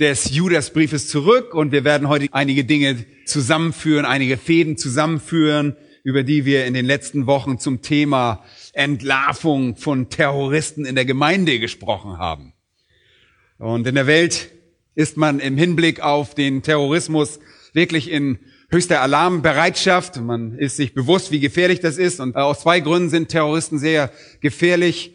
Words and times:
des 0.00 0.34
Judasbriefes 0.34 1.08
zurück 1.08 1.54
und 1.54 1.72
wir 1.72 1.84
werden 1.84 2.08
heute 2.08 2.28
einige 2.32 2.64
Dinge 2.64 3.04
zusammenführen, 3.26 4.06
einige 4.06 4.38
Fäden 4.38 4.78
zusammenführen, 4.78 5.76
über 6.02 6.22
die 6.22 6.46
wir 6.46 6.64
in 6.64 6.72
den 6.72 6.86
letzten 6.86 7.26
Wochen 7.26 7.58
zum 7.58 7.82
Thema 7.82 8.42
Entlarvung 8.72 9.76
von 9.76 10.08
Terroristen 10.08 10.86
in 10.86 10.94
der 10.94 11.04
Gemeinde 11.04 11.58
gesprochen 11.58 12.16
haben. 12.16 12.54
Und 13.58 13.86
in 13.86 13.94
der 13.94 14.06
Welt 14.06 14.50
ist 14.94 15.18
man 15.18 15.38
im 15.38 15.58
Hinblick 15.58 16.00
auf 16.00 16.34
den 16.34 16.62
Terrorismus 16.62 17.38
wirklich 17.74 18.10
in 18.10 18.38
höchster 18.70 19.02
Alarmbereitschaft. 19.02 20.18
Man 20.18 20.56
ist 20.56 20.76
sich 20.76 20.94
bewusst, 20.94 21.30
wie 21.30 21.40
gefährlich 21.40 21.80
das 21.80 21.98
ist. 21.98 22.20
Und 22.20 22.36
aus 22.36 22.60
zwei 22.60 22.80
Gründen 22.80 23.10
sind 23.10 23.28
Terroristen 23.28 23.78
sehr 23.78 24.10
gefährlich. 24.40 25.12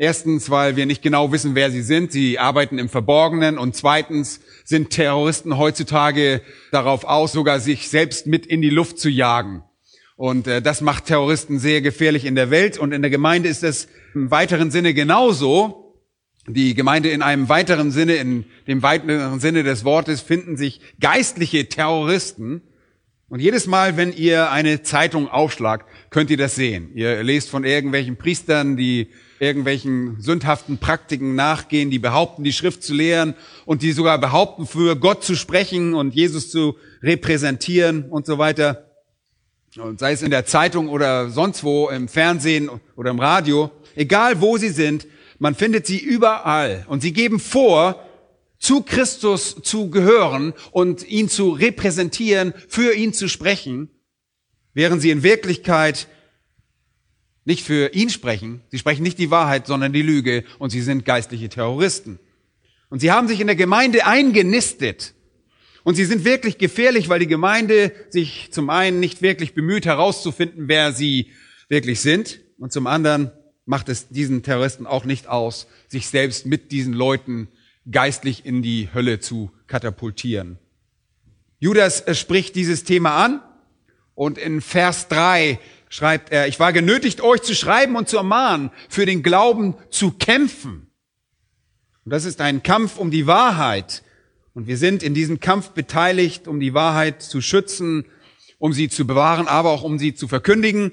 Erstens, 0.00 0.48
weil 0.48 0.76
wir 0.76 0.86
nicht 0.86 1.02
genau 1.02 1.32
wissen, 1.32 1.56
wer 1.56 1.72
sie 1.72 1.82
sind. 1.82 2.12
Sie 2.12 2.38
arbeiten 2.38 2.78
im 2.78 2.88
Verborgenen. 2.88 3.58
Und 3.58 3.74
zweitens 3.74 4.40
sind 4.64 4.90
Terroristen 4.90 5.58
heutzutage 5.58 6.40
darauf 6.70 7.02
aus, 7.02 7.32
sogar 7.32 7.58
sich 7.58 7.88
selbst 7.88 8.28
mit 8.28 8.46
in 8.46 8.62
die 8.62 8.70
Luft 8.70 9.00
zu 9.00 9.10
jagen. 9.10 9.64
Und 10.14 10.46
äh, 10.46 10.62
das 10.62 10.82
macht 10.82 11.06
Terroristen 11.06 11.58
sehr 11.58 11.80
gefährlich 11.80 12.26
in 12.26 12.36
der 12.36 12.50
Welt. 12.50 12.78
Und 12.78 12.92
in 12.92 13.02
der 13.02 13.10
Gemeinde 13.10 13.48
ist 13.48 13.64
es 13.64 13.88
im 14.14 14.30
weiteren 14.30 14.70
Sinne 14.70 14.94
genauso. 14.94 15.96
Die 16.46 16.74
Gemeinde 16.74 17.10
in 17.10 17.20
einem 17.20 17.48
weiteren 17.48 17.90
Sinne, 17.90 18.14
in 18.14 18.44
dem 18.68 18.84
weiteren 18.84 19.40
Sinne 19.40 19.64
des 19.64 19.84
Wortes, 19.84 20.20
finden 20.20 20.56
sich 20.56 20.80
geistliche 21.00 21.68
Terroristen. 21.68 22.62
Und 23.28 23.40
jedes 23.40 23.66
Mal, 23.66 23.96
wenn 23.96 24.12
ihr 24.12 24.52
eine 24.52 24.84
Zeitung 24.84 25.28
aufschlagt, 25.28 25.88
könnt 26.10 26.30
ihr 26.30 26.36
das 26.36 26.54
sehen. 26.54 26.92
Ihr 26.94 27.24
lest 27.24 27.50
von 27.50 27.64
irgendwelchen 27.64 28.16
Priestern, 28.16 28.76
die 28.76 29.08
irgendwelchen 29.40 30.20
sündhaften 30.20 30.78
Praktiken 30.78 31.34
nachgehen, 31.34 31.90
die 31.90 31.98
behaupten, 31.98 32.44
die 32.44 32.52
Schrift 32.52 32.82
zu 32.82 32.94
lehren 32.94 33.34
und 33.64 33.82
die 33.82 33.92
sogar 33.92 34.18
behaupten, 34.18 34.66
für 34.66 34.96
Gott 34.96 35.24
zu 35.24 35.36
sprechen 35.36 35.94
und 35.94 36.14
Jesus 36.14 36.50
zu 36.50 36.76
repräsentieren 37.02 38.04
und 38.10 38.26
so 38.26 38.38
weiter. 38.38 38.84
Und 39.76 40.00
sei 40.00 40.12
es 40.12 40.22
in 40.22 40.30
der 40.30 40.46
Zeitung 40.46 40.88
oder 40.88 41.30
sonst 41.30 41.62
wo, 41.62 41.88
im 41.88 42.08
Fernsehen 42.08 42.70
oder 42.96 43.10
im 43.10 43.20
Radio, 43.20 43.70
egal 43.94 44.40
wo 44.40 44.56
sie 44.56 44.70
sind, 44.70 45.06
man 45.38 45.54
findet 45.54 45.86
sie 45.86 45.98
überall. 45.98 46.84
Und 46.88 47.00
sie 47.00 47.12
geben 47.12 47.38
vor, 47.38 48.04
zu 48.58 48.82
Christus 48.82 49.56
zu 49.62 49.90
gehören 49.90 50.52
und 50.72 51.06
ihn 51.08 51.28
zu 51.28 51.50
repräsentieren, 51.50 52.54
für 52.68 52.92
ihn 52.94 53.12
zu 53.12 53.28
sprechen, 53.28 53.88
während 54.74 55.00
sie 55.00 55.10
in 55.10 55.22
Wirklichkeit 55.22 56.08
nicht 57.48 57.64
für 57.64 57.94
ihn 57.94 58.10
sprechen. 58.10 58.60
Sie 58.70 58.78
sprechen 58.78 59.02
nicht 59.02 59.18
die 59.18 59.30
Wahrheit, 59.30 59.66
sondern 59.66 59.94
die 59.94 60.02
Lüge 60.02 60.44
und 60.58 60.68
sie 60.68 60.82
sind 60.82 61.06
geistliche 61.06 61.48
Terroristen. 61.48 62.18
Und 62.90 63.00
sie 63.00 63.10
haben 63.10 63.26
sich 63.26 63.40
in 63.40 63.46
der 63.46 63.56
Gemeinde 63.56 64.04
eingenistet. 64.04 65.14
Und 65.82 65.94
sie 65.94 66.04
sind 66.04 66.26
wirklich 66.26 66.58
gefährlich, 66.58 67.08
weil 67.08 67.20
die 67.20 67.26
Gemeinde 67.26 67.92
sich 68.10 68.50
zum 68.52 68.68
einen 68.68 69.00
nicht 69.00 69.22
wirklich 69.22 69.54
bemüht 69.54 69.86
herauszufinden, 69.86 70.68
wer 70.68 70.92
sie 70.92 71.28
wirklich 71.70 72.00
sind. 72.00 72.38
Und 72.58 72.70
zum 72.70 72.86
anderen 72.86 73.30
macht 73.64 73.88
es 73.88 74.08
diesen 74.08 74.42
Terroristen 74.42 74.86
auch 74.86 75.06
nicht 75.06 75.26
aus, 75.26 75.68
sich 75.88 76.08
selbst 76.08 76.44
mit 76.44 76.70
diesen 76.70 76.92
Leuten 76.92 77.48
geistlich 77.90 78.44
in 78.44 78.60
die 78.60 78.90
Hölle 78.92 79.20
zu 79.20 79.50
katapultieren. 79.68 80.58
Judas 81.60 82.04
spricht 82.18 82.56
dieses 82.56 82.84
Thema 82.84 83.24
an 83.24 83.40
und 84.14 84.36
in 84.36 84.60
Vers 84.60 85.08
3 85.08 85.58
schreibt 85.88 86.32
er, 86.32 86.48
ich 86.48 86.60
war 86.60 86.72
genötigt, 86.72 87.20
euch 87.20 87.42
zu 87.42 87.54
schreiben 87.54 87.96
und 87.96 88.08
zu 88.08 88.16
ermahnen, 88.16 88.70
für 88.88 89.06
den 89.06 89.22
Glauben 89.22 89.74
zu 89.90 90.12
kämpfen. 90.12 90.90
Und 92.04 92.12
das 92.12 92.24
ist 92.24 92.40
ein 92.40 92.62
Kampf 92.62 92.98
um 92.98 93.10
die 93.10 93.26
Wahrheit. 93.26 94.02
Und 94.54 94.66
wir 94.66 94.76
sind 94.76 95.02
in 95.02 95.14
diesem 95.14 95.40
Kampf 95.40 95.70
beteiligt, 95.70 96.48
um 96.48 96.58
die 96.58 96.74
Wahrheit 96.74 97.22
zu 97.22 97.40
schützen, 97.40 98.06
um 98.58 98.72
sie 98.72 98.88
zu 98.88 99.06
bewahren, 99.06 99.46
aber 99.46 99.70
auch 99.70 99.82
um 99.82 99.98
sie 99.98 100.14
zu 100.14 100.26
verkündigen. 100.26 100.92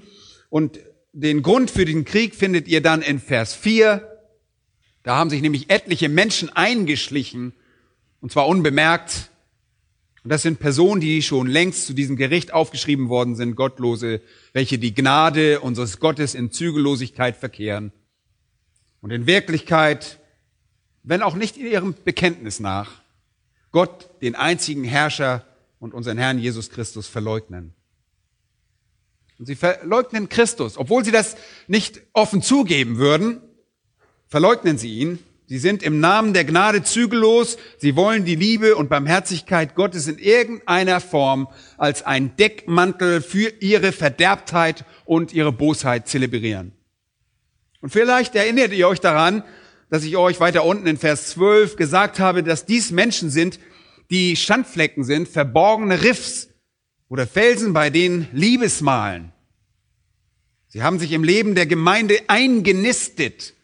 Und 0.49 0.79
den 1.13 1.41
Grund 1.41 1.71
für 1.71 1.85
den 1.85 2.05
Krieg 2.05 2.35
findet 2.35 2.67
ihr 2.67 2.81
dann 2.81 3.01
in 3.01 3.19
Vers 3.19 3.55
4. 3.55 4.07
Da 5.03 5.15
haben 5.15 5.29
sich 5.29 5.41
nämlich 5.41 5.69
etliche 5.69 6.09
Menschen 6.09 6.49
eingeschlichen, 6.49 7.53
und 8.21 8.31
zwar 8.31 8.47
unbemerkt, 8.47 9.29
und 10.25 10.29
das 10.31 10.41
sind 10.41 10.57
Personen, 10.57 11.01
die 11.01 11.21
schon 11.21 11.45
längst 11.45 11.85
zu 11.85 11.93
diesem 11.93 12.15
Gericht 12.15 12.51
aufgeschrieben 12.51 13.09
worden 13.09 13.35
sind, 13.35 13.55
Gottlose, 13.55 14.21
welche 14.53 14.79
die 14.79 14.95
Gnade 14.95 15.59
unseres 15.59 15.99
Gottes 15.99 16.33
in 16.33 16.49
Zügellosigkeit 16.49 17.37
verkehren 17.37 17.91
und 19.01 19.11
in 19.11 19.27
Wirklichkeit, 19.27 20.19
wenn 21.03 21.21
auch 21.21 21.35
nicht 21.35 21.57
in 21.57 21.67
ihrem 21.67 21.93
Bekenntnis 22.03 22.59
nach, 22.59 23.03
Gott, 23.71 24.09
den 24.23 24.33
einzigen 24.33 24.83
Herrscher 24.83 25.45
und 25.77 25.93
unseren 25.93 26.17
Herrn 26.17 26.39
Jesus 26.39 26.71
Christus 26.71 27.05
verleugnen. 27.05 27.75
Und 29.37 29.45
sie 29.45 29.55
verleugnen 29.55 30.27
Christus, 30.27 30.75
obwohl 30.75 31.05
sie 31.05 31.11
das 31.11 31.37
nicht 31.67 32.01
offen 32.13 32.41
zugeben 32.41 32.97
würden, 32.97 33.43
verleugnen 34.25 34.79
sie 34.79 34.97
ihn 34.97 35.19
Sie 35.47 35.59
sind 35.59 35.83
im 35.83 35.99
Namen 35.99 36.33
der 36.33 36.43
Gnade 36.43 36.81
zügellos. 36.81 37.57
Sie 37.77 37.95
wollen 37.95 38.25
die 38.25 38.35
Liebe 38.35 38.75
und 38.75 38.89
Barmherzigkeit 38.89 39.75
Gottes 39.75 40.07
in 40.07 40.17
irgendeiner 40.17 40.99
Form 40.99 41.47
als 41.77 42.01
ein 42.01 42.35
Deckmantel 42.35 43.21
für 43.21 43.49
ihre 43.59 43.91
Verderbtheit 43.91 44.85
und 45.05 45.33
ihre 45.33 45.51
Bosheit 45.51 46.07
zelebrieren. 46.07 46.71
Und 47.81 47.91
vielleicht 47.91 48.33
erinnert 48.33 48.73
ihr 48.73 48.87
euch 48.87 48.99
daran, 48.99 49.43
dass 49.91 50.03
ich 50.03 50.17
euch 50.17 50.39
weiter 50.39 50.65
unten 50.65 50.87
in 50.87 50.97
Vers 50.97 51.29
12 51.29 51.75
gesagt 51.75 52.19
habe, 52.19 52.41
dass 52.41 52.65
dies 52.65 52.89
Menschen 52.89 53.29
sind, 53.29 53.59
die 54.09 54.35
Schandflecken 54.35 55.03
sind, 55.03 55.27
verborgene 55.27 56.01
Riffs 56.01 56.49
oder 57.07 57.27
Felsen, 57.27 57.73
bei 57.73 57.91
denen 57.91 58.27
Liebesmalen. 58.33 59.31
Sie 60.67 60.81
haben 60.81 60.97
sich 60.97 61.11
im 61.11 61.23
Leben 61.23 61.53
der 61.53 61.67
Gemeinde 61.67 62.17
eingenistet 62.27 63.54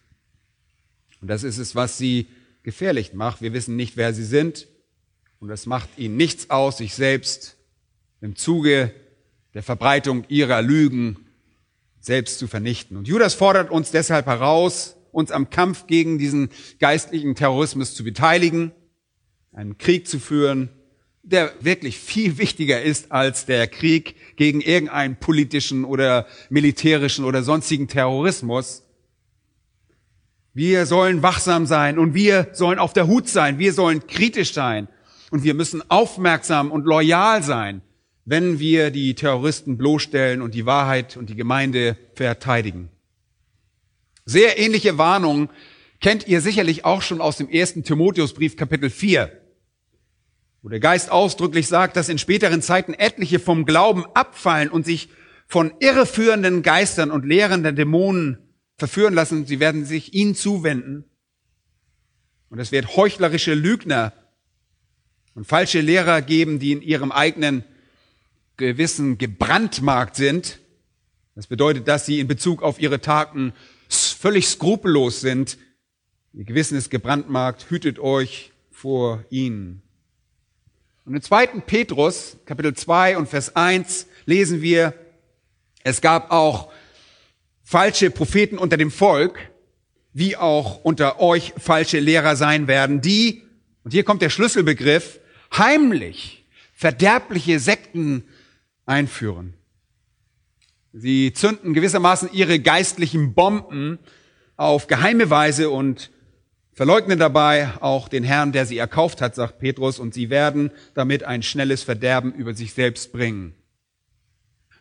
und 1.22 1.28
das 1.28 1.44
ist 1.44 1.60
es, 1.60 1.76
was 1.76 1.98
sie 1.98 2.28
gefährlich 2.64 3.14
macht. 3.14 3.42
Wir 3.42 3.54
wissen 3.54 3.76
nicht, 3.76 3.96
wer 3.98 4.14
sie 4.14 4.24
sind. 4.24 4.68
Und 5.40 5.48
das 5.48 5.66
macht 5.66 5.90
ihnen 5.98 6.18
nichts 6.18 6.50
aus, 6.50 6.78
sich 6.78 6.94
selbst 6.94 7.58
im 8.22 8.36
Zuge 8.36 8.94
der 9.54 9.64
Verbreitung 9.64 10.26
ihrer 10.28 10.62
Lügen 10.62 11.18
selbst 12.00 12.40
zu 12.40 12.48
vernichten. 12.48 12.98
Und 12.98 13.08
Judas 13.08 13.34
fordert 13.34 13.70
uns 13.72 13.92
deshalb 13.92 14.26
heraus, 14.26 14.96
uns 15.12 15.32
am 15.32 15.50
Kampf 15.50 15.88
gegen 15.88 16.18
diesen 16.18 16.50
geistlichen 16.80 17.36
Terrorismus 17.36 17.94
zu 17.94 18.04
beteiligen, 18.04 18.72
einen 19.52 19.78
Krieg 19.78 20.08
zu 20.08 20.20
führen, 20.20 20.70
der 21.24 21.54
wirklich 21.60 22.00
viel 22.00 22.38
wichtiger 22.38 22.82
ist 22.82 23.12
als 23.12 23.46
der 23.46 23.68
Krieg 23.68 24.16
gegen 24.38 24.62
irgendeinen 24.62 25.18
politischen 25.18 25.86
oder 25.86 26.28
militärischen 26.50 27.26
oder 27.26 27.44
sonstigen 27.44 27.88
Terrorismus. 27.88 28.84
Wir 30.54 30.86
sollen 30.86 31.24
wachsam 31.24 31.66
sein 31.66 31.98
und 31.98 32.14
wir 32.14 32.50
sollen 32.52 32.80
auf 32.80 32.94
der 32.94 33.08
Hut 33.08 33.30
sein. 33.30 33.58
Wir 33.58 33.72
sollen 33.74 34.06
kritisch 34.08 34.54
sein 34.54 34.90
und 35.30 35.44
wir 35.44 35.54
müssen 35.54 35.82
aufmerksam 35.90 36.72
und 36.72 36.86
loyal 36.86 37.42
sein, 37.42 37.82
wenn 38.26 38.60
wir 38.60 38.92
die 38.92 39.16
Terroristen 39.16 39.78
bloßstellen 39.78 40.42
und 40.42 40.54
die 40.54 40.66
Wahrheit 40.66 41.16
und 41.16 41.30
die 41.30 41.36
Gemeinde 41.36 41.98
verteidigen. 42.16 42.90
Sehr 44.26 44.60
ähnliche 44.60 44.98
Warnungen 44.98 45.50
kennt 46.02 46.28
ihr 46.28 46.42
sicherlich 46.42 46.84
auch 46.84 47.02
schon 47.02 47.22
aus 47.22 47.38
dem 47.38 47.50
ersten 47.50 47.84
Timotheusbrief 47.84 48.58
Kapitel 48.58 48.90
4, 48.90 49.32
wo 50.62 50.70
der 50.70 50.80
Geist 50.82 51.12
ausdrücklich 51.12 51.68
sagt, 51.68 51.96
dass 51.96 52.10
in 52.10 52.18
späteren 52.18 52.62
Zeiten 52.62 52.94
etliche 52.94 53.40
vom 53.40 53.66
Glauben 53.66 54.06
abfallen 54.14 54.70
und 54.70 54.86
sich 54.86 55.10
von 55.48 55.74
irreführenden 55.80 56.62
Geistern 56.62 57.10
und 57.10 57.26
lehrenden 57.26 57.76
Dämonen 57.76 58.51
verführen 58.82 59.14
lassen, 59.14 59.46
sie 59.46 59.60
werden 59.60 59.86
sich 59.86 60.16
ihnen 60.16 60.34
zuwenden. 60.34 61.06
Und 62.50 62.58
es 62.58 62.72
wird 62.72 62.96
heuchlerische 62.96 63.54
Lügner 63.54 64.12
und 65.36 65.46
falsche 65.46 65.82
Lehrer 65.82 66.24
geben, 66.24 66.58
die 66.58 66.72
in 66.72 66.82
ihrem 66.82 67.12
eigenen 67.12 67.64
Gewissen 68.58 69.20
gebrandmarkt 69.20 70.16
sind. 70.16 70.58
Das 71.36 71.46
bedeutet, 71.46 71.88
dass 71.88 72.08
sie 72.08 72.20
in 72.20 72.28
Bezug 72.28 72.64
auf 72.64 72.82
ihre 72.82 73.02
Taten 73.02 73.54
völlig 73.88 74.48
skrupellos 74.48 75.22
sind. 75.22 75.60
Ihr 76.34 76.46
Gewissen 76.46 76.76
ist 76.76 76.90
gebrandmarkt, 76.90 77.70
hütet 77.70 78.00
euch 78.00 78.52
vor 78.72 79.24
ihnen. 79.30 79.84
Und 81.06 81.14
im 81.14 81.22
zweiten 81.22 81.62
Petrus, 81.62 82.38
Kapitel 82.48 82.74
2 82.74 83.18
und 83.18 83.30
Vers 83.30 83.56
1, 83.56 84.08
lesen 84.26 84.64
wir, 84.64 84.96
es 85.84 86.02
gab 86.02 86.32
auch 86.32 86.72
falsche 87.72 88.12
Propheten 88.12 88.58
unter 88.58 88.76
dem 88.76 88.92
Volk, 88.92 89.50
wie 90.12 90.36
auch 90.36 90.84
unter 90.84 91.22
euch 91.22 91.54
falsche 91.58 92.02
Lehrer 92.02 92.36
sein 92.36 92.68
werden, 92.68 93.00
die, 93.00 93.44
und 93.86 93.92
hier 93.92 94.04
kommt 94.04 94.22
der 94.22 94.30
Schlüsselbegriff, 94.30 95.22
heimlich 95.58 96.46
verderbliche 96.74 97.62
Sekten 97.62 98.26
einführen. 98.86 99.54
Sie 100.92 101.32
zünden 101.32 101.74
gewissermaßen 101.74 102.34
ihre 102.34 102.60
geistlichen 102.60 103.34
Bomben 103.34 104.00
auf 104.58 104.88
geheime 104.88 105.30
Weise 105.30 105.70
und 105.70 106.12
verleugnen 106.74 107.20
dabei 107.20 107.70
auch 107.80 108.10
den 108.10 108.26
Herrn, 108.26 108.52
der 108.52 108.66
sie 108.66 108.80
erkauft 108.80 109.22
hat, 109.22 109.36
sagt 109.36 109.60
Petrus, 109.60 109.98
und 109.98 110.14
sie 110.14 110.30
werden 110.30 110.72
damit 110.94 111.24
ein 111.24 111.42
schnelles 111.42 111.84
Verderben 111.84 112.34
über 112.34 112.54
sich 112.54 112.74
selbst 112.74 113.14
bringen. 113.14 113.56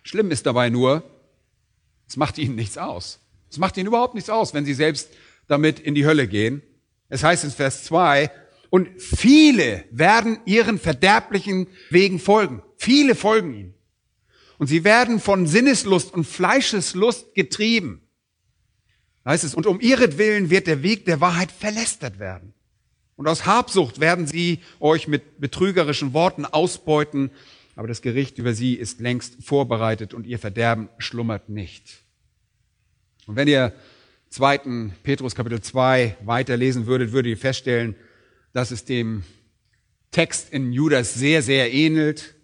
Schlimm 0.02 0.32
ist 0.32 0.46
dabei 0.46 0.70
nur, 0.70 1.04
es 2.10 2.16
macht 2.16 2.38
ihnen 2.38 2.56
nichts 2.56 2.76
aus. 2.76 3.20
Es 3.48 3.58
macht 3.58 3.76
ihnen 3.76 3.86
überhaupt 3.86 4.14
nichts 4.14 4.30
aus, 4.30 4.52
wenn 4.52 4.64
sie 4.64 4.74
selbst 4.74 5.10
damit 5.46 5.78
in 5.78 5.94
die 5.94 6.06
Hölle 6.06 6.26
gehen. 6.26 6.60
Es 7.08 7.22
heißt 7.22 7.44
in 7.44 7.52
Vers 7.52 7.84
2, 7.84 8.32
und 8.68 9.00
viele 9.00 9.84
werden 9.92 10.40
ihren 10.44 10.80
verderblichen 10.80 11.68
Wegen 11.88 12.18
folgen. 12.18 12.64
Viele 12.78 13.14
folgen 13.14 13.54
ihnen. 13.54 13.74
Und 14.58 14.66
sie 14.66 14.82
werden 14.82 15.20
von 15.20 15.46
Sinneslust 15.46 16.12
und 16.12 16.24
Fleischeslust 16.24 17.32
getrieben. 17.36 18.02
Da 19.22 19.30
heißt 19.30 19.44
es, 19.44 19.54
und 19.54 19.66
um 19.66 19.80
ihretwillen 19.80 20.50
wird 20.50 20.66
der 20.66 20.82
Weg 20.82 21.04
der 21.04 21.20
Wahrheit 21.20 21.52
verlästert 21.52 22.18
werden. 22.18 22.54
Und 23.14 23.28
aus 23.28 23.46
Habsucht 23.46 24.00
werden 24.00 24.26
sie 24.26 24.58
euch 24.80 25.06
mit 25.06 25.40
betrügerischen 25.40 26.12
Worten 26.12 26.44
ausbeuten, 26.44 27.30
aber 27.80 27.88
das 27.88 28.02
Gericht 28.02 28.36
über 28.36 28.52
sie 28.52 28.74
ist 28.74 29.00
längst 29.00 29.42
vorbereitet 29.42 30.12
und 30.12 30.26
ihr 30.26 30.38
Verderben 30.38 30.90
schlummert 30.98 31.48
nicht. 31.48 32.02
Und 33.26 33.36
wenn 33.36 33.48
ihr 33.48 33.72
zweiten 34.28 34.92
Petrus 35.02 35.34
Kapitel 35.34 35.62
2 35.62 36.18
weiterlesen 36.22 36.84
würdet, 36.84 37.12
würdet 37.12 37.30
ihr 37.30 37.38
feststellen, 37.38 37.94
dass 38.52 38.70
es 38.70 38.84
dem 38.84 39.24
Text 40.10 40.52
in 40.52 40.74
Judas 40.74 41.14
sehr, 41.14 41.40
sehr 41.40 41.72
ähnelt. 41.72 42.34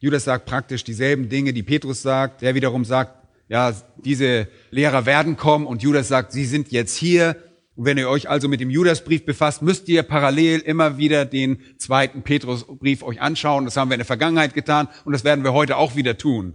Judas 0.00 0.24
sagt 0.24 0.44
praktisch 0.44 0.82
dieselben 0.82 1.28
Dinge, 1.28 1.52
die 1.52 1.62
Petrus 1.62 2.02
sagt. 2.02 2.42
Der 2.42 2.56
wiederum 2.56 2.84
sagt, 2.84 3.28
ja, 3.48 3.72
diese 4.04 4.48
Lehrer 4.72 5.06
werden 5.06 5.36
kommen 5.36 5.68
und 5.68 5.84
Judas 5.84 6.08
sagt, 6.08 6.32
sie 6.32 6.46
sind 6.46 6.72
jetzt 6.72 6.96
hier. 6.96 7.36
Und 7.76 7.86
wenn 7.86 7.98
ihr 7.98 8.08
euch 8.08 8.28
also 8.28 8.48
mit 8.48 8.60
dem 8.60 8.70
Judasbrief 8.70 9.24
befasst, 9.24 9.62
müsst 9.62 9.88
ihr 9.88 10.02
parallel 10.04 10.60
immer 10.60 10.96
wieder 10.96 11.24
den 11.24 11.58
zweiten 11.78 12.22
Petrusbrief 12.22 13.02
euch 13.02 13.20
anschauen. 13.20 13.64
Das 13.64 13.76
haben 13.76 13.90
wir 13.90 13.94
in 13.94 14.00
der 14.00 14.06
Vergangenheit 14.06 14.54
getan 14.54 14.88
und 15.04 15.12
das 15.12 15.24
werden 15.24 15.42
wir 15.42 15.52
heute 15.52 15.76
auch 15.76 15.96
wieder 15.96 16.16
tun. 16.16 16.54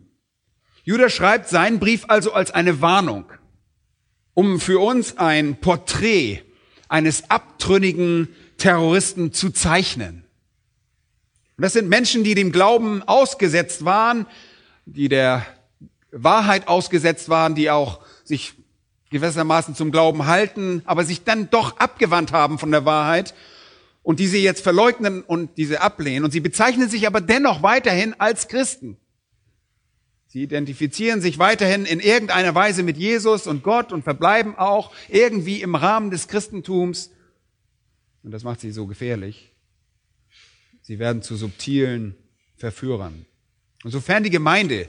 Judas 0.84 1.14
schreibt 1.14 1.50
seinen 1.50 1.80
Brief 1.80 2.06
also 2.08 2.32
als 2.32 2.52
eine 2.52 2.82
Warnung, 2.82 3.26
um 4.34 4.60
für 4.60 4.80
uns 4.80 5.18
ein 5.18 5.58
Porträt 5.58 6.42
eines 6.88 7.30
abtrünnigen 7.30 8.30
Terroristen 8.58 9.34
zu 9.34 9.52
zeichnen. 9.52 10.24
Und 11.58 11.64
das 11.64 11.74
sind 11.74 11.90
Menschen, 11.90 12.24
die 12.24 12.36
dem 12.36 12.54
Glauben 12.54 13.04
ausgesetzt 13.04 13.84
waren, 13.84 14.26
die 14.86 15.10
der 15.10 15.46
Wahrheit 16.12 16.70
ausgesetzt 16.70 17.28
waren, 17.28 17.54
die 17.54 17.70
auch 17.70 18.00
sich 18.24 18.54
gewissermaßen 19.10 19.76
zum 19.76 19.92
Glauben 19.92 20.26
halten, 20.26 20.82
aber 20.86 21.04
sich 21.04 21.24
dann 21.24 21.50
doch 21.50 21.78
abgewandt 21.78 22.32
haben 22.32 22.60
von 22.60 22.72
der 22.72 22.86
Wahrheit 22.86 23.34
und 24.04 24.20
die 24.20 24.28
sie 24.28 24.44
jetzt 24.44 24.62
verleugnen 24.62 25.24
und 25.24 25.58
diese 25.58 25.82
ablehnen. 25.82 26.24
Und 26.24 26.32
sie 26.32 26.40
bezeichnen 26.40 26.90
sich 26.90 27.08
aber 27.08 27.22
dennoch 27.22 27.64
weiterhin 27.64 28.14
als 28.20 28.48
Christen. 28.48 28.98
Sie 30.28 30.44
identifizieren 30.44 31.22
sich 31.22 31.40
weiterhin 31.40 31.86
in 31.86 32.00
irgendeiner 32.00 32.54
Weise 32.54 32.84
mit 32.84 32.98
Jesus 32.98 33.48
und 33.48 33.64
Gott 33.64 33.92
und 33.92 34.04
verbleiben 34.04 34.56
auch 34.56 34.92
irgendwie 35.08 35.62
im 35.62 35.74
Rahmen 35.74 36.12
des 36.12 36.28
Christentums. 36.28 37.12
Und 38.24 38.32
das 38.32 38.44
macht 38.44 38.62
sie 38.62 38.72
so 38.72 38.86
gefährlich. 38.86 39.52
Sie 40.82 41.00
werden 41.00 41.24
zu 41.24 41.36
subtilen 41.36 42.16
Verführern. 42.58 43.26
Und 43.84 43.92
sofern 43.92 44.24
die 44.24 44.30
Gemeinde 44.30 44.88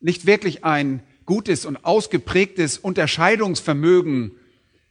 nicht 0.00 0.26
wirklich 0.26 0.64
ein 0.64 1.02
gutes 1.28 1.66
und 1.66 1.84
ausgeprägtes 1.84 2.78
Unterscheidungsvermögen 2.78 4.32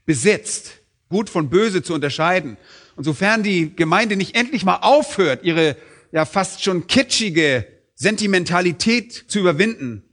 besitzt, 0.06 0.78
gut 1.10 1.32
von 1.32 1.50
böse 1.50 1.82
zu 1.82 1.96
unterscheiden, 1.96 2.58
und 2.96 3.06
sofern 3.06 3.42
die 3.42 3.76
Gemeinde 3.76 4.16
nicht 4.16 4.36
endlich 4.36 4.64
mal 4.64 4.78
aufhört, 4.84 5.44
ihre 5.44 5.76
ja 6.12 6.26
fast 6.26 6.64
schon 6.64 6.86
kitschige 6.86 7.66
Sentimentalität 7.96 9.26
zu 9.28 9.40
überwinden, 9.40 10.04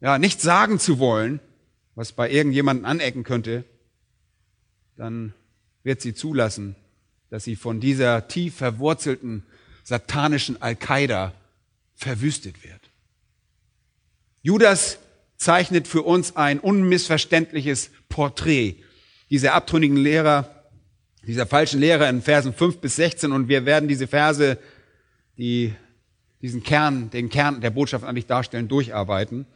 ja, 0.00 0.18
nicht 0.18 0.40
sagen 0.40 0.78
zu 0.78 0.98
wollen, 0.98 1.38
was 1.94 2.12
bei 2.12 2.30
irgendjemandem 2.30 2.86
anecken 2.86 3.22
könnte, 3.22 3.64
dann 4.96 5.34
wird 5.82 6.00
sie 6.00 6.14
zulassen, 6.14 6.76
dass 7.28 7.44
sie 7.44 7.56
von 7.56 7.78
dieser 7.78 8.26
tief 8.26 8.56
verwurzelten 8.56 9.44
satanischen 9.82 10.62
Al-Qaida 10.62 11.34
verwüstet 11.94 12.64
wird. 12.64 12.80
Judas 14.40 14.98
zeichnet 15.44 15.86
für 15.86 16.02
uns 16.02 16.36
ein 16.36 16.58
unmissverständliches 16.58 17.90
Porträt 18.08 18.76
dieser 19.30 19.54
abtrünnigen 19.54 19.96
Lehrer, 19.96 20.64
dieser 21.26 21.46
falschen 21.46 21.80
Lehrer 21.80 22.08
in 22.08 22.22
Versen 22.22 22.52
5 22.52 22.78
bis 22.78 22.96
16 22.96 23.30
und 23.30 23.48
wir 23.48 23.66
werden 23.66 23.88
diese 23.88 24.06
Verse, 24.06 24.58
die 25.36 25.74
diesen 26.40 26.62
Kern, 26.62 27.10
den 27.10 27.28
Kern 27.28 27.60
der 27.60 27.70
Botschaft 27.70 28.04
eigentlich 28.04 28.26
darstellen, 28.26 28.68
durcharbeiten. 28.68 29.46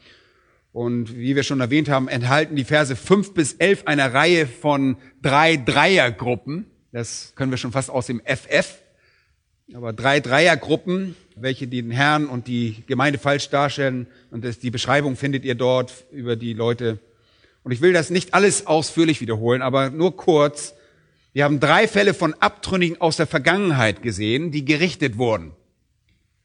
Und 0.72 1.16
wie 1.16 1.36
wir 1.36 1.42
schon 1.42 1.60
erwähnt 1.60 1.88
haben, 1.88 2.08
enthalten 2.08 2.56
die 2.56 2.64
Verse 2.64 2.94
5 2.94 3.34
bis 3.34 3.54
11 3.54 3.82
eine 3.86 4.12
Reihe 4.12 4.46
von 4.46 4.96
drei 5.22 5.56
Dreiergruppen. 5.56 6.66
Das 6.92 7.32
können 7.34 7.50
wir 7.50 7.58
schon 7.58 7.72
fast 7.72 7.90
aus 7.90 8.06
dem 8.06 8.22
FF. 8.24 8.78
Aber 9.74 9.92
drei 9.92 10.20
Dreiergruppen, 10.20 11.14
welche 11.36 11.68
den 11.68 11.90
Herrn 11.90 12.26
und 12.26 12.46
die 12.46 12.82
Gemeinde 12.86 13.18
falsch 13.18 13.50
darstellen. 13.50 14.06
Und 14.30 14.42
das, 14.42 14.58
die 14.58 14.70
Beschreibung 14.70 15.14
findet 15.14 15.44
ihr 15.44 15.54
dort 15.54 15.92
über 16.10 16.36
die 16.36 16.54
Leute. 16.54 16.98
Und 17.64 17.72
ich 17.72 17.82
will 17.82 17.92
das 17.92 18.08
nicht 18.08 18.32
alles 18.32 18.66
ausführlich 18.66 19.20
wiederholen, 19.20 19.60
aber 19.60 19.90
nur 19.90 20.16
kurz. 20.16 20.74
Wir 21.34 21.44
haben 21.44 21.60
drei 21.60 21.86
Fälle 21.86 22.14
von 22.14 22.32
Abtrünnigen 22.34 22.98
aus 23.02 23.18
der 23.18 23.26
Vergangenheit 23.26 24.02
gesehen, 24.02 24.52
die 24.52 24.64
gerichtet 24.64 25.18
wurden. 25.18 25.52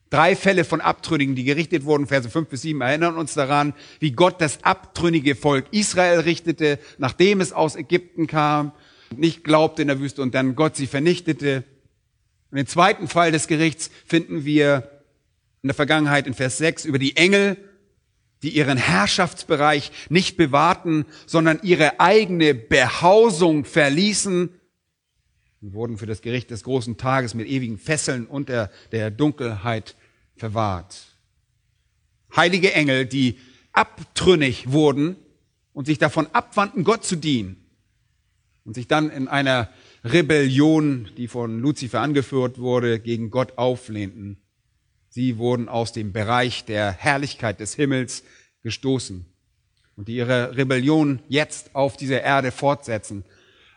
Drei 0.10 0.36
Fälle 0.36 0.66
von 0.66 0.82
Abtrünnigen, 0.82 1.36
die 1.36 1.46
gerichtet 1.46 1.86
wurden, 1.86 2.08
Verse 2.08 2.30
5 2.30 2.50
bis 2.50 2.64
7, 2.64 2.82
erinnern 2.82 3.16
uns 3.16 3.34
daran, 3.34 3.74
wie 4.02 4.12
Gott 4.12 4.42
das 4.42 4.66
abtrünnige 4.66 5.36
Volk 5.36 5.66
Israel 5.72 6.20
richtete, 6.20 6.78
nachdem 6.98 7.40
es 7.40 7.54
aus 7.54 7.78
Ägypten 7.78 8.28
kam, 8.28 8.74
nicht 9.16 9.46
glaubte 9.46 9.82
in 9.82 9.88
der 9.88 10.00
Wüste 10.02 10.22
und 10.22 10.36
dann 10.36 10.56
Gott 10.56 10.76
sie 10.76 10.88
vernichtete. 10.88 11.64
Und 12.54 12.58
den 12.58 12.68
zweiten 12.68 13.08
Fall 13.08 13.32
des 13.32 13.48
Gerichts 13.48 13.90
finden 14.06 14.46
wir 14.46 15.02
in 15.64 15.70
der 15.70 15.74
Vergangenheit 15.74 16.28
in 16.28 16.36
Vers 16.36 16.60
6 16.60 16.86
über 16.86 17.00
die 17.00 17.16
Engel, 17.16 17.58
die 18.44 18.50
ihren 18.50 18.78
Herrschaftsbereich 18.78 19.92
nicht 20.10 20.38
bewahrten, 20.38 21.08
sondern 21.26 21.62
ihre 21.64 22.00
eigene 22.00 22.54
Behausung 22.54 23.66
verließen 23.66 24.52
und 25.64 25.74
wurden 25.74 25.98
für 25.98 26.06
das 26.06 26.22
Gericht 26.22 26.52
des 26.52 26.62
großen 26.62 26.96
Tages 26.98 27.34
mit 27.34 27.48
ewigen 27.48 27.80
Fesseln 27.80 28.28
unter 28.28 28.70
der 28.92 29.10
Dunkelheit 29.10 29.96
verwahrt. 30.36 31.08
Heilige 32.36 32.72
Engel, 32.74 33.08
die 33.08 33.40
abtrünnig 33.72 34.72
wurden 34.72 35.16
und 35.74 35.88
sich 35.88 35.98
davon 35.98 36.28
abwandten, 36.34 36.84
Gott 36.84 37.04
zu 37.04 37.16
dienen 37.16 37.66
und 38.64 38.76
sich 38.76 38.88
dann 38.88 39.10
in 39.10 39.28
einer 39.28 39.72
Rebellion, 40.04 41.08
die 41.16 41.30
von 41.30 41.60
Luzifer 41.60 42.02
angeführt 42.02 42.60
wurde, 42.60 43.00
gegen 43.00 43.30
Gott 43.30 43.58
auflehnten. 43.58 44.38
Sie 45.08 45.38
wurden 45.38 45.70
aus 45.70 45.94
dem 45.94 46.12
Bereich 46.12 46.66
der 46.66 46.92
Herrlichkeit 46.92 47.62
des 47.62 47.76
Himmels 47.76 48.24
gestoßen 48.64 49.26
und 49.96 50.08
die 50.08 50.16
ihre 50.16 50.58
Rebellion 50.58 51.20
jetzt 51.30 51.74
auf 51.74 51.96
dieser 51.96 52.22
Erde 52.22 52.52
fortsetzen. 52.52 53.24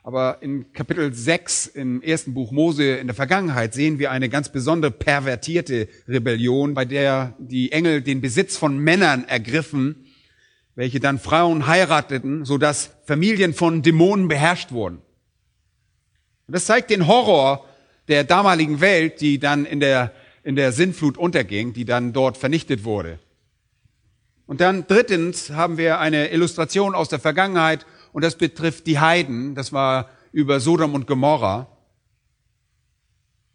Aber 0.03 0.39
in 0.41 0.73
Kapitel 0.73 1.13
6 1.13 1.67
im 1.67 2.03
ersten 2.03 2.35
Buch 2.35 2.51
Mose 2.51 2.97
in 2.97 3.07
der 3.07 3.15
Vergangenheit 3.15 3.75
sehen 3.75 3.99
wir 3.99 4.11
eine 4.11 4.29
ganz 4.29 4.51
besondere 4.51 4.91
pervertierte 4.91 5.89
Rebellion, 6.09 6.75
bei 6.75 6.85
der 6.85 7.35
die 7.39 7.71
Engel 7.71 8.03
den 8.03 8.21
Besitz 8.21 8.57
von 8.57 8.79
Männern 8.79 9.25
ergriffen, 9.29 10.07
welche 10.75 10.99
dann 11.01 11.19
Frauen 11.19 11.67
heirateten, 11.67 12.45
sodass 12.45 12.93
Familien 13.05 13.55
von 13.55 13.83
Dämonen 13.83 14.27
beherrscht 14.27 14.73
wurden. 14.73 15.03
Und 16.47 16.55
das 16.55 16.67
zeigt 16.67 16.91
den 16.91 17.07
Horror 17.07 17.65
der 18.09 18.25
damaligen 18.25 18.81
Welt, 18.81 19.21
die 19.21 19.39
dann 19.39 19.65
in 19.65 19.81
der, 19.81 20.13
in 20.45 20.57
der 20.57 20.73
Sinnflut 20.73 21.19
unterging, 21.19 21.73
die 21.73 21.85
dann 21.85 22.13
dort 22.13 22.37
vernichtet 22.37 22.85
wurde. 22.85 23.19
Und 24.47 24.61
dann 24.61 24.87
drittens 24.87 25.51
haben 25.51 25.77
wir 25.77 25.99
eine 25.99 26.31
Illustration 26.31 26.95
aus 26.95 27.09
der 27.09 27.19
Vergangenheit 27.19 27.85
und 28.13 28.23
das 28.23 28.39
betrifft 28.39 28.87
die 28.87 29.01
Heiden. 29.01 29.57
Das 29.57 29.73
war 29.73 30.09
über 30.31 30.61
Sodom 30.61 30.95
und 30.95 31.07
Gomorra. 31.07 31.67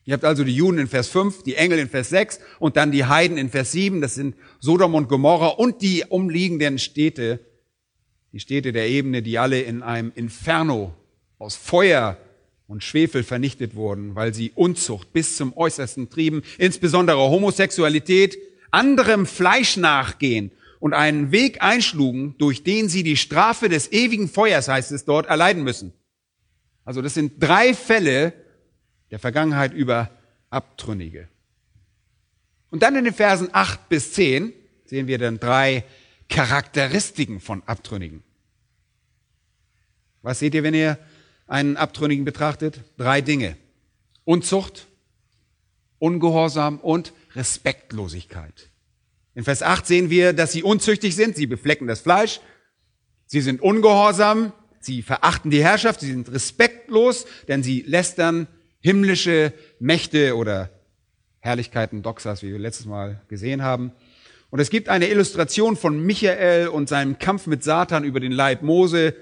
Ihr 0.04 0.14
habt 0.14 0.26
also 0.26 0.44
die 0.44 0.56
Juden 0.56 0.80
in 0.80 0.88
Vers 0.88 1.08
5, 1.08 1.44
die 1.44 1.56
Engel 1.56 1.80
in 1.80 1.88
Vers 1.88 2.10
6 2.10 2.40
und 2.60 2.76
dann 2.76 2.92
die 2.92 3.06
Heiden 3.06 3.38
in 3.38 3.50
Vers 3.50 3.72
7. 3.72 4.02
Das 4.02 4.16
sind 4.16 4.36
Sodom 4.60 4.96
und 4.96 5.08
Gomorra 5.08 5.48
und 5.48 5.82
die 5.82 6.04
umliegenden 6.10 6.80
Städte, 6.80 7.40
die 8.34 8.40
Städte 8.40 8.74
der 8.74 8.90
Ebene, 8.90 9.22
die 9.22 9.40
alle 9.40 9.62
in 9.62 9.84
einem 9.84 10.12
Inferno 10.14 10.94
aus 11.38 11.56
Feuer 11.56 12.18
und 12.72 12.86
Schwefel 12.86 13.24
vernichtet 13.24 13.76
wurden, 13.76 14.16
weil 14.16 14.34
sie 14.34 14.54
Unzucht 14.56 15.12
bis 15.12 15.36
zum 15.36 15.56
Äußersten 15.58 16.10
trieben, 16.10 16.42
insbesondere 16.58 17.20
Homosexualität, 17.20 18.38
anderem 18.72 19.26
Fleisch 19.26 19.76
nachgehen 19.76 20.52
und 20.80 20.94
einen 20.94 21.34
Weg 21.34 21.62
einschlugen, 21.62 22.36
durch 22.38 22.64
den 22.64 22.88
sie 22.88 23.04
die 23.04 23.18
Strafe 23.18 23.68
des 23.68 23.92
ewigen 23.92 24.30
Feuers, 24.30 24.70
heißt 24.70 24.94
es 24.94 25.04
dort, 25.04 25.26
erleiden 25.26 25.64
müssen. 25.64 25.92
Also 26.86 27.02
das 27.02 27.14
sind 27.14 27.44
drei 27.44 27.74
Fälle 27.74 28.32
der 29.12 29.20
Vergangenheit 29.20 29.74
über 29.74 30.10
Abtrünnige. 30.50 31.28
Und 32.70 32.84
dann 32.84 32.96
in 32.96 33.04
den 33.04 33.14
Versen 33.14 33.50
8 33.52 33.90
bis 33.90 34.14
10 34.14 34.54
sehen 34.86 35.08
wir 35.08 35.18
dann 35.18 35.42
drei 35.42 35.84
Charakteristiken 36.30 37.42
von 37.42 37.64
Abtrünnigen. 37.66 38.24
Was 40.22 40.40
seht 40.40 40.56
ihr, 40.56 40.64
wenn 40.64 40.74
ihr 40.74 40.98
einen 41.52 41.76
Abtrünnigen 41.76 42.24
betrachtet? 42.24 42.80
Drei 42.98 43.22
Dinge. 43.22 43.58
Unzucht, 44.24 44.88
Ungehorsam 46.00 46.80
und 46.80 47.14
Respektlosigkeit. 47.36 48.70
In 49.36 49.44
Vers 49.44 49.62
8 49.62 49.86
sehen 49.86 50.10
wir, 50.10 50.34
dass 50.34 50.52
sie 50.52 50.64
unzüchtig 50.64 51.16
sind, 51.16 51.36
sie 51.36 51.48
beflecken 51.48 51.88
das 51.88 52.02
Fleisch, 52.02 52.40
sie 53.28 53.42
sind 53.42 53.62
ungehorsam, 53.62 54.54
sie 54.80 55.02
verachten 55.02 55.52
die 55.52 55.64
Herrschaft, 55.64 56.00
sie 56.00 56.08
sind 56.08 56.32
respektlos, 56.32 57.26
denn 57.48 57.64
sie 57.64 57.82
lästern 57.82 58.48
himmlische 58.80 59.54
Mächte 59.80 60.36
oder 60.36 60.70
Herrlichkeiten, 61.40 62.02
Doxas, 62.02 62.44
wie 62.44 62.52
wir 62.52 62.60
letztes 62.60 62.86
Mal 62.86 63.22
gesehen 63.28 63.62
haben. 63.62 63.92
Und 64.50 64.60
es 64.60 64.70
gibt 64.70 64.90
eine 64.90 65.08
Illustration 65.10 65.76
von 65.78 66.04
Michael 66.04 66.68
und 66.68 66.90
seinem 66.90 67.20
Kampf 67.20 67.48
mit 67.48 67.64
Satan 67.64 68.04
über 68.04 68.20
den 68.20 68.32
Leib 68.32 68.64
Mose. 68.64 69.16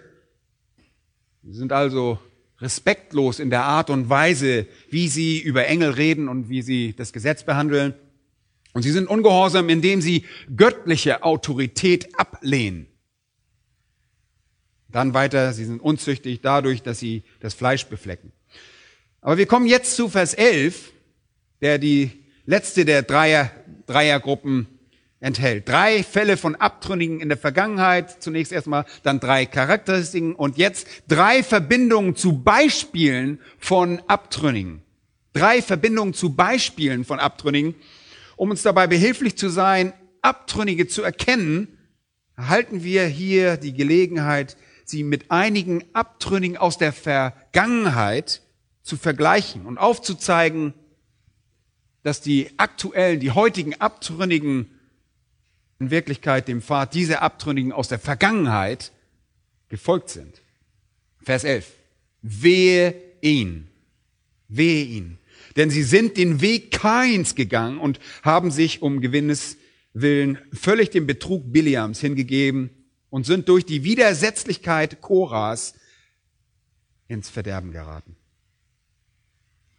Sie 1.51 1.57
sind 1.57 1.71
also 1.71 2.19
respektlos 2.59 3.39
in 3.39 3.49
der 3.49 3.63
Art 3.63 3.89
und 3.89 4.07
Weise, 4.07 4.67
wie 4.91 5.07
sie 5.07 5.39
über 5.39 5.65
Engel 5.65 5.89
reden 5.89 6.27
und 6.27 6.47
wie 6.47 6.61
sie 6.61 6.93
das 6.95 7.11
Gesetz 7.11 7.43
behandeln. 7.43 7.95
Und 8.73 8.83
sie 8.83 8.91
sind 8.91 9.07
ungehorsam, 9.07 9.67
indem 9.67 9.99
sie 9.99 10.25
göttliche 10.55 11.23
Autorität 11.23 12.19
ablehnen. 12.19 12.85
Dann 14.89 15.15
weiter, 15.15 15.51
sie 15.53 15.65
sind 15.65 15.81
unzüchtig 15.81 16.41
dadurch, 16.41 16.83
dass 16.83 16.99
sie 16.99 17.23
das 17.39 17.55
Fleisch 17.55 17.87
beflecken. 17.87 18.31
Aber 19.19 19.39
wir 19.39 19.47
kommen 19.47 19.65
jetzt 19.65 19.95
zu 19.95 20.07
Vers 20.07 20.35
11, 20.35 20.91
der 21.61 21.79
die 21.79 22.11
letzte 22.45 22.85
der 22.85 23.01
Dreier, 23.01 23.49
Dreiergruppen 23.87 24.67
enthält. 25.19 25.67
Drei 25.67 26.03
Fälle 26.03 26.37
von 26.37 26.55
Abtrünnigen 26.55 27.19
in 27.19 27.29
der 27.29 27.37
Vergangenheit, 27.37 28.21
zunächst 28.23 28.51
erstmal, 28.51 28.85
dann 29.03 29.19
drei 29.19 29.45
Charakteristiken 29.45 30.33
und 30.35 30.57
jetzt 30.57 30.87
drei 31.07 31.43
Verbindungen 31.43 32.15
zu 32.15 32.39
Beispielen 32.39 33.39
von 33.57 34.01
Abtrünnigen. 34.07 34.81
Drei 35.33 35.61
Verbindungen 35.61 36.13
zu 36.13 36.35
Beispielen 36.35 37.05
von 37.05 37.19
Abtrünnigen, 37.19 37.75
um 38.35 38.49
uns 38.49 38.63
dabei 38.63 38.87
behilflich 38.87 39.37
zu 39.37 39.49
sein, 39.49 39.93
Abtrünnige 40.21 40.87
zu 40.87 41.03
erkennen, 41.03 41.77
erhalten 42.35 42.83
wir 42.83 43.05
hier 43.05 43.57
die 43.57 43.73
Gelegenheit, 43.73 44.57
sie 44.85 45.03
mit 45.03 45.29
einigen 45.29 45.83
Abtrünnigen 45.93 46.57
aus 46.57 46.77
der 46.77 46.93
Vergangenheit 46.93 48.41
zu 48.81 48.97
vergleichen 48.97 49.65
und 49.65 49.77
aufzuzeigen, 49.77 50.73
dass 52.03 52.21
die 52.21 52.49
aktuellen, 52.57 53.19
die 53.19 53.31
heutigen 53.31 53.79
Abtrünnigen 53.79 54.78
in 55.79 55.91
Wirklichkeit 55.91 56.47
dem 56.47 56.61
Pfad 56.61 56.93
dieser 56.93 57.21
Abtrünnigen 57.21 57.71
aus 57.71 57.87
der 57.87 57.99
Vergangenheit 57.99 58.91
gefolgt 59.69 60.09
sind. 60.09 60.41
Vers 61.21 61.43
11. 61.43 61.71
Wehe 62.21 62.95
ihn. 63.21 63.67
Wehe 64.47 64.83
ihn. 64.83 65.17
Denn 65.55 65.69
sie 65.69 65.83
sind 65.83 66.17
den 66.17 66.41
Weg 66.41 66.71
Kains 66.71 67.35
gegangen 67.35 67.79
und 67.79 67.99
haben 68.23 68.51
sich 68.51 68.81
um 68.81 69.01
Gewinnes 69.01 69.57
willen 69.93 70.37
völlig 70.53 70.91
dem 70.91 71.07
Betrug 71.07 71.51
Biliams 71.51 71.99
hingegeben 71.99 72.69
und 73.09 73.25
sind 73.25 73.49
durch 73.49 73.65
die 73.65 73.83
Widersetzlichkeit 73.83 75.01
Koras 75.01 75.75
ins 77.07 77.29
Verderben 77.29 77.71
geraten. 77.71 78.15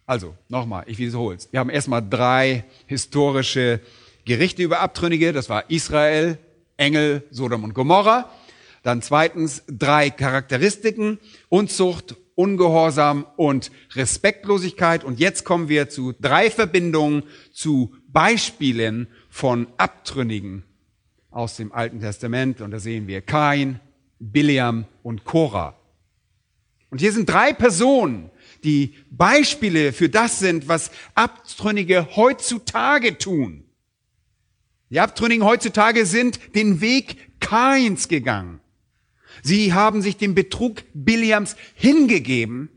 Also, 0.05 0.35
nochmal, 0.49 0.83
ich 0.87 0.97
wiederhole 0.97 1.37
es. 1.37 1.51
Wir 1.51 1.61
haben 1.61 1.69
erstmal 1.69 2.07
drei 2.07 2.65
historische 2.87 3.79
Gerichte 4.25 4.63
über 4.63 4.79
Abtrünnige. 4.79 5.33
Das 5.33 5.49
war 5.49 5.69
Israel, 5.69 6.37
Engel, 6.77 7.23
Sodom 7.31 7.63
und 7.63 7.73
Gomorra. 7.73 8.29
Dann 8.83 9.01
zweitens 9.01 9.63
drei 9.67 10.09
Charakteristiken, 10.09 11.19
Unzucht, 11.49 12.15
Ungehorsam 12.35 13.25
und 13.35 13.71
Respektlosigkeit. 13.93 15.03
Und 15.03 15.19
jetzt 15.19 15.45
kommen 15.45 15.69
wir 15.69 15.89
zu 15.89 16.13
drei 16.19 16.49
Verbindungen, 16.49 17.23
zu 17.53 17.93
Beispielen 18.07 19.07
von 19.29 19.67
Abtrünnigen 19.77 20.63
aus 21.29 21.57
dem 21.57 21.71
Alten 21.71 21.99
Testament. 21.99 22.61
Und 22.61 22.71
da 22.71 22.79
sehen 22.79 23.07
wir 23.07 23.21
Kain, 23.21 23.79
Biliam 24.19 24.85
und 25.03 25.23
Korah. 25.23 25.75
Und 26.89 26.99
hier 26.99 27.13
sind 27.13 27.29
drei 27.29 27.53
Personen, 27.53 28.31
die 28.63 28.95
Beispiele 29.09 29.93
für 29.93 30.09
das 30.09 30.39
sind, 30.39 30.67
was 30.67 30.91
Abtrünnige 31.15 32.15
heutzutage 32.15 33.17
tun. 33.17 33.63
Die 34.91 34.99
Abtrünnigen 34.99 35.45
heutzutage 35.45 36.05
sind 36.05 36.53
den 36.53 36.81
Weg 36.81 37.39
Kains 37.39 38.09
gegangen. 38.09 38.59
Sie 39.41 39.73
haben 39.73 40.01
sich 40.01 40.17
dem 40.17 40.35
Betrug 40.35 40.83
Biliams 40.93 41.55
hingegeben 41.73 42.69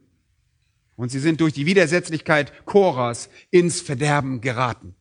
und 0.96 1.10
sie 1.10 1.18
sind 1.18 1.40
durch 1.40 1.52
die 1.52 1.66
Widersetzlichkeit 1.66 2.64
Koras 2.64 3.28
ins 3.50 3.80
Verderben 3.80 4.40
geraten. 4.40 4.94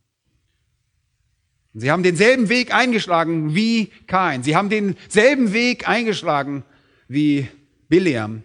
Sie 1.72 1.90
haben 1.90 2.02
denselben 2.02 2.48
Weg 2.48 2.74
eingeschlagen 2.74 3.54
wie 3.54 3.90
Kain. 4.06 4.42
Sie 4.42 4.54
haben 4.54 4.68
denselben 4.68 5.52
Weg 5.52 5.88
eingeschlagen 5.88 6.64
wie 7.08 7.48
Biliam. 7.88 8.42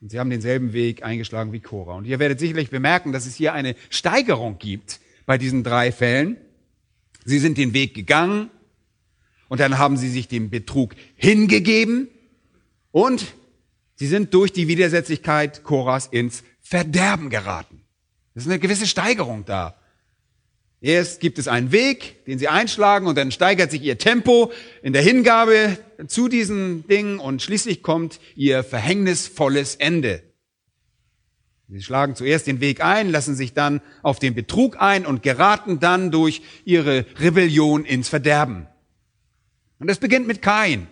Und 0.00 0.10
sie 0.10 0.18
haben 0.18 0.30
denselben 0.30 0.72
Weg 0.72 1.04
eingeschlagen 1.04 1.52
wie 1.52 1.60
Korah. 1.60 1.94
Und 1.94 2.04
ihr 2.04 2.18
werdet 2.18 2.40
sicherlich 2.40 2.70
bemerken, 2.70 3.12
dass 3.12 3.26
es 3.26 3.36
hier 3.36 3.54
eine 3.54 3.76
Steigerung 3.90 4.58
gibt 4.58 5.00
bei 5.24 5.38
diesen 5.38 5.62
drei 5.62 5.92
Fällen. 5.92 6.36
Sie 7.24 7.38
sind 7.38 7.58
den 7.58 7.72
Weg 7.72 7.94
gegangen 7.94 8.50
und 9.48 9.60
dann 9.60 9.78
haben 9.78 9.96
sie 9.96 10.10
sich 10.10 10.28
dem 10.28 10.50
Betrug 10.50 10.94
hingegeben 11.16 12.08
und 12.90 13.34
sie 13.94 14.06
sind 14.06 14.34
durch 14.34 14.52
die 14.52 14.68
Widersetzlichkeit 14.68 15.62
Koras 15.62 16.06
ins 16.06 16.44
Verderben 16.60 17.30
geraten. 17.30 17.82
Das 18.34 18.44
ist 18.44 18.50
eine 18.50 18.58
gewisse 18.58 18.86
Steigerung 18.86 19.44
da. 19.44 19.78
Erst 20.80 21.20
gibt 21.20 21.38
es 21.38 21.48
einen 21.48 21.72
Weg, 21.72 22.24
den 22.26 22.38
sie 22.38 22.48
einschlagen 22.48 23.06
und 23.06 23.16
dann 23.16 23.32
steigert 23.32 23.70
sich 23.70 23.82
ihr 23.82 23.96
Tempo 23.96 24.52
in 24.82 24.92
der 24.92 25.00
Hingabe 25.00 25.78
zu 26.08 26.28
diesen 26.28 26.86
Dingen 26.88 27.20
und 27.20 27.40
schließlich 27.40 27.82
kommt 27.82 28.20
ihr 28.36 28.62
verhängnisvolles 28.62 29.76
Ende. 29.76 30.22
Sie 31.68 31.82
schlagen 31.82 32.14
zuerst 32.14 32.46
den 32.46 32.60
Weg 32.60 32.84
ein, 32.84 33.10
lassen 33.10 33.34
sich 33.34 33.54
dann 33.54 33.80
auf 34.02 34.18
den 34.18 34.34
Betrug 34.34 34.80
ein 34.80 35.06
und 35.06 35.22
geraten 35.22 35.80
dann 35.80 36.10
durch 36.10 36.42
ihre 36.64 37.06
Rebellion 37.18 37.84
ins 37.84 38.08
Verderben. 38.08 38.66
Und 39.78 39.90
es 39.90 39.98
beginnt 39.98 40.26
mit 40.26 40.42
Kain. 40.42 40.86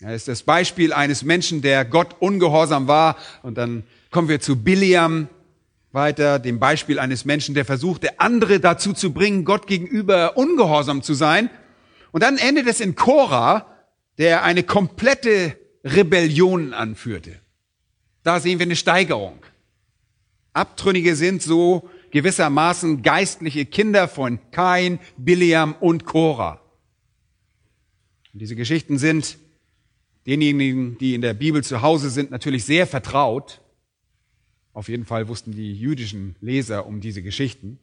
Er 0.00 0.14
ist 0.14 0.28
das 0.28 0.44
Beispiel 0.44 0.92
eines 0.92 1.24
Menschen, 1.24 1.60
der 1.60 1.84
Gott 1.84 2.16
ungehorsam 2.20 2.88
war. 2.88 3.16
Und 3.42 3.58
dann 3.58 3.82
kommen 4.10 4.28
wir 4.28 4.40
zu 4.40 4.56
Biliam, 4.56 5.28
weiter 5.92 6.38
dem 6.38 6.58
Beispiel 6.58 6.98
eines 6.98 7.24
Menschen, 7.24 7.54
der 7.54 7.64
versuchte, 7.64 8.18
andere 8.18 8.60
dazu 8.60 8.92
zu 8.92 9.12
bringen, 9.12 9.44
Gott 9.44 9.66
gegenüber 9.66 10.36
ungehorsam 10.36 11.02
zu 11.02 11.12
sein. 11.14 11.50
Und 12.12 12.22
dann 12.22 12.38
endet 12.38 12.66
es 12.66 12.80
in 12.80 12.94
Korah, 12.94 13.66
der 14.16 14.42
eine 14.42 14.62
komplette 14.62 15.56
Rebellion 15.84 16.72
anführte. 16.72 17.40
Da 18.22 18.40
sehen 18.40 18.58
wir 18.58 18.66
eine 18.66 18.76
Steigerung. 18.76 19.38
Abtrünnige 20.52 21.16
sind 21.16 21.42
so 21.42 21.88
gewissermaßen 22.10 23.02
geistliche 23.02 23.64
Kinder 23.64 24.08
von 24.08 24.38
Kain, 24.50 24.98
Biliam 25.16 25.74
und 25.80 26.04
Korah. 26.04 26.60
Und 28.32 28.40
diese 28.40 28.56
Geschichten 28.56 28.98
sind 28.98 29.38
denjenigen, 30.26 30.98
die 30.98 31.14
in 31.14 31.20
der 31.20 31.34
Bibel 31.34 31.64
zu 31.64 31.82
Hause 31.82 32.10
sind, 32.10 32.30
natürlich 32.30 32.64
sehr 32.64 32.86
vertraut. 32.86 33.60
Auf 34.72 34.88
jeden 34.88 35.04
Fall 35.04 35.28
wussten 35.28 35.52
die 35.52 35.74
jüdischen 35.74 36.36
Leser 36.40 36.86
um 36.86 37.00
diese 37.00 37.22
Geschichten. 37.22 37.78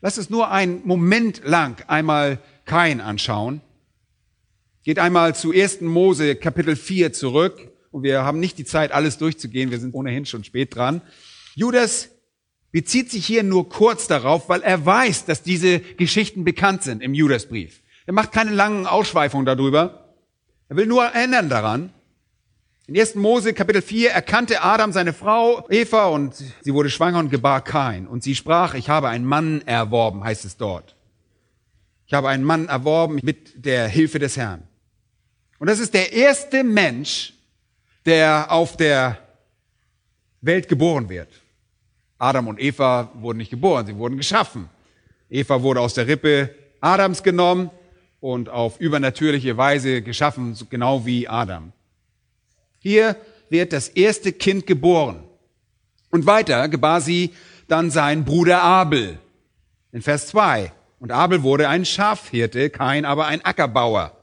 Lass 0.00 0.16
es 0.16 0.30
nur 0.30 0.50
einen 0.50 0.86
Moment 0.86 1.42
lang 1.44 1.82
einmal 1.88 2.38
Kain 2.64 3.00
anschauen. 3.00 3.60
Geht 4.84 4.98
einmal 4.98 5.34
zu 5.34 5.52
1. 5.52 5.80
Mose 5.80 6.36
Kapitel 6.36 6.76
4 6.76 7.12
zurück. 7.12 7.72
Und 7.90 8.02
wir 8.02 8.24
haben 8.24 8.40
nicht 8.40 8.58
die 8.58 8.64
Zeit, 8.64 8.92
alles 8.92 9.18
durchzugehen. 9.18 9.70
Wir 9.70 9.80
sind 9.80 9.94
ohnehin 9.94 10.26
schon 10.26 10.44
spät 10.44 10.74
dran. 10.74 11.02
Judas 11.54 12.10
bezieht 12.70 13.10
sich 13.10 13.26
hier 13.26 13.42
nur 13.42 13.68
kurz 13.68 14.06
darauf, 14.06 14.48
weil 14.48 14.62
er 14.62 14.84
weiß, 14.84 15.24
dass 15.24 15.42
diese 15.42 15.80
Geschichten 15.80 16.44
bekannt 16.44 16.82
sind 16.82 17.02
im 17.02 17.14
Judasbrief. 17.14 17.82
Er 18.06 18.12
macht 18.12 18.32
keine 18.32 18.52
langen 18.52 18.86
Ausschweifungen 18.86 19.46
darüber. 19.46 20.14
Er 20.68 20.76
will 20.76 20.86
nur 20.86 21.04
erinnern 21.04 21.48
daran. 21.48 21.92
In 22.86 22.98
1. 22.98 23.16
Mose 23.16 23.52
Kapitel 23.52 23.82
4 23.82 24.12
erkannte 24.12 24.62
Adam 24.62 24.92
seine 24.92 25.12
Frau 25.12 25.66
Eva 25.68 26.06
und 26.06 26.34
sie 26.34 26.72
wurde 26.72 26.88
schwanger 26.88 27.18
und 27.18 27.30
gebar 27.30 27.62
Kain. 27.62 28.06
Und 28.06 28.22
sie 28.22 28.34
sprach, 28.34 28.74
ich 28.74 28.88
habe 28.88 29.08
einen 29.08 29.26
Mann 29.26 29.62
erworben, 29.66 30.24
heißt 30.24 30.44
es 30.46 30.56
dort. 30.56 30.96
Ich 32.06 32.14
habe 32.14 32.30
einen 32.30 32.44
Mann 32.44 32.68
erworben 32.68 33.18
mit 33.22 33.64
der 33.66 33.88
Hilfe 33.88 34.18
des 34.18 34.38
Herrn. 34.38 34.62
Und 35.58 35.68
das 35.68 35.80
ist 35.80 35.92
der 35.92 36.12
erste 36.14 36.64
Mensch, 36.64 37.34
der 38.08 38.50
auf 38.50 38.74
der 38.78 39.18
Welt 40.40 40.66
geboren 40.66 41.10
wird. 41.10 41.28
Adam 42.16 42.48
und 42.48 42.58
Eva 42.58 43.10
wurden 43.14 43.36
nicht 43.36 43.50
geboren, 43.50 43.84
sie 43.84 43.96
wurden 43.96 44.16
geschaffen. 44.16 44.70
Eva 45.28 45.62
wurde 45.62 45.82
aus 45.82 45.92
der 45.92 46.06
Rippe 46.06 46.54
Adams 46.80 47.22
genommen 47.22 47.70
und 48.20 48.48
auf 48.48 48.80
übernatürliche 48.80 49.58
Weise 49.58 50.00
geschaffen, 50.00 50.56
genau 50.70 51.04
wie 51.04 51.28
Adam. 51.28 51.72
Hier 52.78 53.14
wird 53.50 53.74
das 53.74 53.88
erste 53.88 54.32
Kind 54.32 54.66
geboren. 54.66 55.22
Und 56.10 56.24
weiter 56.24 56.66
gebar 56.70 57.02
sie 57.02 57.34
dann 57.68 57.90
sein 57.90 58.24
Bruder 58.24 58.62
Abel. 58.62 59.18
In 59.92 60.00
Vers 60.00 60.28
2. 60.28 60.72
Und 60.98 61.12
Abel 61.12 61.42
wurde 61.42 61.68
ein 61.68 61.84
Schafhirte, 61.84 62.70
kein 62.70 63.04
aber 63.04 63.26
ein 63.26 63.44
Ackerbauer. 63.44 64.17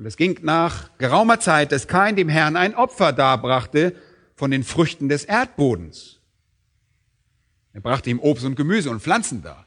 Und 0.00 0.06
es 0.06 0.16
ging 0.16 0.38
nach 0.40 0.88
geraumer 0.96 1.40
Zeit, 1.40 1.72
dass 1.72 1.86
kein 1.86 2.16
dem 2.16 2.30
Herrn 2.30 2.56
ein 2.56 2.74
Opfer 2.74 3.12
darbrachte 3.12 3.94
von 4.34 4.50
den 4.50 4.64
Früchten 4.64 5.10
des 5.10 5.26
Erdbodens. 5.26 6.20
Er 7.74 7.82
brachte 7.82 8.08
ihm 8.08 8.18
Obst 8.18 8.46
und 8.46 8.56
Gemüse 8.56 8.88
und 8.88 9.02
Pflanzen 9.02 9.42
dar. 9.42 9.66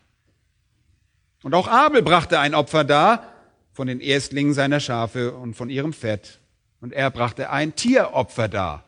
Und 1.44 1.54
auch 1.54 1.68
Abel 1.68 2.02
brachte 2.02 2.40
ein 2.40 2.56
Opfer 2.56 2.84
dar 2.84 3.28
von 3.74 3.86
den 3.86 4.00
Erstlingen 4.00 4.56
seiner 4.56 4.80
Schafe 4.80 5.36
und 5.36 5.54
von 5.54 5.70
ihrem 5.70 5.94
Fett. 5.94 6.40
Und 6.82 6.94
er 6.94 7.12
brachte 7.12 7.52
ein 7.52 7.76
Tieropfer 7.76 8.48
dar. 8.48 8.86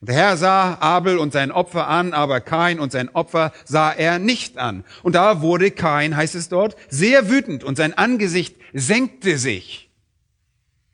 Und 0.00 0.08
der 0.08 0.14
Herr 0.14 0.36
sah 0.36 0.78
Abel 0.78 1.18
und 1.18 1.32
sein 1.32 1.50
Opfer 1.50 1.88
an, 1.88 2.12
aber 2.12 2.40
Kain 2.40 2.78
und 2.78 2.92
sein 2.92 3.08
Opfer 3.08 3.50
sah 3.64 3.90
er 3.90 4.20
nicht 4.20 4.56
an. 4.56 4.84
Und 5.02 5.16
da 5.16 5.40
wurde 5.40 5.72
Kain, 5.72 6.14
heißt 6.14 6.36
es 6.36 6.48
dort, 6.48 6.76
sehr 6.88 7.28
wütend 7.28 7.64
und 7.64 7.74
sein 7.74 7.92
Angesicht 7.98 8.54
senkte 8.72 9.36
sich. 9.36 9.87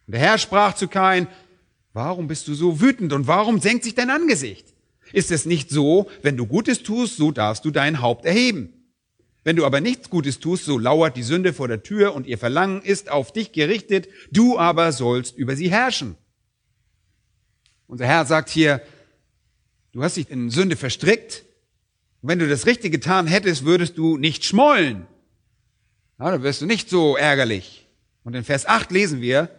Und 0.07 0.13
der 0.13 0.21
Herr 0.21 0.39
sprach 0.39 0.75
zu 0.75 0.89
Kain, 0.89 1.29
warum 1.93 2.29
bist 2.29 2.49
du 2.49 2.55
so 2.55 2.81
wütend 2.81 3.13
und 3.13 3.27
warum 3.27 3.61
senkt 3.61 3.85
sich 3.85 3.95
dein 3.95 4.11
Angesicht? 4.11 4.75
Ist 5.13 5.31
es 5.31 5.47
nicht 5.47 5.71
so, 5.71 6.11
wenn 6.23 6.37
du 6.37 6.47
Gutes 6.47 6.83
tust, 6.83 7.17
so 7.17 7.31
darfst 7.31 7.65
du 7.65 7.71
dein 7.71 8.01
Haupt 8.01 8.25
erheben. 8.25 8.73
Wenn 9.45 9.57
du 9.57 9.67
aber 9.67 9.81
nichts 9.81 10.09
Gutes 10.09 10.41
tust, 10.41 10.65
so 10.65 10.79
lauert 10.79 11.17
die 11.17 11.23
Sünde 11.23 11.53
vor 11.53 11.69
der 11.69 11.83
Tür 11.83 12.15
und 12.15 12.27
ihr 12.27 12.39
Verlangen 12.39 12.81
ist 12.81 13.11
auf 13.11 13.33
dich 13.33 13.53
gerichtet, 13.53 14.09
du 14.33 14.59
aber 14.59 14.91
sollst 14.93 15.37
über 15.37 15.55
sie 15.55 15.71
herrschen. 15.71 16.17
Unser 17.87 18.07
Herr 18.07 18.25
sagt 18.25 18.49
hier, 18.49 18.81
du 19.93 20.03
hast 20.03 20.17
dich 20.17 20.31
in 20.31 20.49
Sünde 20.49 20.77
verstrickt. 20.77 21.45
Und 22.23 22.31
wenn 22.31 22.39
du 22.39 22.49
das 22.49 22.65
Richtige 22.65 22.99
getan 22.99 23.27
hättest, 23.27 23.67
würdest 23.67 23.99
du 23.99 24.17
nicht 24.17 24.45
schmollen. 24.45 25.07
Ja, 26.19 26.31
dann 26.31 26.43
wirst 26.43 26.63
du 26.63 26.67
nicht 26.67 26.89
so 26.89 27.17
ärgerlich. 27.17 27.87
Und 28.25 28.35
in 28.35 28.45
Vers 28.45 28.65
8 28.65 28.91
lesen 28.91 29.21
wir, 29.21 29.51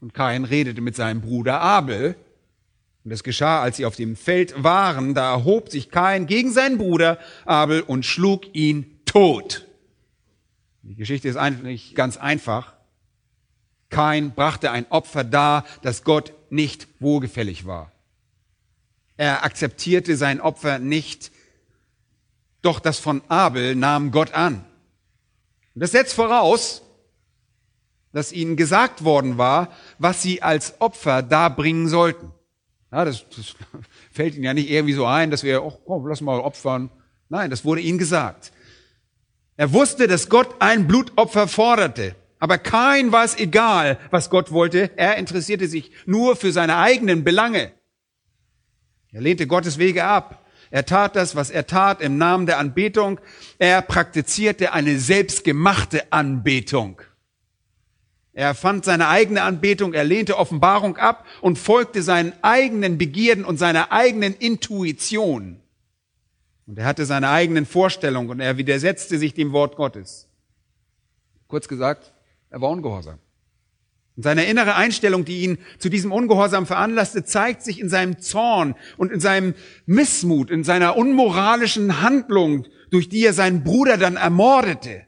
und 0.00 0.14
Kain 0.14 0.44
redete 0.44 0.80
mit 0.80 0.96
seinem 0.96 1.20
Bruder 1.20 1.60
Abel, 1.60 2.16
und 3.04 3.10
es 3.10 3.22
geschah, 3.22 3.60
als 3.60 3.76
sie 3.76 3.84
auf 3.84 3.96
dem 3.96 4.16
Feld 4.16 4.62
waren, 4.62 5.14
da 5.14 5.32
erhob 5.32 5.70
sich 5.70 5.90
Kain 5.90 6.26
gegen 6.26 6.50
seinen 6.52 6.78
Bruder 6.78 7.18
Abel 7.44 7.82
und 7.82 8.06
schlug 8.06 8.54
ihn 8.54 8.98
tot. 9.04 9.66
Die 10.82 10.94
Geschichte 10.94 11.28
ist 11.28 11.36
eigentlich 11.36 11.94
ganz 11.94 12.16
einfach. 12.16 12.74
Kain 13.90 14.32
brachte 14.34 14.70
ein 14.70 14.86
Opfer 14.90 15.22
dar, 15.22 15.64
das 15.82 16.02
Gott 16.02 16.32
nicht 16.50 16.88
wohlgefällig 16.98 17.66
war. 17.66 17.92
Er 19.16 19.44
akzeptierte 19.44 20.16
sein 20.16 20.40
Opfer 20.40 20.78
nicht, 20.78 21.30
doch 22.62 22.80
das 22.80 22.98
von 22.98 23.22
Abel 23.28 23.74
nahm 23.76 24.10
Gott 24.10 24.32
an. 24.32 24.64
Und 25.74 25.82
das 25.82 25.92
setzt 25.92 26.14
voraus, 26.14 26.82
dass 28.14 28.32
ihnen 28.32 28.56
gesagt 28.56 29.04
worden 29.04 29.36
war, 29.36 29.70
was 29.98 30.22
sie 30.22 30.40
als 30.40 30.80
Opfer 30.80 31.22
darbringen 31.22 31.88
sollten. 31.88 32.30
Ja, 32.90 33.04
das, 33.04 33.28
das 33.28 33.56
fällt 34.12 34.36
ihnen 34.36 34.44
ja 34.44 34.54
nicht 34.54 34.70
irgendwie 34.70 34.94
so 34.94 35.04
ein, 35.04 35.30
dass 35.30 35.42
wir, 35.42 35.62
oh, 35.62 35.72
komm, 35.84 36.06
lass 36.06 36.20
mal 36.20 36.38
opfern. 36.38 36.90
Nein, 37.28 37.50
das 37.50 37.64
wurde 37.64 37.80
ihnen 37.80 37.98
gesagt. 37.98 38.52
Er 39.56 39.72
wusste, 39.72 40.06
dass 40.06 40.28
Gott 40.28 40.54
ein 40.60 40.86
Blutopfer 40.86 41.48
forderte. 41.48 42.14
Aber 42.38 42.58
kein 42.58 43.10
war 43.10 43.24
es 43.24 43.36
egal, 43.36 43.98
was 44.10 44.30
Gott 44.30 44.52
wollte. 44.52 44.90
Er 44.96 45.16
interessierte 45.16 45.66
sich 45.66 45.90
nur 46.06 46.36
für 46.36 46.52
seine 46.52 46.76
eigenen 46.76 47.24
Belange. 47.24 47.72
Er 49.12 49.22
lehnte 49.22 49.46
Gottes 49.46 49.78
Wege 49.78 50.04
ab. 50.04 50.44
Er 50.70 50.84
tat 50.84 51.16
das, 51.16 51.36
was 51.36 51.50
er 51.50 51.66
tat, 51.66 52.00
im 52.00 52.18
Namen 52.18 52.46
der 52.46 52.58
Anbetung. 52.58 53.20
Er 53.58 53.82
praktizierte 53.82 54.72
eine 54.72 54.98
selbstgemachte 54.98 56.12
Anbetung. 56.12 57.00
Er 58.34 58.54
fand 58.54 58.84
seine 58.84 59.08
eigene 59.08 59.42
Anbetung, 59.42 59.94
er 59.94 60.02
lehnte 60.02 60.36
Offenbarung 60.36 60.96
ab 60.96 61.24
und 61.40 61.56
folgte 61.56 62.02
seinen 62.02 62.32
eigenen 62.42 62.98
Begierden 62.98 63.44
und 63.44 63.58
seiner 63.58 63.92
eigenen 63.92 64.34
Intuition. 64.34 65.60
Und 66.66 66.78
er 66.78 66.84
hatte 66.84 67.06
seine 67.06 67.28
eigenen 67.28 67.64
Vorstellungen 67.64 68.30
und 68.30 68.40
er 68.40 68.58
widersetzte 68.58 69.18
sich 69.18 69.34
dem 69.34 69.52
Wort 69.52 69.76
Gottes. 69.76 70.28
Kurz 71.46 71.68
gesagt, 71.68 72.12
er 72.50 72.60
war 72.60 72.70
ungehorsam. 72.70 73.18
Und 74.16 74.22
seine 74.22 74.46
innere 74.46 74.74
Einstellung, 74.74 75.24
die 75.24 75.42
ihn 75.42 75.58
zu 75.78 75.88
diesem 75.88 76.10
Ungehorsam 76.10 76.66
veranlasste, 76.66 77.24
zeigt 77.24 77.62
sich 77.62 77.80
in 77.80 77.88
seinem 77.88 78.18
Zorn 78.18 78.74
und 78.96 79.12
in 79.12 79.20
seinem 79.20 79.54
Missmut, 79.86 80.50
in 80.50 80.64
seiner 80.64 80.96
unmoralischen 80.96 82.00
Handlung, 82.00 82.66
durch 82.90 83.08
die 83.08 83.24
er 83.24 83.32
seinen 83.32 83.62
Bruder 83.62 83.96
dann 83.96 84.16
ermordete. 84.16 85.06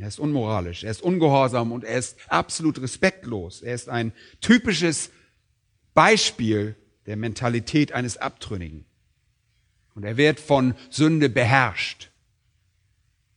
Er 0.00 0.08
ist 0.08 0.18
unmoralisch, 0.18 0.82
er 0.82 0.90
ist 0.92 1.02
ungehorsam 1.02 1.72
und 1.72 1.84
er 1.84 1.98
ist 1.98 2.16
absolut 2.28 2.80
respektlos. 2.80 3.60
Er 3.60 3.74
ist 3.74 3.90
ein 3.90 4.12
typisches 4.40 5.10
Beispiel 5.92 6.74
der 7.04 7.16
Mentalität 7.16 7.92
eines 7.92 8.16
Abtrünnigen. 8.16 8.86
Und 9.94 10.04
er 10.04 10.16
wird 10.16 10.40
von 10.40 10.74
Sünde 10.88 11.28
beherrscht. 11.28 12.08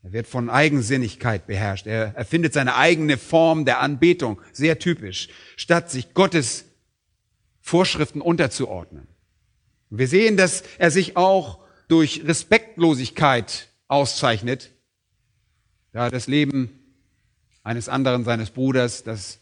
Er 0.04 0.14
wird 0.14 0.26
von 0.26 0.50
Eigensinnigkeit 0.50 1.48
beherrscht. 1.48 1.86
Er 1.86 2.16
erfindet 2.16 2.54
seine 2.54 2.76
eigene 2.76 3.18
Form 3.18 3.66
der 3.66 3.82
Anbetung, 3.82 4.40
sehr 4.54 4.80
typisch, 4.80 5.28
statt 5.58 5.92
sich 5.92 6.14
Gottes 6.14 6.64
Vorschriften 7.60 8.22
unterzuordnen. 8.22 9.08
wir 9.90 10.08
sehen, 10.08 10.38
dass 10.38 10.64
er 10.78 10.92
sich 10.92 11.18
auch 11.18 11.60
durch 11.90 12.26
Respektlosigkeit 12.26 13.68
auszeichnet, 13.90 14.72
ja, 15.94 16.10
das 16.10 16.28
Leben 16.28 16.70
eines 17.64 17.88
anderen, 17.88 18.24
seines 18.26 18.50
Bruders, 18.50 19.04
das 19.04 19.40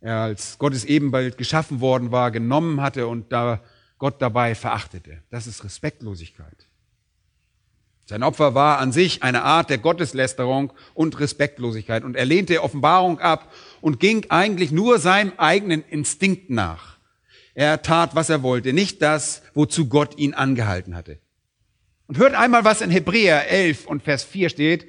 er 0.00 0.18
als 0.20 0.58
Gottes 0.58 0.84
Ebenbild 0.84 1.36
geschaffen 1.36 1.80
worden 1.80 2.10
war, 2.10 2.30
genommen 2.30 2.80
hatte 2.80 3.06
und 3.06 3.32
da 3.32 3.60
Gott 3.98 4.22
dabei 4.22 4.54
verachtete. 4.54 5.22
Das 5.30 5.46
ist 5.46 5.62
Respektlosigkeit. 5.64 6.66
Sein 8.06 8.22
Opfer 8.22 8.54
war 8.54 8.78
an 8.78 8.92
sich 8.92 9.22
eine 9.22 9.42
Art 9.42 9.70
der 9.70 9.78
Gotteslästerung 9.78 10.72
und 10.94 11.20
Respektlosigkeit 11.20 12.02
und 12.02 12.16
er 12.16 12.24
lehnte 12.24 12.62
Offenbarung 12.62 13.20
ab 13.20 13.52
und 13.80 14.00
ging 14.00 14.26
eigentlich 14.30 14.72
nur 14.72 14.98
seinem 14.98 15.32
eigenen 15.36 15.84
Instinkt 15.84 16.50
nach. 16.50 16.96
Er 17.54 17.82
tat, 17.82 18.14
was 18.14 18.30
er 18.30 18.42
wollte, 18.42 18.72
nicht 18.72 19.02
das, 19.02 19.42
wozu 19.54 19.88
Gott 19.88 20.18
ihn 20.18 20.34
angehalten 20.34 20.96
hatte. 20.96 21.18
Und 22.06 22.18
hört 22.18 22.34
einmal, 22.34 22.64
was 22.64 22.80
in 22.80 22.90
Hebräer 22.90 23.48
11 23.48 23.86
und 23.86 24.02
Vers 24.02 24.24
4 24.24 24.48
steht 24.48 24.88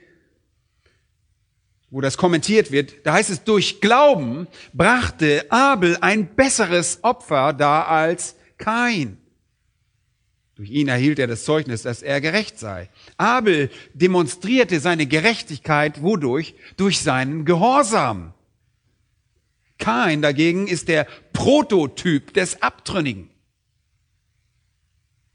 wo 1.92 2.00
das 2.00 2.18
kommentiert 2.18 2.72
wird, 2.72 3.06
da 3.06 3.14
heißt 3.14 3.30
es, 3.30 3.44
durch 3.44 3.82
Glauben 3.82 4.48
brachte 4.74 5.46
Abel 5.52 5.98
ein 6.00 6.36
besseres 6.36 7.00
Opfer 7.04 7.54
dar 7.54 7.90
als 7.90 8.36
Kain. 8.58 9.18
Durch 10.56 10.70
ihn 10.70 10.88
erhielt 10.88 11.20
er 11.20 11.28
das 11.28 11.44
Zeugnis, 11.44 11.82
dass 11.82 12.02
er 12.02 12.22
gerecht 12.22 12.60
sei. 12.60 12.90
Abel 13.18 13.70
demonstrierte 13.94 14.80
seine 14.80 15.06
Gerechtigkeit 15.06 16.02
wodurch? 16.02 16.56
Durch 16.78 17.00
seinen 17.00 17.46
Gehorsam. 17.46 18.34
Kain 19.78 20.22
dagegen 20.22 20.68
ist 20.68 20.88
der 20.88 21.08
Prototyp 21.34 22.34
des 22.34 22.62
Abtrünnigen. 22.62 23.30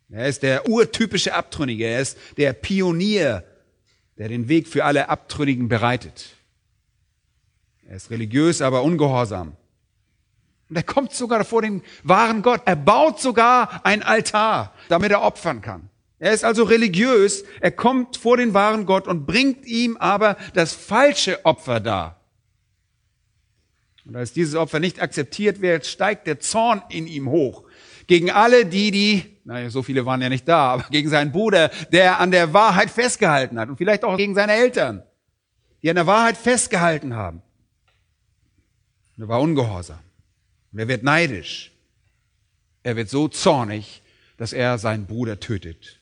Er 0.08 0.28
ist 0.28 0.44
der 0.44 0.68
urtypische 0.68 1.34
Abtrünnige, 1.34 1.84
er 1.84 2.00
ist 2.00 2.16
der 2.36 2.52
Pionier, 2.52 3.44
der 4.16 4.28
den 4.28 4.48
Weg 4.48 4.68
für 4.68 4.84
alle 4.84 5.08
Abtrünnigen 5.08 5.68
bereitet. 5.68 6.35
Er 7.88 7.96
ist 7.96 8.10
religiös, 8.10 8.62
aber 8.62 8.82
ungehorsam. 8.82 9.56
Und 10.68 10.76
er 10.76 10.82
kommt 10.82 11.12
sogar 11.12 11.44
vor 11.44 11.62
den 11.62 11.82
wahren 12.02 12.42
Gott. 12.42 12.62
Er 12.64 12.76
baut 12.76 13.20
sogar 13.20 13.84
ein 13.84 14.02
Altar, 14.02 14.72
damit 14.88 15.12
er 15.12 15.22
opfern 15.22 15.60
kann. 15.60 15.88
Er 16.18 16.32
ist 16.32 16.44
also 16.44 16.64
religiös. 16.64 17.44
Er 17.60 17.70
kommt 17.70 18.16
vor 18.16 18.36
den 18.36 18.54
wahren 18.54 18.86
Gott 18.86 19.06
und 19.06 19.26
bringt 19.26 19.66
ihm 19.66 19.96
aber 19.98 20.36
das 20.54 20.72
falsche 20.72 21.44
Opfer 21.44 21.78
dar. 21.78 22.20
Und 24.04 24.16
als 24.16 24.32
dieses 24.32 24.54
Opfer 24.54 24.80
nicht 24.80 25.00
akzeptiert 25.00 25.60
wird, 25.60 25.86
steigt 25.86 26.26
der 26.26 26.40
Zorn 26.40 26.82
in 26.88 27.06
ihm 27.06 27.28
hoch. 27.28 27.64
Gegen 28.06 28.30
alle 28.30 28.64
die, 28.64 28.92
die, 28.92 29.38
naja, 29.44 29.68
so 29.68 29.82
viele 29.82 30.06
waren 30.06 30.22
ja 30.22 30.28
nicht 30.28 30.48
da, 30.48 30.72
aber 30.74 30.86
gegen 30.90 31.08
seinen 31.08 31.32
Bruder, 31.32 31.70
der 31.92 32.20
an 32.20 32.30
der 32.30 32.52
Wahrheit 32.52 32.90
festgehalten 32.90 33.58
hat. 33.58 33.68
Und 33.68 33.76
vielleicht 33.76 34.04
auch 34.04 34.16
gegen 34.16 34.34
seine 34.34 34.52
Eltern, 34.52 35.02
die 35.82 35.90
an 35.90 35.96
der 35.96 36.06
Wahrheit 36.06 36.36
festgehalten 36.36 37.14
haben. 37.14 37.42
Und 39.16 39.24
er 39.24 39.28
war 39.28 39.40
ungehorsam. 39.40 40.00
Und 40.72 40.78
er 40.78 40.88
wird 40.88 41.02
neidisch. 41.02 41.72
Er 42.82 42.96
wird 42.96 43.08
so 43.08 43.28
zornig, 43.28 44.02
dass 44.36 44.52
er 44.52 44.78
seinen 44.78 45.06
Bruder 45.06 45.40
tötet. 45.40 46.00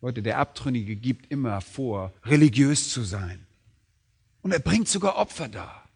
Leute, 0.00 0.22
der 0.22 0.38
Abtrünnige 0.38 0.96
gibt 0.96 1.30
immer 1.30 1.60
vor, 1.60 2.12
religiös 2.24 2.90
zu 2.90 3.02
sein. 3.04 3.46
Und 4.42 4.52
er 4.52 4.58
bringt 4.58 4.88
sogar 4.88 5.16
Opfer 5.16 5.48
dar. 5.48 5.88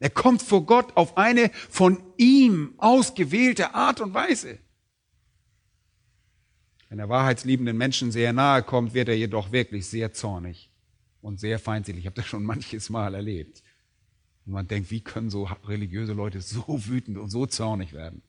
Er 0.00 0.10
kommt 0.10 0.42
vor 0.42 0.66
Gott 0.66 0.96
auf 0.96 1.16
eine 1.16 1.50
von 1.70 2.02
ihm 2.16 2.74
ausgewählte 2.78 3.74
Art 3.74 4.00
und 4.00 4.14
Weise. 4.14 4.58
Wenn 6.88 6.98
er 6.98 7.08
wahrheitsliebenden 7.08 7.76
Menschen 7.76 8.10
sehr 8.10 8.32
nahe 8.32 8.64
kommt, 8.64 8.94
wird 8.94 9.08
er 9.08 9.16
jedoch 9.16 9.52
wirklich 9.52 9.86
sehr 9.86 10.12
zornig 10.12 10.72
und 11.20 11.38
sehr 11.38 11.60
feindselig. 11.60 12.00
Ich 12.00 12.06
habe 12.06 12.16
das 12.16 12.26
schon 12.26 12.42
manches 12.42 12.90
Mal 12.90 13.14
erlebt. 13.14 13.62
Und 14.46 14.52
man 14.52 14.66
denkt, 14.66 14.90
wie 14.90 15.00
können 15.00 15.30
so 15.30 15.48
religiöse 15.66 16.12
Leute 16.12 16.40
so 16.40 16.64
wütend 16.86 17.18
und 17.18 17.30
so 17.30 17.46
zornig 17.46 17.92
werden? 17.92 18.22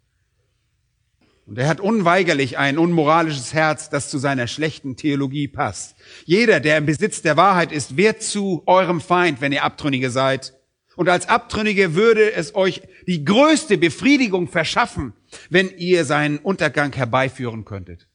Und 1.46 1.58
er 1.58 1.68
hat 1.68 1.82
unweigerlich 1.82 2.58
ein 2.58 2.78
unmoralisches 2.78 3.54
Herz, 3.54 3.90
das 3.90 4.10
zu 4.10 4.18
seiner 4.18 4.48
schlechten 4.48 4.96
Theologie 4.96 5.50
passt. 5.50 5.96
Jeder, 6.24 6.62
der 6.62 6.78
im 6.78 6.86
Besitz 6.86 7.22
der 7.22 7.36
Wahrheit 7.36 7.72
ist, 7.74 7.98
wird 7.98 8.24
zu 8.24 8.64
eurem 8.66 9.02
Feind, 9.02 9.42
wenn 9.42 9.52
ihr 9.52 9.64
Abtrünnige 9.64 10.10
seid. 10.10 10.54
Und 10.96 11.10
als 11.10 11.28
Abtrünnige 11.28 11.96
würde 11.96 12.32
es 12.32 12.56
euch 12.56 12.82
die 13.08 13.26
größte 13.26 13.78
Befriedigung 13.78 14.48
verschaffen, 14.48 15.14
wenn 15.50 15.70
ihr 15.78 16.06
seinen 16.06 16.38
Untergang 16.38 16.94
herbeiführen 16.94 17.66
könntet. 17.66 18.08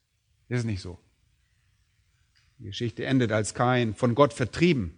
Ist 0.48 0.64
nicht 0.64 0.80
so. 0.80 0.98
Die 2.58 2.64
Geschichte 2.64 3.04
endet 3.04 3.30
als 3.30 3.52
Kain 3.52 3.94
von 3.94 4.14
Gott 4.14 4.32
vertrieben 4.32 4.94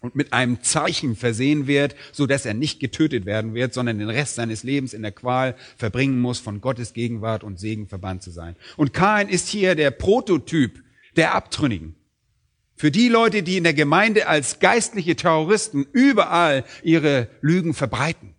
und 0.00 0.14
mit 0.14 0.32
einem 0.32 0.62
Zeichen 0.62 1.14
versehen 1.14 1.66
wird, 1.66 1.94
so 2.12 2.26
dass 2.26 2.46
er 2.46 2.54
nicht 2.54 2.80
getötet 2.80 3.26
werden 3.26 3.54
wird, 3.54 3.74
sondern 3.74 3.98
den 3.98 4.08
Rest 4.08 4.34
seines 4.34 4.62
Lebens 4.62 4.94
in 4.94 5.02
der 5.02 5.12
Qual 5.12 5.54
verbringen 5.76 6.20
muss, 6.20 6.38
von 6.38 6.60
Gottes 6.60 6.94
Gegenwart 6.94 7.44
und 7.44 7.60
Segen 7.60 7.86
verbannt 7.86 8.22
zu 8.22 8.30
sein. 8.30 8.56
Und 8.76 8.94
Kain 8.94 9.28
ist 9.28 9.48
hier 9.48 9.74
der 9.74 9.90
Prototyp 9.90 10.82
der 11.16 11.34
Abtrünnigen. 11.34 11.96
Für 12.76 12.90
die 12.90 13.10
Leute, 13.10 13.42
die 13.42 13.58
in 13.58 13.64
der 13.64 13.74
Gemeinde 13.74 14.26
als 14.26 14.58
geistliche 14.58 15.14
Terroristen 15.14 15.86
überall 15.92 16.64
ihre 16.82 17.28
Lügen 17.42 17.74
verbreiten. 17.74 18.34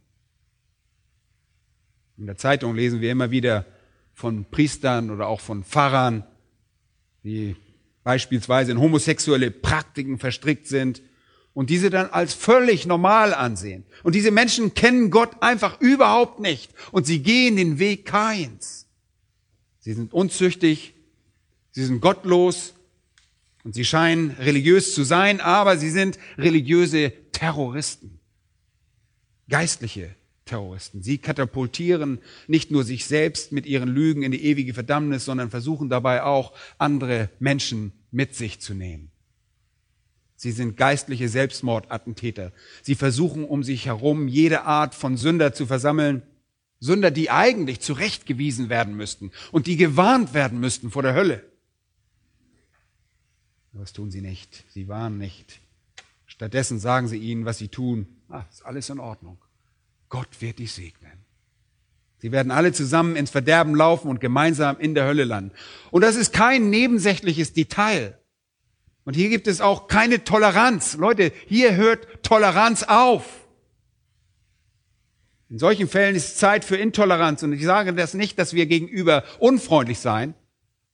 In 2.17 2.25
der 2.25 2.37
Zeitung 2.37 2.75
lesen 2.75 3.01
wir 3.01 3.11
immer 3.11 3.29
wieder 3.29 3.67
von 4.13 4.45
Priestern 4.45 5.11
oder 5.11 5.27
auch 5.27 5.41
von 5.41 5.63
Pfarrern, 5.63 6.23
die 7.23 7.55
beispielsweise 8.03 8.71
in 8.71 8.79
homosexuelle 8.79 9.51
Praktiken 9.51 10.17
verstrickt 10.17 10.65
sind, 10.65 11.03
und 11.53 11.69
diese 11.69 11.89
dann 11.89 12.09
als 12.09 12.33
völlig 12.33 12.85
normal 12.85 13.33
ansehen. 13.33 13.83
Und 14.03 14.15
diese 14.15 14.31
Menschen 14.31 14.73
kennen 14.73 15.11
Gott 15.11 15.41
einfach 15.41 15.79
überhaupt 15.81 16.39
nicht 16.39 16.71
und 16.91 17.05
sie 17.05 17.21
gehen 17.21 17.55
den 17.55 17.79
Weg 17.79 18.05
Kains. 18.05 18.87
Sie 19.79 19.93
sind 19.93 20.13
unzüchtig, 20.13 20.93
sie 21.71 21.83
sind 21.83 22.01
gottlos 22.01 22.73
und 23.63 23.75
sie 23.75 23.85
scheinen 23.85 24.31
religiös 24.31 24.93
zu 24.93 25.03
sein, 25.03 25.41
aber 25.41 25.77
sie 25.77 25.89
sind 25.89 26.17
religiöse 26.37 27.11
Terroristen, 27.31 28.19
geistliche 29.49 30.15
Terroristen. 30.45 31.01
Sie 31.01 31.17
katapultieren 31.17 32.19
nicht 32.47 32.71
nur 32.71 32.83
sich 32.83 33.05
selbst 33.05 33.51
mit 33.51 33.65
ihren 33.65 33.89
Lügen 33.89 34.23
in 34.23 34.31
die 34.31 34.43
ewige 34.43 34.73
Verdammnis, 34.73 35.25
sondern 35.25 35.49
versuchen 35.49 35.89
dabei 35.89 36.23
auch 36.23 36.53
andere 36.77 37.29
Menschen 37.39 37.93
mit 38.11 38.35
sich 38.35 38.59
zu 38.59 38.73
nehmen. 38.73 39.10
Sie 40.41 40.51
sind 40.51 40.75
geistliche 40.75 41.29
Selbstmordattentäter. 41.29 42.51
Sie 42.81 42.95
versuchen 42.95 43.45
um 43.45 43.61
sich 43.61 43.85
herum 43.85 44.27
jede 44.27 44.63
Art 44.63 44.95
von 44.95 45.15
Sünder 45.15 45.53
zu 45.53 45.67
versammeln. 45.67 46.23
Sünder, 46.79 47.11
die 47.11 47.29
eigentlich 47.29 47.79
zurechtgewiesen 47.79 48.67
werden 48.67 48.95
müssten 48.95 49.31
und 49.51 49.67
die 49.67 49.77
gewarnt 49.77 50.33
werden 50.33 50.59
müssten 50.59 50.89
vor 50.89 51.03
der 51.03 51.13
Hölle. 51.13 51.43
Das 53.73 53.93
tun 53.93 54.09
sie 54.09 54.21
nicht. 54.21 54.63
Sie 54.69 54.87
warnen 54.87 55.19
nicht. 55.19 55.59
Stattdessen 56.25 56.79
sagen 56.79 57.07
sie 57.07 57.19
ihnen, 57.19 57.45
was 57.45 57.59
sie 57.59 57.67
tun. 57.67 58.07
Ah, 58.27 58.43
ist 58.51 58.65
alles 58.65 58.89
in 58.89 58.99
Ordnung. 58.99 59.37
Gott 60.09 60.41
wird 60.41 60.57
dich 60.57 60.71
segnen. 60.71 61.23
Sie 62.17 62.31
werden 62.31 62.51
alle 62.51 62.73
zusammen 62.73 63.15
ins 63.15 63.29
Verderben 63.29 63.75
laufen 63.75 64.07
und 64.09 64.19
gemeinsam 64.19 64.79
in 64.79 64.95
der 64.95 65.05
Hölle 65.05 65.25
landen. 65.25 65.51
Und 65.91 66.01
das 66.01 66.15
ist 66.15 66.33
kein 66.33 66.71
nebensächliches 66.71 67.53
Detail. 67.53 68.17
Und 69.03 69.15
hier 69.15 69.29
gibt 69.29 69.47
es 69.47 69.61
auch 69.61 69.87
keine 69.87 70.23
Toleranz. 70.23 70.95
Leute, 70.97 71.31
hier 71.47 71.75
hört 71.75 72.23
Toleranz 72.23 72.83
auf. 72.83 73.25
In 75.49 75.59
solchen 75.59 75.87
Fällen 75.89 76.15
ist 76.15 76.37
Zeit 76.37 76.63
für 76.63 76.77
Intoleranz. 76.77 77.43
Und 77.43 77.51
ich 77.53 77.63
sage 77.63 77.93
das 77.93 78.13
nicht, 78.13 78.39
dass 78.39 78.53
wir 78.53 78.67
gegenüber 78.67 79.23
unfreundlich 79.39 79.99
sein. 79.99 80.33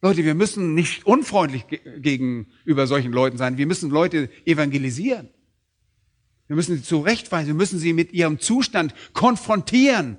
Leute, 0.01 0.25
wir 0.25 0.35
müssen 0.35 0.73
nicht 0.73 1.05
unfreundlich 1.05 1.65
gegenüber 1.97 2.87
solchen 2.87 3.11
Leuten 3.11 3.37
sein. 3.37 3.57
Wir 3.57 3.67
müssen 3.67 3.89
Leute 3.89 4.29
evangelisieren. 4.45 5.29
Wir 6.47 6.55
müssen 6.55 6.77
sie 6.77 6.83
zurechtweisen. 6.83 7.47
Wir 7.47 7.55
müssen 7.55 7.77
sie 7.77 7.93
mit 7.93 8.13
ihrem 8.13 8.39
Zustand 8.39 8.95
konfrontieren. 9.13 10.17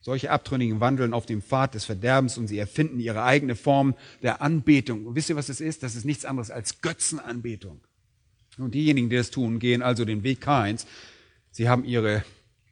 Solche 0.00 0.30
Abtrünnigen 0.30 0.80
wandeln 0.80 1.12
auf 1.12 1.26
dem 1.26 1.42
Pfad 1.42 1.74
des 1.74 1.84
Verderbens 1.84 2.38
und 2.38 2.46
sie 2.46 2.58
erfinden 2.58 3.00
ihre 3.00 3.24
eigene 3.24 3.56
Form 3.56 3.94
der 4.22 4.40
Anbetung. 4.40 5.06
Und 5.06 5.16
wisst 5.16 5.28
ihr, 5.28 5.36
was 5.36 5.48
es 5.48 5.60
ist? 5.60 5.82
Das 5.82 5.96
ist 5.96 6.04
nichts 6.04 6.24
anderes 6.24 6.50
als 6.50 6.80
Götzenanbetung. 6.80 7.80
Und 8.58 8.74
diejenigen, 8.74 9.10
die 9.10 9.16
das 9.16 9.30
tun, 9.30 9.58
gehen 9.58 9.82
also 9.82 10.04
den 10.04 10.22
Weg 10.22 10.40
Kains. 10.40 10.86
Sie 11.50 11.68
haben 11.68 11.84
ihre 11.84 12.24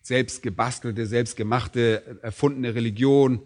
selbst 0.02 0.42
gebastelte, 0.42 1.06
selbstgemachte, 1.06 2.18
erfundene 2.22 2.74
Religion. 2.74 3.40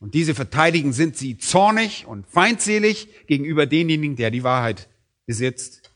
Und 0.00 0.14
diese 0.14 0.34
verteidigen 0.34 0.92
sind 0.92 1.16
sie 1.16 1.38
zornig 1.38 2.04
und 2.06 2.26
feindselig 2.26 3.08
gegenüber 3.26 3.66
denjenigen, 3.66 4.16
der 4.16 4.30
die 4.30 4.42
Wahrheit 4.42 4.88
besitzt. 5.24 5.92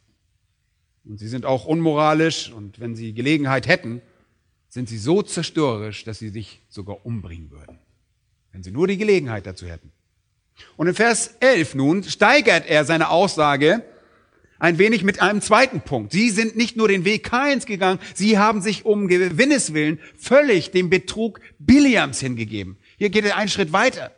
Und 1.04 1.18
sie 1.18 1.28
sind 1.28 1.46
auch 1.46 1.64
unmoralisch 1.64 2.52
und 2.52 2.80
wenn 2.80 2.94
sie 2.94 3.12
Gelegenheit 3.12 3.66
hätten, 3.66 4.02
sind 4.68 4.88
sie 4.88 4.98
so 4.98 5.22
zerstörerisch, 5.22 6.04
dass 6.04 6.18
sie 6.18 6.28
sich 6.28 6.60
sogar 6.68 7.04
umbringen 7.06 7.50
würden, 7.50 7.78
wenn 8.52 8.62
sie 8.62 8.70
nur 8.70 8.86
die 8.86 8.98
Gelegenheit 8.98 9.46
dazu 9.46 9.66
hätten. 9.66 9.92
Und 10.76 10.88
in 10.88 10.94
Vers 10.94 11.36
11 11.40 11.74
nun 11.74 12.02
steigert 12.02 12.66
er 12.66 12.84
seine 12.84 13.10
Aussage 13.10 13.84
ein 14.58 14.78
wenig 14.78 15.04
mit 15.04 15.22
einem 15.22 15.40
zweiten 15.40 15.80
Punkt. 15.80 16.12
Sie 16.12 16.30
sind 16.30 16.56
nicht 16.56 16.76
nur 16.76 16.88
den 16.88 17.04
Weg 17.04 17.24
Kains 17.24 17.64
gegangen, 17.64 18.00
sie 18.14 18.38
haben 18.38 18.60
sich 18.60 18.84
um 18.84 19.06
Gewinnes 19.06 19.72
willen 19.72 20.00
völlig 20.16 20.72
dem 20.72 20.90
Betrug 20.90 21.40
Biliams 21.58 22.20
hingegeben. 22.20 22.76
Hier 22.96 23.10
geht 23.10 23.24
er 23.24 23.36
einen 23.36 23.48
Schritt 23.48 23.72
weiter. 23.72 24.12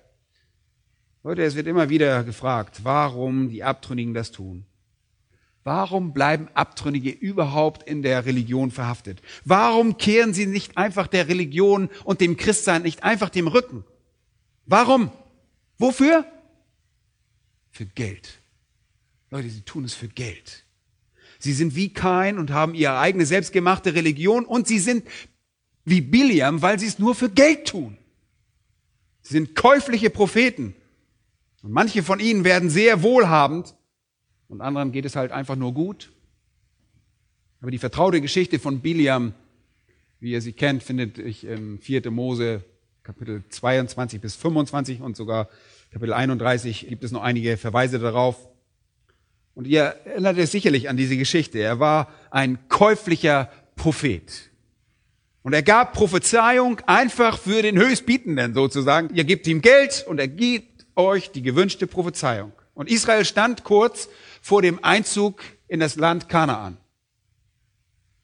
Leute, 1.22 1.42
es 1.42 1.54
wird 1.54 1.66
immer 1.66 1.90
wieder 1.90 2.24
gefragt, 2.24 2.80
warum 2.82 3.50
die 3.50 3.62
Abtrünnigen 3.62 4.14
das 4.14 4.30
tun. 4.30 4.64
Warum 5.72 6.12
bleiben 6.12 6.48
Abtrünnige 6.54 7.10
überhaupt 7.10 7.84
in 7.84 8.02
der 8.02 8.26
Religion 8.26 8.72
verhaftet? 8.72 9.22
Warum 9.44 9.98
kehren 9.98 10.34
sie 10.34 10.46
nicht 10.46 10.76
einfach 10.76 11.06
der 11.06 11.28
Religion 11.28 11.90
und 12.02 12.20
dem 12.20 12.36
Christsein 12.36 12.82
nicht 12.82 13.04
einfach 13.04 13.30
dem 13.30 13.46
Rücken? 13.46 13.84
Warum? 14.66 15.12
Wofür? 15.78 16.26
Für 17.70 17.86
Geld. 17.86 18.40
Leute, 19.30 19.48
sie 19.48 19.62
tun 19.62 19.84
es 19.84 19.94
für 19.94 20.08
Geld. 20.08 20.64
Sie 21.38 21.52
sind 21.52 21.76
wie 21.76 21.92
Kain 21.92 22.40
und 22.40 22.50
haben 22.50 22.74
ihre 22.74 22.98
eigene 22.98 23.24
selbstgemachte 23.24 23.94
Religion 23.94 24.46
und 24.46 24.66
sie 24.66 24.80
sind 24.80 25.06
wie 25.84 26.00
Biliam, 26.00 26.62
weil 26.62 26.80
sie 26.80 26.86
es 26.86 26.98
nur 26.98 27.14
für 27.14 27.30
Geld 27.30 27.68
tun. 27.68 27.96
Sie 29.22 29.34
sind 29.34 29.54
käufliche 29.54 30.10
Propheten. 30.10 30.74
Und 31.62 31.70
manche 31.70 32.02
von 32.02 32.18
ihnen 32.18 32.42
werden 32.42 32.70
sehr 32.70 33.04
wohlhabend 33.04 33.76
und 34.50 34.60
anderen 34.60 34.90
geht 34.92 35.04
es 35.04 35.16
halt 35.16 35.30
einfach 35.32 35.56
nur 35.56 35.72
gut. 35.72 36.10
Aber 37.60 37.70
die 37.70 37.78
vertraute 37.78 38.20
Geschichte 38.20 38.58
von 38.58 38.80
Biliam, 38.80 39.32
wie 40.18 40.32
ihr 40.32 40.42
sie 40.42 40.52
kennt, 40.52 40.82
findet 40.82 41.18
ich 41.18 41.44
im 41.44 41.78
4. 41.78 42.10
Mose 42.10 42.64
Kapitel 43.02 43.44
22 43.48 44.20
bis 44.20 44.34
25 44.36 45.00
und 45.00 45.16
sogar 45.16 45.48
Kapitel 45.92 46.12
31 46.12 46.88
gibt 46.88 47.04
es 47.04 47.12
noch 47.12 47.22
einige 47.22 47.56
Verweise 47.56 47.98
darauf. 47.98 48.48
Und 49.54 49.66
ihr 49.66 49.96
erinnert 50.04 50.36
euch 50.36 50.50
sicherlich 50.50 50.88
an 50.88 50.96
diese 50.96 51.16
Geschichte. 51.16 51.58
Er 51.58 51.78
war 51.80 52.08
ein 52.30 52.58
käuflicher 52.68 53.50
Prophet. 53.76 54.50
Und 55.42 55.52
er 55.52 55.62
gab 55.62 55.92
Prophezeiung 55.92 56.80
einfach 56.86 57.38
für 57.38 57.62
den 57.62 57.78
Höchstbietenden 57.78 58.54
sozusagen. 58.54 59.14
Ihr 59.14 59.24
gebt 59.24 59.46
ihm 59.46 59.62
Geld 59.62 60.04
und 60.08 60.18
er 60.18 60.28
gibt 60.28 60.86
euch 60.96 61.30
die 61.30 61.42
gewünschte 61.42 61.86
Prophezeiung. 61.86 62.52
Und 62.74 62.90
Israel 62.90 63.24
stand 63.24 63.64
kurz 63.64 64.08
vor 64.40 64.62
dem 64.62 64.82
Einzug 64.82 65.42
in 65.68 65.80
das 65.80 65.96
Land 65.96 66.28
Kanaan. 66.28 66.76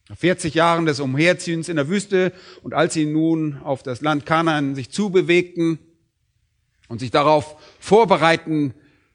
Nach 0.09 0.17
40 0.17 0.55
Jahren 0.55 0.87
des 0.87 1.01
Umherziehens 1.01 1.69
in 1.69 1.77
der 1.77 1.89
Wüste 1.89 2.33
und 2.63 2.75
als 2.75 2.95
sie 2.95 3.07
nun 3.07 3.59
auf 3.63 3.83
das 3.83 4.01
Land 4.01 4.25
Kanaan 4.25 4.75
sich 4.75 4.91
zubewegten 4.91 5.79
und 6.89 7.01
sich 7.01 7.11
darauf 7.11 7.57
vorbereiten, 7.81 8.75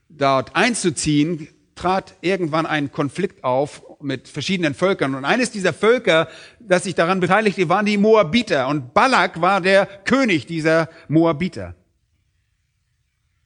dort 0.10 0.56
einzuziehen, 0.56 1.48
trat 1.76 2.16
irgendwann 2.22 2.66
ein 2.66 2.92
Konflikt 2.92 3.44
auf 3.44 3.84
mit 4.02 4.28
verschiedenen 4.28 4.74
Völkern. 4.74 5.16
Und 5.16 5.26
eines 5.26 5.52
dieser 5.52 5.74
Völker, 5.74 6.28
das 6.60 6.84
sich 6.84 6.96
daran 6.96 7.20
beteiligte, 7.20 7.70
waren 7.70 7.86
die 7.86 7.98
Moabiter. 7.98 8.68
Und 8.68 8.94
Balak 8.94 9.42
war 9.42 9.62
der 9.62 9.86
König 9.86 10.46
dieser 10.46 10.90
Moabiter. 11.08 11.76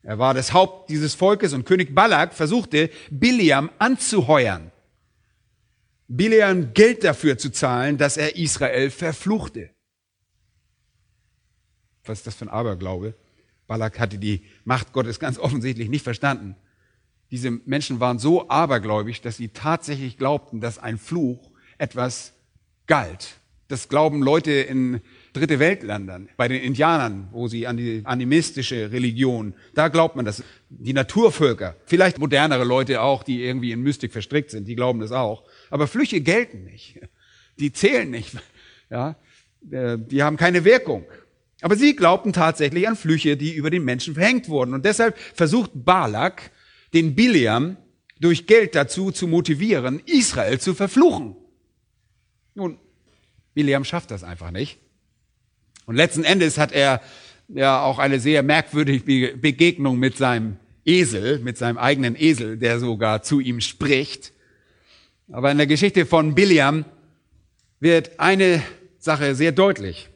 Er 0.05 0.19
war 0.19 0.35
das 0.35 0.53
Haupt 0.53 0.91
dieses 0.91 1.15
Volkes 1.15 1.53
und 1.53 1.65
König 1.65 1.95
Balak 1.95 2.35
versuchte, 2.35 2.91
Biliam 3.09 3.71
anzuheuern. 3.79 4.71
Bileam 6.07 6.75
Geld 6.75 7.03
dafür 7.03 7.39
zu 7.39 7.51
zahlen, 7.51 7.97
dass 7.97 8.15
er 8.15 8.35
Israel 8.35 8.91
verfluchte. 8.91 9.71
Was 12.03 12.19
ist 12.19 12.27
das 12.27 12.35
für 12.35 12.45
ein 12.45 12.49
Aberglaube? 12.49 13.15
Balak 13.65 13.99
hatte 13.99 14.19
die 14.19 14.45
Macht 14.63 14.93
Gottes 14.93 15.19
ganz 15.19 15.39
offensichtlich 15.39 15.89
nicht 15.89 16.03
verstanden. 16.03 16.55
Diese 17.31 17.49
Menschen 17.49 17.99
waren 17.99 18.19
so 18.19 18.47
abergläubig, 18.47 19.21
dass 19.21 19.37
sie 19.37 19.47
tatsächlich 19.47 20.19
glaubten, 20.19 20.61
dass 20.61 20.77
ein 20.77 20.99
Fluch 20.99 21.49
etwas 21.79 22.33
galt. 22.85 23.39
Das 23.69 23.89
glauben 23.89 24.21
Leute 24.21 24.51
in 24.51 25.01
dritte 25.35 25.59
Weltländern, 25.59 26.29
bei 26.37 26.47
den 26.47 26.61
Indianern, 26.61 27.27
wo 27.31 27.47
sie 27.47 27.67
an 27.67 27.77
die 27.77 28.01
animistische 28.05 28.91
Religion, 28.91 29.53
da 29.73 29.89
glaubt 29.89 30.15
man 30.15 30.25
das. 30.25 30.43
Die 30.69 30.93
Naturvölker, 30.93 31.75
vielleicht 31.85 32.17
modernere 32.17 32.63
Leute 32.63 33.01
auch, 33.01 33.23
die 33.23 33.43
irgendwie 33.43 33.71
in 33.71 33.81
Mystik 33.81 34.11
verstrickt 34.11 34.51
sind, 34.51 34.67
die 34.67 34.75
glauben 34.75 34.99
das 34.99 35.11
auch. 35.11 35.43
Aber 35.69 35.87
Flüche 35.87 36.21
gelten 36.21 36.63
nicht. 36.63 36.99
Die 37.59 37.71
zählen 37.71 38.09
nicht. 38.09 38.31
Ja, 38.89 39.15
äh, 39.71 39.97
die 39.97 40.23
haben 40.23 40.37
keine 40.37 40.63
Wirkung. 40.63 41.05
Aber 41.61 41.75
sie 41.75 41.95
glaubten 41.95 42.33
tatsächlich 42.33 42.87
an 42.87 42.95
Flüche, 42.95 43.37
die 43.37 43.53
über 43.53 43.69
den 43.69 43.83
Menschen 43.83 44.13
verhängt 44.13 44.49
wurden. 44.49 44.73
Und 44.73 44.85
deshalb 44.85 45.17
versucht 45.17 45.71
Balak, 45.73 46.51
den 46.93 47.15
Biliam 47.15 47.77
durch 48.19 48.47
Geld 48.47 48.75
dazu 48.75 49.11
zu 49.11 49.27
motivieren, 49.27 50.01
Israel 50.05 50.59
zu 50.59 50.73
verfluchen. 50.73 51.35
Nun, 52.53 52.77
Biliam 53.53 53.83
schafft 53.83 54.11
das 54.11 54.23
einfach 54.23 54.51
nicht. 54.51 54.79
Und 55.85 55.95
letzten 55.95 56.23
Endes 56.23 56.57
hat 56.57 56.71
er 56.71 57.01
ja 57.47 57.81
auch 57.81 57.99
eine 57.99 58.19
sehr 58.19 58.43
merkwürdige 58.43 59.37
Begegnung 59.37 59.99
mit 59.99 60.17
seinem 60.17 60.57
Esel, 60.83 61.39
mit 61.39 61.57
seinem 61.57 61.77
eigenen 61.77 62.15
Esel, 62.15 62.57
der 62.57 62.79
sogar 62.79 63.23
zu 63.23 63.39
ihm 63.39 63.61
spricht. 63.61 64.31
Aber 65.31 65.51
in 65.51 65.57
der 65.57 65.67
Geschichte 65.67 66.05
von 66.05 66.35
Biliam 66.35 66.85
wird 67.79 68.19
eine 68.19 68.61
Sache 68.99 69.35
sehr 69.35 69.51
deutlich, 69.51 70.09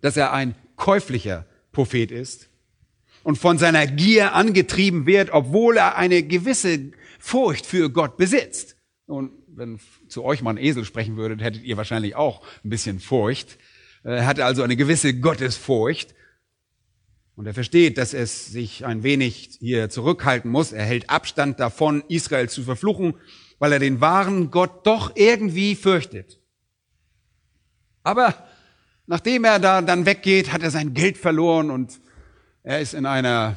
dass 0.00 0.16
er 0.16 0.32
ein 0.32 0.54
käuflicher 0.76 1.46
Prophet 1.72 2.10
ist 2.10 2.48
und 3.22 3.36
von 3.36 3.58
seiner 3.58 3.86
Gier 3.86 4.34
angetrieben 4.34 5.06
wird, 5.06 5.30
obwohl 5.30 5.76
er 5.76 5.96
eine 5.96 6.22
gewisse 6.22 6.92
Furcht 7.18 7.66
für 7.66 7.90
Gott 7.90 8.16
besitzt. 8.16 8.76
Und 9.06 9.32
wenn 9.46 9.78
zu 10.08 10.24
euch 10.24 10.42
mal 10.42 10.50
ein 10.50 10.58
Esel 10.58 10.84
sprechen 10.84 11.16
würdet, 11.16 11.42
hättet 11.42 11.64
ihr 11.64 11.76
wahrscheinlich 11.76 12.16
auch 12.16 12.42
ein 12.64 12.70
bisschen 12.70 13.00
Furcht. 13.00 13.58
Er 14.04 14.26
hatte 14.26 14.44
also 14.44 14.62
eine 14.62 14.76
gewisse 14.76 15.14
Gottesfurcht. 15.14 16.14
Und 17.36 17.46
er 17.46 17.54
versteht, 17.54 17.98
dass 17.98 18.14
es 18.14 18.46
sich 18.46 18.86
ein 18.86 19.02
wenig 19.02 19.56
hier 19.58 19.90
zurückhalten 19.90 20.48
muss. 20.50 20.70
Er 20.70 20.84
hält 20.84 21.10
Abstand 21.10 21.58
davon, 21.58 22.04
Israel 22.08 22.48
zu 22.48 22.62
verfluchen 22.62 23.14
weil 23.58 23.72
er 23.72 23.78
den 23.78 24.00
wahren 24.00 24.50
Gott 24.50 24.86
doch 24.86 25.12
irgendwie 25.14 25.74
fürchtet. 25.74 26.38
Aber 28.02 28.34
nachdem 29.06 29.44
er 29.44 29.58
da 29.58 29.80
dann 29.82 30.06
weggeht, 30.06 30.52
hat 30.52 30.62
er 30.62 30.70
sein 30.70 30.94
Geld 30.94 31.16
verloren 31.16 31.70
und 31.70 32.00
er 32.62 32.80
ist 32.80 32.94
in 32.94 33.06
einer 33.06 33.56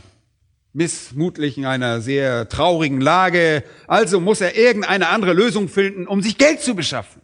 missmutlichen, 0.74 1.66
einer 1.66 2.02
sehr 2.02 2.48
traurigen 2.48 3.02
Lage. 3.02 3.64
Also 3.88 4.20
muss 4.20 4.42
er 4.42 4.56
irgendeine 4.56 5.10
andere 5.10 5.34
Lösung 5.34 5.68
finden, 5.70 6.08
um 6.08 6.22
sich 6.22 6.38
Geld 6.38 6.62
zu 6.62 6.76
beschaffen. 6.76 7.22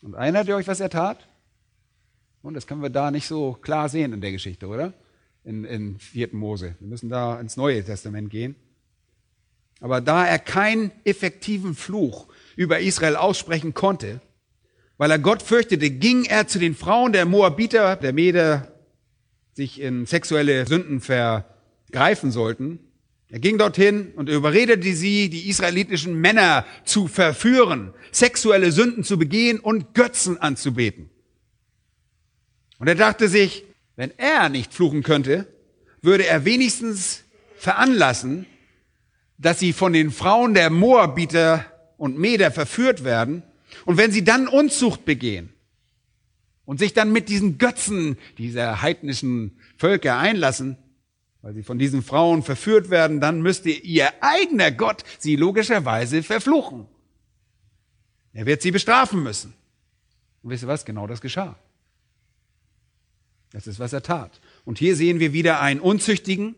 Und 0.00 0.14
erinnert 0.14 0.48
ihr 0.48 0.56
euch, 0.56 0.68
was 0.68 0.80
er 0.80 0.90
tat? 0.90 1.26
Und 2.42 2.54
das 2.54 2.66
können 2.66 2.82
wir 2.82 2.90
da 2.90 3.10
nicht 3.10 3.26
so 3.26 3.52
klar 3.54 3.88
sehen 3.88 4.12
in 4.12 4.20
der 4.20 4.32
Geschichte, 4.32 4.66
oder? 4.66 4.92
In, 5.44 5.64
in 5.64 5.98
4. 5.98 6.30
Mose. 6.32 6.74
Wir 6.80 6.88
müssen 6.88 7.08
da 7.08 7.40
ins 7.40 7.56
Neue 7.56 7.84
Testament 7.84 8.30
gehen. 8.30 8.56
Aber 9.80 10.00
da 10.00 10.26
er 10.26 10.38
keinen 10.38 10.92
effektiven 11.04 11.74
Fluch 11.74 12.28
über 12.56 12.80
Israel 12.80 13.16
aussprechen 13.16 13.74
konnte, 13.74 14.20
weil 14.96 15.10
er 15.10 15.18
Gott 15.18 15.42
fürchtete, 15.42 15.90
ging 15.90 16.24
er 16.24 16.46
zu 16.46 16.60
den 16.60 16.76
Frauen 16.76 17.12
der 17.12 17.24
Moabiter, 17.24 17.96
der 17.96 18.12
Meder, 18.12 18.68
sich 19.54 19.80
in 19.80 20.06
sexuelle 20.06 20.66
Sünden 20.66 21.00
vergreifen 21.00 22.30
sollten. 22.30 22.78
Er 23.28 23.38
ging 23.38 23.58
dorthin 23.58 24.12
und 24.14 24.28
überredete 24.28 24.94
sie, 24.94 25.28
die 25.30 25.48
israelitischen 25.48 26.20
Männer 26.20 26.64
zu 26.84 27.08
verführen, 27.08 27.92
sexuelle 28.12 28.72
Sünden 28.72 29.04
zu 29.04 29.18
begehen 29.18 29.58
und 29.58 29.94
Götzen 29.94 30.38
anzubeten. 30.38 31.10
Und 32.82 32.88
er 32.88 32.96
dachte 32.96 33.28
sich, 33.28 33.64
wenn 33.94 34.10
er 34.18 34.48
nicht 34.48 34.74
fluchen 34.74 35.04
könnte, 35.04 35.46
würde 36.00 36.26
er 36.26 36.44
wenigstens 36.44 37.22
veranlassen, 37.54 38.44
dass 39.38 39.60
sie 39.60 39.72
von 39.72 39.92
den 39.92 40.10
Frauen 40.10 40.52
der 40.54 40.68
Moabiter 40.68 41.64
und 41.96 42.18
Meder 42.18 42.50
verführt 42.50 43.04
werden. 43.04 43.44
Und 43.84 43.98
wenn 43.98 44.10
sie 44.10 44.24
dann 44.24 44.48
Unzucht 44.48 45.04
begehen 45.04 45.50
und 46.64 46.80
sich 46.80 46.92
dann 46.92 47.12
mit 47.12 47.28
diesen 47.28 47.56
Götzen 47.56 48.18
dieser 48.36 48.82
heidnischen 48.82 49.60
Völker 49.76 50.18
einlassen, 50.18 50.76
weil 51.40 51.54
sie 51.54 51.62
von 51.62 51.78
diesen 51.78 52.02
Frauen 52.02 52.42
verführt 52.42 52.90
werden, 52.90 53.20
dann 53.20 53.42
müsste 53.42 53.70
ihr 53.70 54.10
eigener 54.20 54.72
Gott 54.72 55.04
sie 55.20 55.36
logischerweise 55.36 56.24
verfluchen. 56.24 56.88
Er 58.32 58.46
wird 58.46 58.60
sie 58.60 58.72
bestrafen 58.72 59.22
müssen. 59.22 59.54
Und 60.42 60.50
wisst 60.50 60.64
ihr 60.64 60.68
was? 60.68 60.84
Genau 60.84 61.06
das 61.06 61.20
geschah. 61.20 61.56
Das 63.52 63.66
ist, 63.66 63.78
was 63.78 63.92
er 63.92 64.02
tat. 64.02 64.40
Und 64.64 64.78
hier 64.78 64.96
sehen 64.96 65.20
wir 65.20 65.32
wieder 65.32 65.60
einen 65.60 65.80
unzüchtigen, 65.80 66.54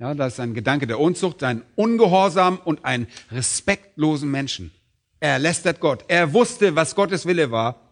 ja, 0.00 0.14
das 0.14 0.34
ist 0.34 0.40
ein 0.40 0.54
Gedanke 0.54 0.86
der 0.86 0.98
Unzucht, 0.98 1.42
ein 1.42 1.62
Ungehorsam 1.76 2.58
und 2.58 2.86
ein 2.86 3.06
respektlosen 3.30 4.30
Menschen. 4.30 4.70
Er 5.20 5.38
lästert 5.38 5.78
Gott. 5.80 6.06
Er 6.08 6.32
wusste, 6.32 6.74
was 6.74 6.94
Gottes 6.94 7.26
Wille 7.26 7.50
war. 7.50 7.86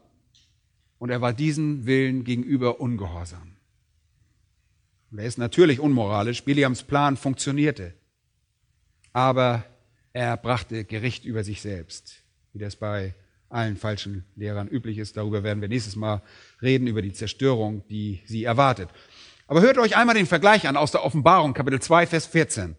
Und 0.99 1.11
er 1.11 1.21
war 1.21 1.35
diesen 1.35 1.85
Willen 1.85 2.25
gegenüber 2.25 2.81
ungehorsam. 2.81 3.57
Und 5.11 5.19
er 5.19 5.27
ist 5.27 5.37
natürlich 5.37 5.81
unmoralisch. 5.81 6.45
Biliams 6.45 6.83
Plan 6.83 7.19
funktionierte. 7.19 7.93
Aber 9.12 9.64
er 10.14 10.38
brachte 10.38 10.85
Gericht 10.85 11.27
über 11.27 11.45
sich 11.45 11.61
selbst, 11.61 12.23
wie 12.55 12.59
das 12.59 12.77
bei 12.77 13.14
allen 13.51 13.77
falschen 13.77 14.25
Lehrern 14.35 14.67
üblich 14.67 14.97
ist. 14.97 15.19
Darüber 15.19 15.43
werden 15.43 15.61
wir 15.61 15.69
nächstes 15.69 15.95
Mal 15.95 16.23
reden, 16.62 16.87
über 16.87 17.03
die 17.03 17.12
Zerstörung, 17.12 17.87
die 17.88 18.21
sie 18.27 18.44
erwartet. 18.44 18.90
Aber 19.47 19.61
hört 19.61 19.79
euch 19.79 19.97
einmal 19.97 20.14
den 20.14 20.27
Vergleich 20.27 20.68
an 20.68 20.77
aus 20.77 20.90
der 20.90 21.05
Offenbarung, 21.05 21.55
Kapitel 21.55 21.81
2, 21.81 22.07
Vers 22.07 22.27
14. 22.27 22.77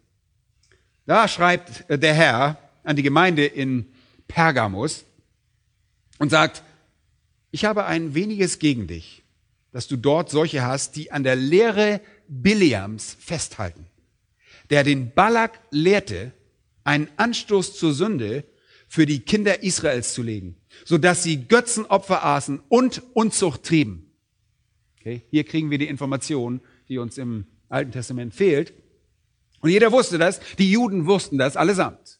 Da 1.06 1.26
schreibt 1.26 1.88
äh, 1.90 1.98
der 1.98 2.14
Herr 2.14 2.58
an 2.84 2.96
die 2.96 3.02
Gemeinde 3.02 3.44
in 3.44 3.92
Pergamus 4.28 5.04
und 6.18 6.30
sagt, 6.30 6.62
ich 7.50 7.64
habe 7.64 7.84
ein 7.86 8.14
weniges 8.14 8.58
gegen 8.60 8.86
dich, 8.86 9.24
dass 9.72 9.88
du 9.88 9.96
dort 9.96 10.30
solche 10.30 10.62
hast, 10.62 10.94
die 10.94 11.10
an 11.10 11.24
der 11.24 11.34
Lehre 11.34 12.00
Biliams 12.28 13.16
festhalten, 13.18 13.86
der 14.70 14.84
den 14.84 15.12
Balak 15.12 15.58
lehrte, 15.70 16.32
einen 16.84 17.08
Anstoß 17.16 17.76
zur 17.76 17.92
Sünde 17.92 18.44
für 18.86 19.06
die 19.06 19.20
Kinder 19.20 19.62
Israels 19.62 20.14
zu 20.14 20.22
legen, 20.22 20.56
so 20.84 20.98
dass 20.98 21.22
sie 21.22 21.46
Götzenopfer 21.46 22.24
aßen 22.24 22.60
und 22.68 23.02
Unzucht 23.14 23.64
trieben. 23.64 24.12
Okay? 24.98 25.22
Hier 25.30 25.44
kriegen 25.44 25.70
wir 25.70 25.78
die 25.78 25.88
Information, 25.88 26.60
die 26.88 26.98
uns 26.98 27.18
im 27.18 27.46
Alten 27.68 27.92
Testament 27.92 28.34
fehlt. 28.34 28.72
Und 29.60 29.70
jeder 29.70 29.92
wusste 29.92 30.18
das, 30.18 30.40
die 30.58 30.70
Juden 30.70 31.06
wussten 31.06 31.38
das 31.38 31.56
allesamt. 31.56 32.18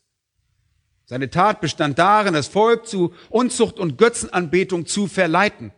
Seine 1.06 1.30
Tat 1.30 1.60
bestand 1.60 1.98
darin, 1.98 2.34
das 2.34 2.46
Volk 2.46 2.86
zu 2.86 3.12
Unzucht 3.30 3.78
und 3.78 3.98
Götzenanbetung 3.98 4.86
zu 4.86 5.08
verleiten. 5.08 5.72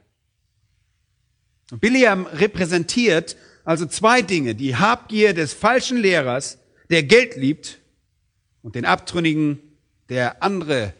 Und 1.70 1.80
Biliam 1.80 2.26
repräsentiert 2.26 3.36
also 3.64 3.86
zwei 3.86 4.22
Dinge. 4.22 4.54
Die 4.54 4.76
Habgier 4.76 5.34
des 5.34 5.52
falschen 5.52 5.96
Lehrers, 5.96 6.58
der 6.90 7.02
Geld 7.02 7.36
liebt, 7.36 7.78
und 8.62 8.74
den 8.74 8.84
Abtrünnigen, 8.84 9.58
der 10.08 10.42
andere 10.42 10.94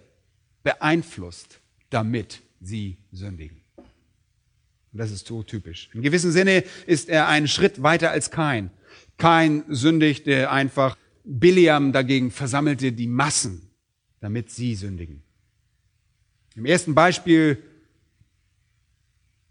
beeinflusst, 0.62 1.60
damit 1.92 2.40
sie 2.60 2.96
sündigen. 3.12 3.60
Und 4.92 4.98
das 4.98 5.10
ist 5.10 5.26
so 5.26 5.42
typisch. 5.42 5.90
In 5.94 6.02
gewissem 6.02 6.30
Sinne 6.30 6.64
ist 6.86 7.08
er 7.08 7.28
einen 7.28 7.48
Schritt 7.48 7.82
weiter 7.82 8.10
als 8.10 8.30
Kain. 8.30 8.70
Kain 9.18 9.64
sündigte 9.68 10.50
einfach, 10.50 10.96
Biliam 11.24 11.92
dagegen 11.92 12.30
versammelte 12.30 12.92
die 12.92 13.06
Massen, 13.06 13.70
damit 14.20 14.50
sie 14.50 14.74
sündigen. 14.74 15.22
Im 16.56 16.66
ersten 16.66 16.94
Beispiel 16.94 17.62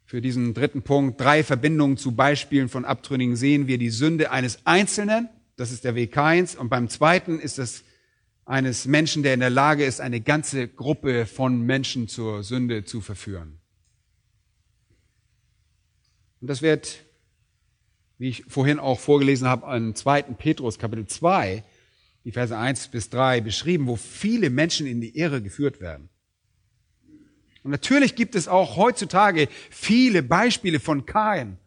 für 0.05 0.21
diesen 0.21 0.53
dritten 0.53 0.81
Punkt, 0.81 1.21
drei 1.21 1.43
Verbindungen 1.43 1.95
zu 1.95 2.11
Beispielen 2.11 2.67
von 2.67 2.83
Abtrünnigen, 2.83 3.37
sehen 3.37 3.67
wir 3.67 3.77
die 3.77 3.89
Sünde 3.89 4.31
eines 4.31 4.65
Einzelnen, 4.65 5.29
das 5.55 5.71
ist 5.71 5.85
der 5.85 5.95
Weg 5.95 6.11
Kains, 6.11 6.55
und 6.55 6.69
beim 6.69 6.89
zweiten 6.89 7.39
ist 7.39 7.57
es 7.57 7.83
eines 8.45 8.85
Menschen, 8.85 9.23
der 9.23 9.33
in 9.33 9.39
der 9.39 9.49
Lage 9.49 9.85
ist, 9.85 10.01
eine 10.01 10.21
ganze 10.21 10.67
Gruppe 10.67 11.25
von 11.25 11.61
Menschen 11.61 12.07
zur 12.07 12.43
Sünde 12.43 12.83
zu 12.83 13.01
verführen. 13.01 13.59
Und 16.41 16.47
das 16.47 16.61
wird, 16.61 17.03
wie 18.17 18.29
ich 18.29 18.45
vorhin 18.47 18.79
auch 18.79 18.99
vorgelesen 18.99 19.47
habe, 19.47 19.75
im 19.75 19.95
2. 19.95 20.23
Petrus 20.23 20.79
Kapitel 20.79 21.05
2, 21.05 21.63
die 22.23 22.31
Verse 22.31 22.57
1 22.57 22.89
bis 22.89 23.09
3 23.09 23.41
beschrieben, 23.41 23.87
wo 23.87 23.95
viele 23.95 24.49
Menschen 24.49 24.87
in 24.87 25.01
die 25.01 25.17
Irre 25.17 25.41
geführt 25.41 25.79
werden. 25.79 26.09
Und 27.63 27.71
natürlich 27.71 28.15
gibt 28.15 28.35
es 28.35 28.47
auch 28.47 28.75
heutzutage 28.75 29.47
viele 29.69 30.23
Beispiele 30.23 30.79
von 30.79 31.05
Kain, 31.05 31.57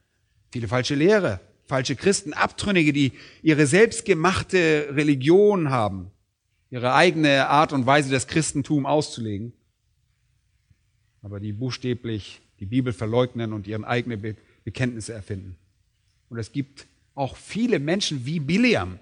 viele 0.52 0.66
falsche 0.66 0.96
Lehre, 0.96 1.40
falsche 1.66 1.94
Christen, 1.96 2.32
Abtrünnige, 2.32 2.92
die 2.92 3.12
ihre 3.42 3.66
selbstgemachte 3.66 4.88
Religion 4.90 5.70
haben, 5.70 6.10
ihre 6.74 6.92
eigene 6.92 7.46
Art 7.46 7.72
und 7.72 7.86
Weise, 7.86 8.10
das 8.10 8.26
Christentum 8.26 8.84
auszulegen, 8.84 9.52
aber 11.22 11.38
die 11.38 11.52
buchstäblich 11.52 12.42
die 12.58 12.66
Bibel 12.66 12.92
verleugnen 12.92 13.52
und 13.52 13.68
ihren 13.68 13.84
eigenen 13.84 14.36
Bekenntnisse 14.64 15.12
erfinden. 15.12 15.56
Und 16.30 16.38
es 16.38 16.50
gibt 16.50 16.88
auch 17.14 17.36
viele 17.36 17.78
Menschen 17.78 18.26
wie 18.26 18.40
Biliam, 18.40 18.98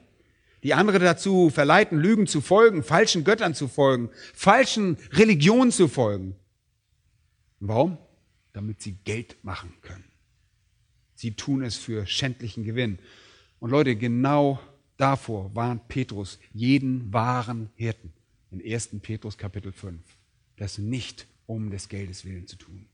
die 0.62 0.74
andere 0.74 0.98
dazu 0.98 1.48
verleiten, 1.48 1.98
Lügen 1.98 2.26
zu 2.26 2.42
folgen, 2.42 2.82
falschen 2.82 3.24
Göttern 3.24 3.54
zu 3.54 3.68
folgen, 3.68 4.10
falschen 4.34 4.98
Religionen 5.12 5.72
zu 5.72 5.88
folgen. 5.88 6.36
Warum? 7.58 7.96
Damit 8.52 8.82
sie 8.82 8.98
Geld 9.02 9.42
machen 9.44 9.72
können. 9.80 10.04
Sie 11.14 11.36
tun 11.36 11.62
es 11.62 11.76
für 11.78 12.04
schändlichen 12.04 12.64
Gewinn. 12.64 12.98
Und 13.60 13.70
Leute, 13.70 13.96
genau 13.96 14.60
davor 15.02 15.52
warnt 15.56 15.88
Petrus 15.88 16.38
jeden 16.54 17.12
wahren 17.12 17.70
Hirten 17.74 18.12
in 18.52 18.62
1. 18.64 18.90
Petrus 19.02 19.36
Kapitel 19.36 19.72
5, 19.72 20.00
das 20.56 20.78
nicht 20.78 21.26
um 21.46 21.70
des 21.70 21.88
Geldes 21.88 22.24
willen 22.24 22.46
zu 22.46 22.54
tun. 22.54 22.86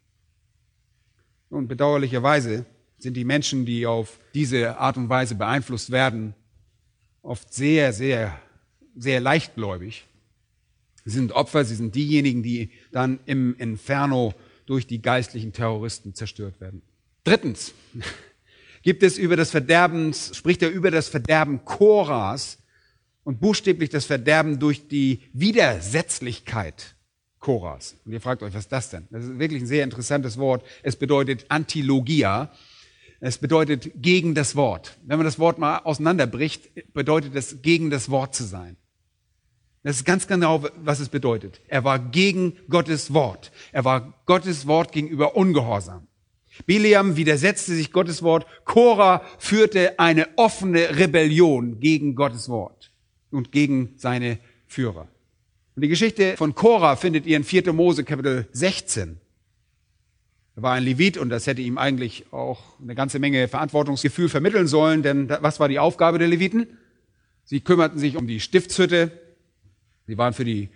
Und 1.51 1.69
bedauerlicherweise 1.69 2.65
sind 2.99 3.15
die 3.15 3.25
Menschen, 3.25 3.67
die 3.67 3.87
auf 3.87 4.19
diese 4.33 4.79
Art 4.79 4.97
und 4.97 5.11
Weise 5.11 5.35
beeinflusst 5.35 5.91
werden, 5.91 6.35
oft 7.23 7.53
sehr, 7.53 7.93
sehr, 7.93 8.41
sehr 8.97 9.21
leichtgläubig. 9.21 10.07
Sie 11.05 11.11
sind 11.11 11.33
Opfer, 11.33 11.67
sie 11.67 11.75
sind 11.75 11.95
diejenigen, 11.95 12.43
die 12.43 12.71
dann 12.91 13.21
im 13.27 13.55
Inferno 13.59 14.35
durch 14.65 14.87
die 14.87 15.03
geistlichen 15.03 15.53
Terroristen 15.53 16.15
zerstört 16.15 16.59
werden. 16.61 16.81
Drittens 17.25 17.75
gibt 18.83 19.03
es 19.03 19.19
über 19.19 19.37
das 19.37 19.51
Verderben, 19.51 20.13
spricht 20.15 20.63
er 20.63 20.71
über 20.71 20.91
das 20.91 21.09
Verderben 21.09 21.65
Koras 21.65 22.59
und 23.25 23.41
buchstäblich 23.41 23.91
das 23.91 24.07
Verderben 24.07 24.59
durch 24.59 24.89
die 24.89 25.21
Widersetzlichkeit 25.33 26.97
Koras. 27.39 27.97
Und 28.05 28.13
ihr 28.13 28.21
fragt 28.21 28.43
euch, 28.43 28.55
was 28.55 28.65
ist 28.65 28.73
das 28.73 28.91
denn? 28.91 29.07
Das 29.11 29.25
ist 29.25 29.39
wirklich 29.39 29.63
ein 29.63 29.67
sehr 29.67 29.85
interessantes 29.85 30.39
Wort. 30.39 30.65
Es 30.83 30.97
bedeutet 30.97 31.47
Antilogia. 31.49 32.53
Es 33.21 33.39
bedeutet 33.39 33.91
gegen 33.97 34.35
das 34.35 34.57
Wort. 34.57 34.99
Wenn 35.05 35.19
man 35.19 35.25
das 35.25 35.39
Wort 35.39 35.59
mal 35.59 35.79
auseinanderbricht, 35.79 36.93
bedeutet 36.93 37.35
es 37.35 37.63
gegen 37.63 37.91
das 37.91 38.11
Wort 38.11 38.35
zu 38.35 38.45
sein. 38.45 38.77
Das 39.83 39.97
ist 39.97 40.05
ganz 40.05 40.27
genau, 40.27 40.65
was 40.77 41.01
es 41.01 41.09
bedeutet. 41.09 41.61
Er 41.69 41.85
war 41.85 41.99
gegen 41.99 42.57
Gottes 42.69 43.15
Wort. 43.15 43.53
Er 43.73 43.85
war 43.85 44.15
Gottes 44.27 44.67
Wort 44.67 44.93
gegenüber 44.93 45.37
ungehorsam. 45.37 46.08
Biliam 46.67 47.17
widersetzte 47.17 47.75
sich 47.75 47.93
Gottes 47.93 48.23
Wort. 48.23 48.47
Korah 48.65 49.23
führte 49.39 49.99
eine 49.99 50.29
offene 50.37 50.99
Rebellion 50.99 51.81
gegen 51.81 52.15
Gottes 52.15 52.49
Wort 52.49 52.91
und 53.31 53.53
gegen 53.53 53.95
seine 53.97 54.39
Führer. 54.67 55.09
Und 55.77 55.83
die 55.83 55.89
Geschichte 55.89 56.37
von 56.37 56.55
Korah 56.55 56.97
findet 56.97 57.27
ihr 57.27 57.37
in 57.37 57.45
4. 57.45 57.73
Mose 57.73 58.05
Kapitel 58.05 58.49
16. 58.53 59.21
Er 60.57 60.63
war 60.63 60.73
ein 60.73 60.83
Levit 60.83 61.17
und 61.17 61.29
das 61.29 61.47
hätte 61.47 61.63
ihm 61.63 61.79
eigentlich 61.79 62.33
auch 62.33 62.61
eine 62.83 62.97
ganze 62.97 63.21
Menge 63.21 63.47
Verantwortungsgefühl 63.47 64.29
vermitteln 64.29 64.67
sollen, 64.67 65.05
denn 65.05 65.29
was 65.29 65.61
war 65.61 65.69
die 65.69 65.79
Aufgabe 65.79 66.19
der 66.19 66.27
Leviten? 66.27 66.67
Sie 67.45 67.61
kümmerten 67.61 68.01
sich 68.01 68.17
um 68.17 68.27
die 68.27 68.41
Stiftshütte, 68.41 69.13
sie 70.09 70.19
waren 70.19 70.35
für 70.35 70.45
die 70.45 70.69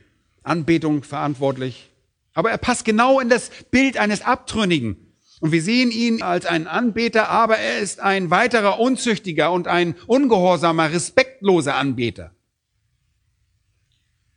Anbetung 0.45 1.03
verantwortlich, 1.03 1.91
aber 2.33 2.53
er 2.53 2.59
passt 2.59 2.85
genau 2.85 3.19
in 3.19 3.29
das 3.29 3.51
Bild 3.73 3.97
eines 3.97 4.23
Abtrünnigen. 4.23 4.97
Und 5.43 5.51
wir 5.51 5.61
sehen 5.61 5.91
ihn 5.91 6.23
als 6.23 6.47
einen 6.47 6.69
Anbeter, 6.69 7.29
aber 7.29 7.59
er 7.59 7.81
ist 7.81 7.99
ein 7.99 8.31
weiterer 8.31 8.79
unzüchtiger 8.79 9.51
und 9.51 9.67
ein 9.67 9.97
ungehorsamer, 10.07 10.93
respektloser 10.93 11.75
Anbeter. 11.75 12.31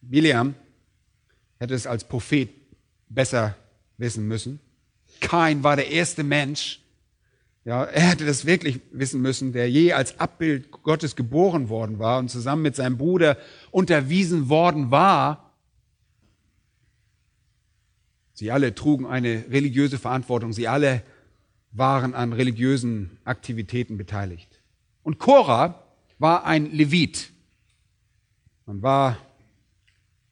Biliam 0.01 0.55
hätte 1.59 1.75
es 1.75 1.85
als 1.85 2.05
Prophet 2.05 2.49
besser 3.07 3.55
wissen 3.97 4.27
müssen. 4.27 4.59
Kain 5.21 5.63
war 5.63 5.75
der 5.75 5.91
erste 5.91 6.23
Mensch, 6.23 6.81
ja, 7.65 7.83
er 7.83 8.09
hätte 8.09 8.25
das 8.25 8.47
wirklich 8.47 8.81
wissen 8.91 9.21
müssen, 9.21 9.53
der 9.53 9.69
je 9.69 9.93
als 9.93 10.19
Abbild 10.19 10.71
Gottes 10.71 11.15
geboren 11.15 11.69
worden 11.69 11.99
war 11.99 12.17
und 12.17 12.31
zusammen 12.31 12.63
mit 12.63 12.75
seinem 12.75 12.97
Bruder 12.97 13.37
unterwiesen 13.69 14.49
worden 14.49 14.89
war. 14.89 15.44
Sie 18.35 18.51
alle 18.51 18.75
trugen 18.75 19.05
eine 19.05 19.45
religiöse 19.49 19.97
Verantwortung. 19.97 20.51
Sie 20.53 20.67
alle 20.67 21.01
waren 21.71 22.13
an 22.13 22.33
religiösen 22.33 23.17
Aktivitäten 23.23 23.97
beteiligt. 23.97 24.61
Und 25.03 25.19
Korah 25.19 25.83
war 26.19 26.45
ein 26.45 26.71
Levit. 26.71 27.31
Man 28.65 28.81
war 28.81 29.17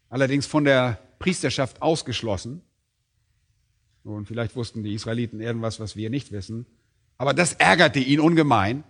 allerdings 0.10 0.46
von 0.46 0.66
der 0.66 1.00
Priesterschaft 1.18 1.82
ausgeschlossen. 1.82 2.62
Und 4.04 4.28
vielleicht 4.28 4.56
wussten 4.58 4.84
die 4.84 4.94
Israeliten 4.94 5.40
irgendwas, 5.40 5.80
was 5.80 5.96
wir 5.96 6.10
nicht 6.10 6.34
wissen. 6.34 6.66
Aber 7.18 7.34
das 7.34 7.54
ärgerte 7.54 8.00
ihn 8.00 8.20
ungemein. 8.20 8.84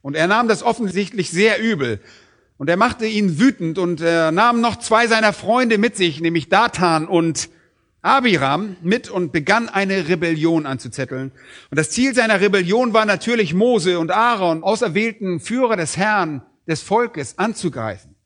Und 0.00 0.16
er 0.16 0.26
nahm 0.26 0.48
das 0.48 0.64
offensichtlich 0.64 1.30
sehr 1.30 1.62
übel. 1.62 2.00
Und 2.58 2.68
er 2.68 2.76
machte 2.76 3.06
ihn 3.06 3.38
wütend 3.38 3.78
und 3.78 4.00
er 4.00 4.32
nahm 4.32 4.60
noch 4.60 4.76
zwei 4.76 5.06
seiner 5.06 5.32
Freunde 5.32 5.78
mit 5.78 5.96
sich, 5.96 6.20
nämlich 6.20 6.48
Datan 6.48 7.06
und 7.06 7.50
Abiram, 8.02 8.76
mit 8.82 9.08
und 9.08 9.30
begann 9.30 9.68
eine 9.68 10.08
Rebellion 10.08 10.66
anzuzetteln. 10.66 11.30
Und 11.70 11.78
das 11.78 11.90
Ziel 11.90 12.14
seiner 12.14 12.40
Rebellion 12.40 12.92
war 12.92 13.06
natürlich 13.06 13.54
Mose 13.54 14.00
und 14.00 14.10
Aaron, 14.10 14.64
auserwählten 14.64 15.38
Führer 15.38 15.76
des 15.76 15.96
Herrn, 15.96 16.42
des 16.66 16.82
Volkes, 16.82 17.38
anzugreifen. 17.38 18.16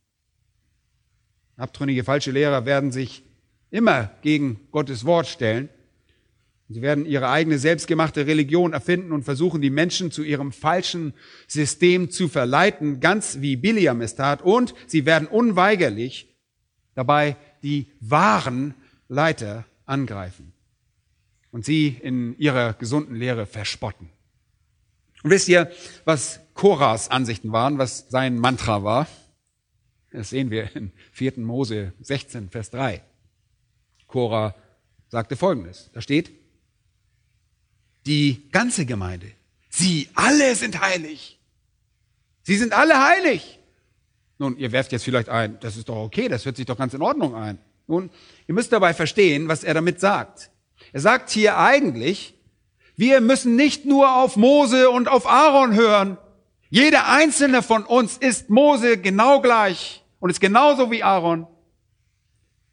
Abtrünnige 1.59 2.05
falsche 2.05 2.31
Lehrer 2.31 2.65
werden 2.65 2.91
sich 2.91 3.23
immer 3.71 4.11
gegen 4.23 4.61
Gottes 4.73 5.05
Wort 5.05 5.27
stellen. 5.27 5.69
Sie 6.69 6.83
werden 6.83 7.05
ihre 7.05 7.29
eigene 7.29 7.59
selbstgemachte 7.59 8.27
Religion 8.27 8.73
erfinden 8.73 9.13
und 9.13 9.25
versuchen, 9.25 9.61
die 9.61 9.71
Menschen 9.71 10.11
zu 10.11 10.23
ihrem 10.23 10.53
falschen 10.53 11.13
System 11.47 12.11
zu 12.11 12.29
verleiten, 12.29 13.01
ganz 13.01 13.41
wie 13.41 13.57
Biliam 13.57 14.01
es 14.01 14.17
tat. 14.17 14.43
Und 14.43 14.75
sie 14.87 15.05
werden 15.05 15.29
unweigerlich 15.29 16.35
dabei 16.95 17.37
die 17.63 17.93
wahren 18.01 18.75
Leiter 19.09 19.65
angreifen 19.85 20.53
und 21.51 21.65
sie 21.65 21.89
in 21.89 22.39
ihrer 22.39 22.75
gesunden 22.75 23.15
Lehre 23.15 23.47
verspotten. 23.47 24.11
Und 25.23 25.31
wisst 25.31 25.49
ihr, 25.49 25.71
was 26.05 26.41
Koras 26.55 27.11
Ansichten 27.11 27.53
waren, 27.53 27.79
was 27.79 28.09
sein 28.09 28.39
Mantra 28.39 28.85
war? 28.85 29.07
Das 30.13 30.31
sehen 30.31 30.51
wir 30.51 30.75
in 30.77 30.93
4. 31.13 31.35
Mose 31.39 31.93
16, 32.01 32.51
Vers 32.51 32.71
3. 32.71 33.03
Korah 34.07 34.55
sagte 35.09 35.37
Folgendes. 35.37 35.91
Da 35.93 36.01
steht, 36.01 36.31
die 38.07 38.49
ganze 38.51 38.87
Gemeinde, 38.87 39.31
sie 39.69 40.09
alle 40.15 40.55
sind 40.55 40.81
heilig. 40.81 41.39
Sie 42.43 42.57
sind 42.57 42.73
alle 42.73 43.03
heilig. 43.03 43.59
Nun, 44.39 44.57
ihr 44.59 44.71
werft 44.71 44.93
jetzt 44.93 45.05
vielleicht 45.05 45.29
ein, 45.29 45.59
das 45.61 45.77
ist 45.77 45.89
doch 45.89 45.97
okay, 45.97 46.29
das 46.29 46.45
hört 46.45 46.57
sich 46.57 46.67
doch 46.67 46.79
ganz 46.79 46.95
in 46.95 47.03
Ordnung 47.03 47.35
ein. 47.35 47.59
Nun, 47.87 48.11
ihr 48.47 48.55
müsst 48.55 48.73
dabei 48.73 48.95
verstehen, 48.95 49.49
was 49.49 49.65
er 49.65 49.75
damit 49.75 50.01
sagt. 50.01 50.51
Er 50.93 51.01
sagt 51.01 51.31
hier 51.31 51.59
eigentlich, 51.59 52.35
wir 52.97 53.21
müssen 53.21 53.57
nicht 53.57 53.85
nur 53.85 54.17
auf 54.17 54.37
Mose 54.37 54.91
und 54.91 55.09
auf 55.09 55.27
Aaron 55.27 55.75
hören. 55.75 56.19
Jeder 56.71 57.09
einzelne 57.09 57.63
von 57.63 57.85
uns 57.85 58.17
ist 58.17 58.51
Mose 58.51 58.99
genau 58.99 59.41
gleich 59.41 60.03
und 60.19 60.31
ist 60.31 60.41
genauso 60.41 60.91
wie 60.91 61.03
Aaron. 61.03 61.47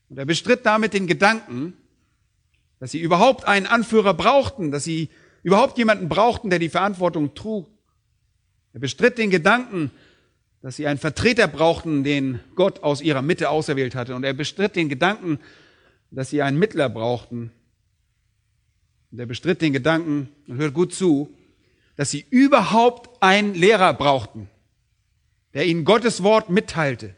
Und 0.09 0.17
er 0.17 0.25
bestritt 0.25 0.65
damit 0.65 0.93
den 0.93 1.07
Gedanken, 1.07 1.77
dass 2.79 2.91
sie 2.91 2.99
überhaupt 2.99 3.45
einen 3.45 3.65
Anführer 3.65 4.13
brauchten, 4.13 4.71
dass 4.71 4.83
sie 4.83 5.09
überhaupt 5.43 5.77
jemanden 5.77 6.09
brauchten, 6.09 6.49
der 6.49 6.59
die 6.59 6.69
Verantwortung 6.69 7.33
trug. 7.33 7.69
Er 8.73 8.79
bestritt 8.79 9.17
den 9.17 9.29
Gedanken, 9.29 9.91
dass 10.63 10.77
sie 10.77 10.87
einen 10.87 10.97
Vertreter 10.97 11.49
brauchten, 11.49 12.05
den 12.05 12.39
Gott 12.55 12.83
aus 12.83 13.01
ihrer 13.01 13.21
Mitte 13.21 13.49
auserwählt 13.49 13.95
hatte. 13.95 14.15
Und 14.15 14.23
er 14.23 14.33
bestritt 14.33 14.77
den 14.77 14.87
Gedanken, 14.87 15.39
dass 16.09 16.29
sie 16.29 16.41
einen 16.41 16.57
Mittler 16.57 16.87
brauchten. 16.87 17.51
Und 19.11 19.19
er 19.19 19.25
bestritt 19.25 19.61
den 19.61 19.73
Gedanken, 19.73 20.29
und 20.47 20.57
hört 20.57 20.73
gut 20.73 20.93
zu, 20.93 21.35
dass 21.97 22.11
sie 22.11 22.25
überhaupt 22.29 23.21
einen 23.21 23.53
Lehrer 23.53 23.93
brauchten, 23.93 24.49
der 25.53 25.65
ihnen 25.65 25.83
Gottes 25.83 26.23
Wort 26.23 26.49
mitteilte. 26.49 27.13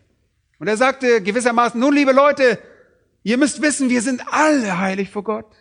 Und 0.58 0.68
er 0.68 0.76
sagte 0.76 1.22
gewissermaßen, 1.22 1.80
nun 1.80 1.94
liebe 1.94 2.14
Leute, 2.14 2.58
ihr 3.22 3.38
müsst 3.38 3.62
wissen, 3.62 3.92
wir 3.92 4.02
sind 4.02 4.24
alle 4.26 4.80
heilig 4.80 5.12
vor 5.12 5.24
Gott. 5.24 5.56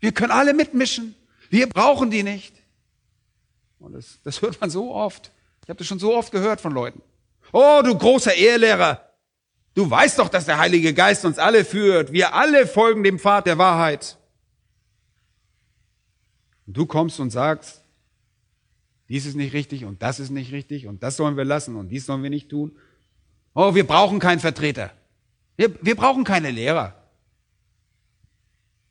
Wir 0.00 0.12
können 0.12 0.32
alle 0.32 0.54
mitmischen. 0.54 1.14
Wir 1.50 1.68
brauchen 1.68 2.10
die 2.10 2.22
nicht. 2.22 2.54
Und 3.78 3.92
das, 3.92 4.18
das 4.24 4.40
hört 4.40 4.58
man 4.62 4.70
so 4.70 4.94
oft. 4.94 5.30
Ich 5.64 5.68
habe 5.68 5.76
das 5.76 5.86
schon 5.86 5.98
so 5.98 6.16
oft 6.16 6.32
gehört 6.32 6.62
von 6.62 6.72
Leuten. 6.72 7.02
Oh, 7.52 7.80
du 7.84 7.96
großer 7.96 8.34
Ehelehrer, 8.34 9.14
du 9.74 9.90
weißt 9.90 10.18
doch, 10.18 10.28
dass 10.28 10.46
der 10.46 10.58
Heilige 10.58 10.94
Geist 10.94 11.24
uns 11.24 11.38
alle 11.38 11.64
führt. 11.64 12.12
Wir 12.12 12.34
alle 12.34 12.66
folgen 12.66 13.02
dem 13.02 13.18
Pfad 13.18 13.46
der 13.46 13.58
Wahrheit. 13.58 14.18
Und 16.66 16.76
du 16.76 16.86
kommst 16.86 17.18
und 17.20 17.30
sagst, 17.30 17.82
dies 19.08 19.24
ist 19.24 19.36
nicht 19.36 19.54
richtig 19.54 19.84
und 19.84 20.02
das 20.02 20.20
ist 20.20 20.30
nicht 20.30 20.52
richtig 20.52 20.86
und 20.86 21.02
das 21.02 21.16
sollen 21.16 21.36
wir 21.36 21.44
lassen 21.44 21.76
und 21.76 21.88
dies 21.88 22.04
sollen 22.04 22.22
wir 22.22 22.30
nicht 22.30 22.50
tun. 22.50 22.76
Oh, 23.54 23.74
wir 23.74 23.86
brauchen 23.86 24.18
keinen 24.18 24.40
Vertreter. 24.40 24.92
Wir, 25.56 25.74
wir 25.82 25.96
brauchen 25.96 26.24
keine 26.24 26.50
Lehrer. 26.50 26.94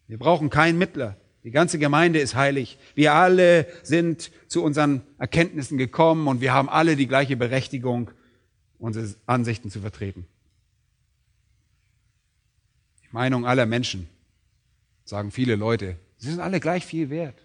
Wir 0.07 0.17
brauchen 0.17 0.49
keinen 0.49 0.77
Mittler. 0.77 1.17
Die 1.43 1.51
ganze 1.51 1.79
Gemeinde 1.79 2.19
ist 2.19 2.35
heilig. 2.35 2.77
Wir 2.95 3.13
alle 3.13 3.67
sind 3.83 4.31
zu 4.47 4.63
unseren 4.63 5.03
Erkenntnissen 5.17 5.77
gekommen 5.77 6.27
und 6.27 6.41
wir 6.41 6.53
haben 6.53 6.67
alle 6.67 6.95
die 6.95 7.07
gleiche 7.07 7.37
Berechtigung, 7.37 8.11
unsere 8.79 9.15
Ansichten 9.25 9.69
zu 9.69 9.81
vertreten. 9.81 10.25
Die 13.03 13.09
Meinung 13.11 13.45
aller 13.45 13.65
Menschen, 13.65 14.07
sagen 15.05 15.31
viele 15.31 15.55
Leute, 15.55 15.97
sie 16.17 16.31
sind 16.31 16.39
alle 16.39 16.59
gleich 16.59 16.85
viel 16.85 17.09
wert. 17.09 17.39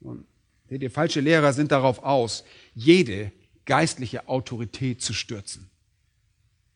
Und 0.00 0.26
seht 0.68 0.82
ihr, 0.82 0.90
falsche 0.90 1.20
Lehrer 1.20 1.52
sind 1.52 1.72
darauf 1.72 2.02
aus, 2.02 2.44
jede 2.74 3.32
geistliche 3.66 4.28
Autorität 4.28 5.02
zu 5.02 5.12
stürzen. 5.12 5.68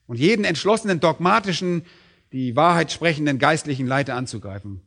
Und 0.07 0.19
jeden 0.19 0.45
entschlossenen, 0.45 1.01
dogmatischen, 1.01 1.87
die 2.33 2.57
Wahrheit 2.57 2.93
sprechenden 2.93 3.39
geistlichen 3.39 3.87
Leiter 3.87 4.17
anzugreifen. 4.17 4.83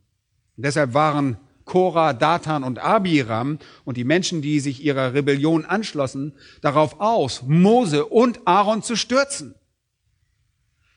Und 0.55 0.65
deshalb 0.65 0.93
waren 0.93 1.37
Korah, 1.67 2.13
Datan 2.13 2.63
und 2.63 2.79
Abiram 2.79 3.59
und 3.85 3.97
die 3.97 4.03
Menschen, 4.03 4.41
die 4.41 4.59
sich 4.59 4.83
ihrer 4.83 5.13
Rebellion 5.13 5.65
anschlossen, 5.65 6.33
darauf 6.61 6.99
aus, 6.99 7.43
Mose 7.43 8.05
und 8.05 8.39
Aaron 8.47 8.81
zu 8.81 8.95
stürzen. 8.95 9.53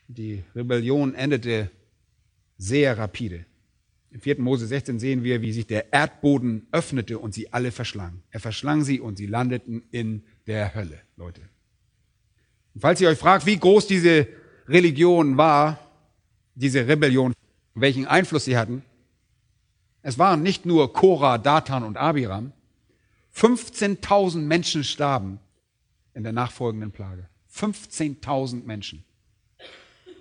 Die 0.07 0.43
Rebellion 0.55 1.13
endete 1.13 1.69
sehr 2.57 2.97
rapide. 2.97 3.45
Im 4.11 4.19
4. 4.19 4.41
Mose 4.41 4.65
16 4.65 4.99
sehen 4.99 5.23
wir, 5.23 5.41
wie 5.41 5.53
sich 5.53 5.67
der 5.67 5.93
Erdboden 5.93 6.67
öffnete 6.71 7.19
und 7.19 7.33
sie 7.33 7.53
alle 7.53 7.71
verschlang. 7.71 8.23
Er 8.29 8.39
verschlang 8.39 8.83
sie 8.83 8.99
und 8.99 9.17
sie 9.17 9.27
landeten 9.27 9.83
in 9.91 10.23
der 10.47 10.73
Hölle, 10.75 10.99
Leute. 11.15 11.41
Und 12.73 12.81
falls 12.81 12.99
ihr 12.99 13.09
euch 13.09 13.17
fragt, 13.17 13.45
wie 13.45 13.57
groß 13.57 13.87
diese 13.87 14.27
Religion 14.67 15.37
war, 15.37 15.79
diese 16.55 16.87
Rebellion, 16.87 17.33
welchen 17.73 18.05
Einfluss 18.05 18.45
sie 18.45 18.57
hatten, 18.57 18.83
es 20.03 20.17
waren 20.17 20.41
nicht 20.41 20.65
nur 20.65 20.93
Korah, 20.93 21.37
Datan 21.37 21.83
und 21.83 21.97
Abiram. 21.97 22.53
15.000 23.35 24.39
Menschen 24.39 24.83
starben 24.83 25.39
in 26.13 26.23
der 26.23 26.33
nachfolgenden 26.33 26.91
Plage. 26.91 27.27
15.000 27.53 28.65
Menschen. 28.65 29.03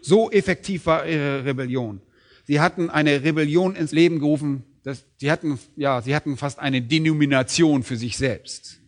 So 0.02 0.30
effektiv 0.30 0.86
war 0.86 1.06
ihre 1.06 1.44
Rebellion. 1.44 2.00
Sie 2.44 2.60
hatten 2.60 2.90
eine 2.90 3.22
Rebellion 3.22 3.76
ins 3.76 3.92
Leben 3.92 4.18
gerufen. 4.18 4.64
Das, 4.82 5.04
sie 5.16 5.30
hatten, 5.30 5.58
ja, 5.76 6.02
sie 6.02 6.14
hatten 6.14 6.36
fast 6.36 6.58
eine 6.58 6.82
Denomination 6.82 7.82
für 7.82 7.96
sich 7.96 8.16
selbst, 8.16 8.80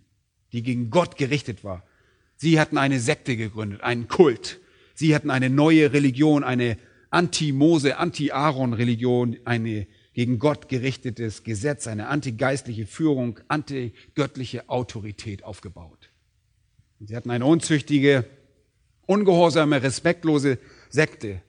die 0.52 0.62
gegen 0.62 0.90
Gott 0.90 1.16
gerichtet 1.16 1.64
war. 1.64 1.82
Sie 2.36 2.58
hatten 2.58 2.78
eine 2.78 2.98
Sekte 2.98 3.36
gegründet, 3.36 3.82
einen 3.82 4.08
Kult. 4.08 4.58
Sie 4.94 5.14
hatten 5.14 5.30
eine 5.30 5.50
neue 5.50 5.92
Religion, 5.92 6.44
eine 6.44 6.76
Anti-Mose, 7.10 7.98
Anti-Aaron-Religion, 7.98 9.36
eine 9.44 9.86
gegen 10.14 10.38
Gott 10.38 10.68
gerichtetes 10.68 11.42
Gesetz, 11.42 11.86
eine 11.86 12.08
antigeistliche 12.08 12.86
Führung, 12.86 13.40
antigöttliche 13.48 14.68
Autorität 14.68 15.42
aufgebaut. 15.44 16.10
Sie 17.00 17.16
hatten 17.16 17.30
eine 17.30 17.46
unzüchtige, 17.46 18.24
ungehorsame, 19.06 19.82
respektlose 19.82 20.58
Sekte. 20.88 21.42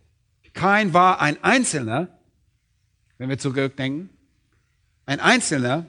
Kein 0.53 0.93
war 0.93 1.22
ein 1.22 1.43
Einzelner, 1.43 2.07
wenn 3.18 3.30
wir 3.30 3.38
zurückdenken, 3.38 4.09
ein 5.05 5.20
Einzelner, 5.20 5.86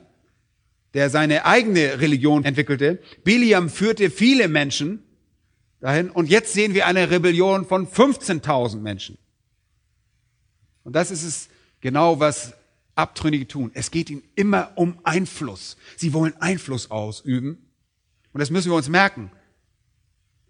der 0.95 1.11
seine 1.11 1.45
eigene 1.47 2.01
Religion 2.01 2.45
entwickelte. 2.45 3.01
Biliam 3.25 3.68
führte 3.68 4.11
viele 4.11 4.49
Menschen 4.49 5.03
dahin 5.81 6.11
und 6.11 6.29
jetzt 6.29 6.53
sehen 6.53 6.75
wir 6.75 6.87
eine 6.87 7.11
Rebellion 7.11 7.66
von 7.66 7.87
15.000 7.87 8.79
Menschen. 8.79 9.18
Und 10.85 10.95
das 10.95 11.11
ist 11.11 11.25
es 11.25 11.49
genau, 11.81 12.20
was 12.20 12.55
Abtrünnige 12.97 13.49
tun. 13.49 13.70
Es 13.74 13.90
geht 13.90 14.11
ihnen 14.11 14.22
immer 14.34 14.72
um 14.76 14.99
Einfluss. 15.03 15.76
Sie 15.97 16.12
wollen 16.12 16.34
Einfluss 16.40 16.90
ausüben. 16.90 17.59
Und 18.32 18.40
das 18.40 18.51
müssen 18.51 18.70
wir 18.70 18.76
uns 18.76 18.88
merken. 18.88 19.30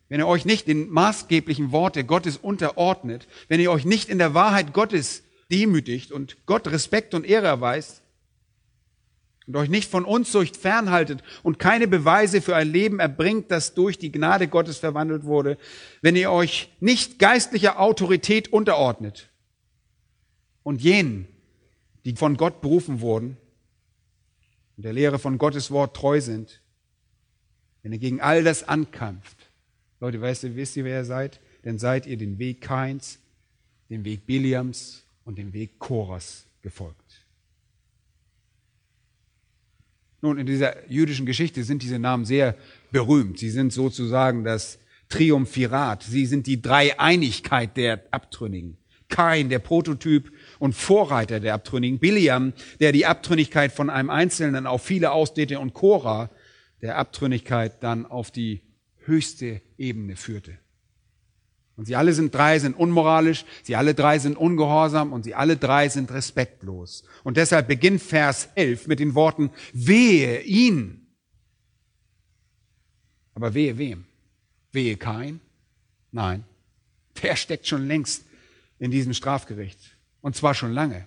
Wenn 0.08 0.20
ihr 0.20 0.26
euch 0.26 0.44
nicht 0.44 0.68
den 0.68 0.90
maßgeblichen 0.90 1.72
Worte 1.72 2.04
Gottes 2.04 2.36
unterordnet, 2.36 3.26
wenn 3.48 3.60
ihr 3.60 3.70
euch 3.70 3.84
nicht 3.84 4.08
in 4.08 4.18
der 4.18 4.34
Wahrheit 4.34 4.72
Gottes 4.72 5.22
demütigt 5.50 6.12
und 6.12 6.36
Gott 6.46 6.68
Respekt 6.68 7.14
und 7.14 7.26
Ehre 7.26 7.46
erweist 7.46 8.02
und 9.46 9.56
euch 9.56 9.68
nicht 9.68 9.90
von 9.90 10.04
Unzucht 10.04 10.56
fernhaltet 10.56 11.22
und 11.42 11.58
keine 11.58 11.88
Beweise 11.88 12.40
für 12.40 12.56
ein 12.56 12.70
Leben 12.70 13.00
erbringt, 13.00 13.50
das 13.50 13.74
durch 13.74 13.98
die 13.98 14.12
Gnade 14.12 14.48
Gottes 14.48 14.78
verwandelt 14.78 15.24
wurde, 15.24 15.58
wenn 16.02 16.16
ihr 16.16 16.30
euch 16.30 16.70
nicht 16.80 17.18
geistlicher 17.18 17.80
Autorität 17.80 18.52
unterordnet 18.52 19.30
und 20.62 20.82
jenen, 20.82 21.28
die 22.04 22.14
von 22.14 22.36
Gott 22.36 22.60
berufen 22.60 23.00
wurden 23.00 23.36
und 24.76 24.84
der 24.84 24.92
Lehre 24.92 25.18
von 25.18 25.38
Gottes 25.38 25.70
Wort 25.70 25.96
treu 25.96 26.20
sind, 26.20 26.60
wenn 27.82 27.92
ihr 27.92 27.98
gegen 27.98 28.20
all 28.20 28.44
das 28.44 28.66
ankämpft, 28.66 29.50
Leute, 30.00 30.20
weißt 30.20 30.44
ihr, 30.44 30.56
wisst 30.56 30.76
ihr, 30.76 30.84
wer 30.84 31.00
ihr 31.00 31.04
seid? 31.04 31.40
Dann 31.62 31.78
seid 31.78 32.06
ihr 32.06 32.16
den 32.16 32.38
Weg 32.38 32.60
Kains, 32.60 33.20
den 33.88 34.04
Weg 34.04 34.26
Biliams 34.26 35.04
und 35.24 35.38
den 35.38 35.52
Weg 35.52 35.78
Choras 35.78 36.46
gefolgt. 36.60 37.26
Nun, 40.20 40.38
in 40.38 40.46
dieser 40.46 40.90
jüdischen 40.90 41.26
Geschichte 41.26 41.64
sind 41.64 41.82
diese 41.82 41.98
Namen 41.98 42.24
sehr 42.24 42.56
berühmt. 42.90 43.38
Sie 43.38 43.50
sind 43.50 43.72
sozusagen 43.72 44.44
das 44.44 44.78
Triumphirat. 45.08 46.02
Sie 46.02 46.26
sind 46.26 46.46
die 46.46 46.60
Dreieinigkeit 46.60 47.76
der 47.76 48.02
Abtrünnigen. 48.10 48.78
Kain, 49.08 49.48
der 49.48 49.58
Prototyp 49.58 50.32
und 50.64 50.72
Vorreiter 50.72 51.40
der 51.40 51.52
Abtrünnigen, 51.52 51.98
Biliam, 51.98 52.54
der 52.80 52.92
die 52.92 53.04
Abtrünnigkeit 53.04 53.70
von 53.70 53.90
einem 53.90 54.08
Einzelnen 54.08 54.66
auf 54.66 54.82
viele 54.82 55.12
ausdehnte 55.12 55.60
und 55.60 55.74
Korah, 55.74 56.30
der 56.80 56.96
Abtrünnigkeit 56.96 57.82
dann 57.82 58.06
auf 58.06 58.30
die 58.30 58.62
höchste 59.04 59.60
Ebene 59.76 60.16
führte. 60.16 60.56
Und 61.76 61.84
sie 61.84 61.96
alle 61.96 62.14
sind 62.14 62.34
drei 62.34 62.58
sind 62.60 62.78
unmoralisch, 62.78 63.44
sie 63.62 63.76
alle 63.76 63.92
drei 63.92 64.18
sind 64.18 64.38
ungehorsam 64.38 65.12
und 65.12 65.24
sie 65.24 65.34
alle 65.34 65.58
drei 65.58 65.90
sind 65.90 66.10
respektlos. 66.10 67.04
Und 67.24 67.36
deshalb 67.36 67.68
beginnt 67.68 68.00
Vers 68.00 68.48
11 68.54 68.86
mit 68.86 69.00
den 69.00 69.14
Worten, 69.14 69.50
wehe 69.74 70.40
ihn. 70.40 71.08
Aber 73.34 73.52
wehe 73.52 73.76
wem? 73.76 74.06
Wehe 74.72 74.96
kein? 74.96 75.40
Nein. 76.10 76.44
Der 77.22 77.36
steckt 77.36 77.66
schon 77.66 77.86
längst 77.86 78.24
in 78.78 78.90
diesem 78.90 79.12
Strafgericht. 79.12 79.93
Und 80.24 80.34
zwar 80.34 80.54
schon 80.54 80.72
lange. 80.72 81.04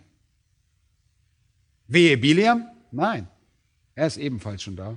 Wehe 1.87 2.19
Biliam? 2.19 2.67
Nein. 2.91 3.27
Er 3.95 4.05
ist 4.05 4.17
ebenfalls 4.17 4.61
schon 4.61 4.75
da. 4.75 4.95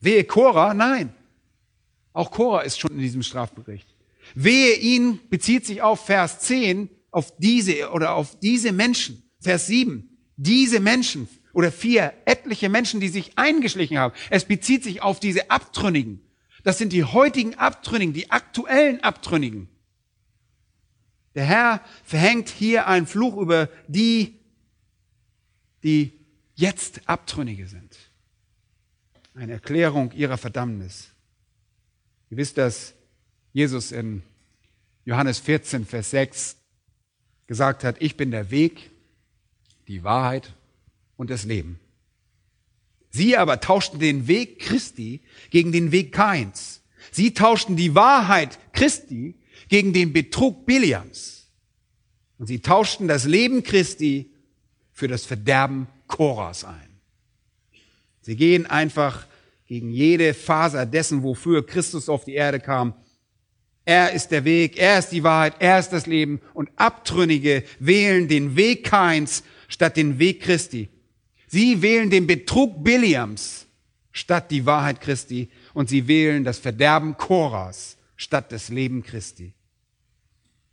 Wehe 0.00 0.24
Cora? 0.24 0.74
Nein. 0.74 1.14
Auch 2.12 2.32
Cora 2.32 2.62
ist 2.62 2.80
schon 2.80 2.90
in 2.90 2.98
diesem 2.98 3.22
Strafbericht. 3.22 3.86
Wehe 4.34 4.74
ihn 4.74 5.20
bezieht 5.30 5.64
sich 5.64 5.80
auf 5.80 6.04
Vers 6.06 6.40
10, 6.40 6.90
auf 7.12 7.36
diese 7.38 7.90
oder 7.90 8.16
auf 8.16 8.36
diese 8.40 8.72
Menschen. 8.72 9.22
Vers 9.38 9.68
7, 9.68 10.10
diese 10.36 10.80
Menschen 10.80 11.28
oder 11.52 11.70
vier 11.70 12.14
etliche 12.24 12.68
Menschen, 12.68 12.98
die 12.98 13.10
sich 13.10 13.38
eingeschlichen 13.38 13.96
haben. 13.96 14.12
Es 14.28 14.44
bezieht 14.44 14.82
sich 14.82 15.02
auf 15.02 15.20
diese 15.20 15.52
Abtrünnigen. 15.52 16.20
Das 16.64 16.78
sind 16.78 16.92
die 16.92 17.04
heutigen 17.04 17.54
Abtrünnigen, 17.54 18.12
die 18.12 18.28
aktuellen 18.32 19.04
Abtrünnigen. 19.04 19.68
Der 21.34 21.44
Herr 21.44 21.84
verhängt 22.04 22.48
hier 22.48 22.86
einen 22.86 23.06
Fluch 23.06 23.36
über 23.36 23.68
die, 23.88 24.38
die 25.82 26.12
jetzt 26.54 27.08
Abtrünnige 27.08 27.66
sind. 27.66 27.96
Eine 29.34 29.52
Erklärung 29.52 30.12
ihrer 30.12 30.36
Verdammnis. 30.36 31.10
Ihr 32.30 32.36
wisst, 32.36 32.58
dass 32.58 32.94
Jesus 33.52 33.92
in 33.92 34.22
Johannes 35.04 35.38
14, 35.38 35.86
Vers 35.86 36.10
6 36.10 36.56
gesagt 37.46 37.84
hat, 37.84 37.96
ich 38.00 38.16
bin 38.16 38.30
der 38.30 38.50
Weg, 38.50 38.90
die 39.88 40.04
Wahrheit 40.04 40.54
und 41.16 41.30
das 41.30 41.44
Leben. 41.44 41.78
Sie 43.10 43.36
aber 43.36 43.60
tauschten 43.60 43.98
den 43.98 44.26
Weg 44.26 44.58
Christi 44.60 45.20
gegen 45.50 45.72
den 45.72 45.92
Weg 45.92 46.12
Kains. 46.12 46.82
Sie 47.10 47.34
tauschten 47.34 47.76
die 47.76 47.94
Wahrheit 47.94 48.58
Christi 48.72 49.34
gegen 49.68 49.92
den 49.92 50.12
Betrug 50.12 50.66
Biliams. 50.66 51.48
Und 52.38 52.46
sie 52.46 52.60
tauschten 52.60 53.08
das 53.08 53.24
Leben 53.24 53.62
Christi 53.62 54.30
für 54.92 55.08
das 55.08 55.24
Verderben 55.24 55.86
Koras 56.06 56.64
ein. 56.64 57.00
Sie 58.20 58.36
gehen 58.36 58.66
einfach 58.66 59.26
gegen 59.66 59.90
jede 59.90 60.34
Faser 60.34 60.86
dessen, 60.86 61.22
wofür 61.22 61.66
Christus 61.66 62.08
auf 62.08 62.24
die 62.24 62.34
Erde 62.34 62.60
kam. 62.60 62.94
Er 63.84 64.12
ist 64.12 64.28
der 64.28 64.44
Weg, 64.44 64.76
er 64.76 64.98
ist 64.98 65.08
die 65.10 65.24
Wahrheit, 65.24 65.54
er 65.58 65.78
ist 65.78 65.90
das 65.90 66.06
Leben. 66.06 66.40
Und 66.54 66.70
Abtrünnige 66.76 67.64
wählen 67.78 68.28
den 68.28 68.54
Weg 68.54 68.84
Kains 68.84 69.42
statt 69.68 69.96
den 69.96 70.18
Weg 70.18 70.42
Christi. 70.42 70.88
Sie 71.48 71.82
wählen 71.82 72.10
den 72.10 72.26
Betrug 72.26 72.84
Biliams 72.84 73.66
statt 74.12 74.50
die 74.50 74.66
Wahrheit 74.66 75.00
Christi. 75.00 75.50
Und 75.74 75.88
sie 75.88 76.06
wählen 76.06 76.44
das 76.44 76.58
Verderben 76.58 77.16
Koras 77.16 77.96
statt 78.22 78.52
das 78.52 78.68
Leben 78.68 79.02
Christi. 79.02 79.52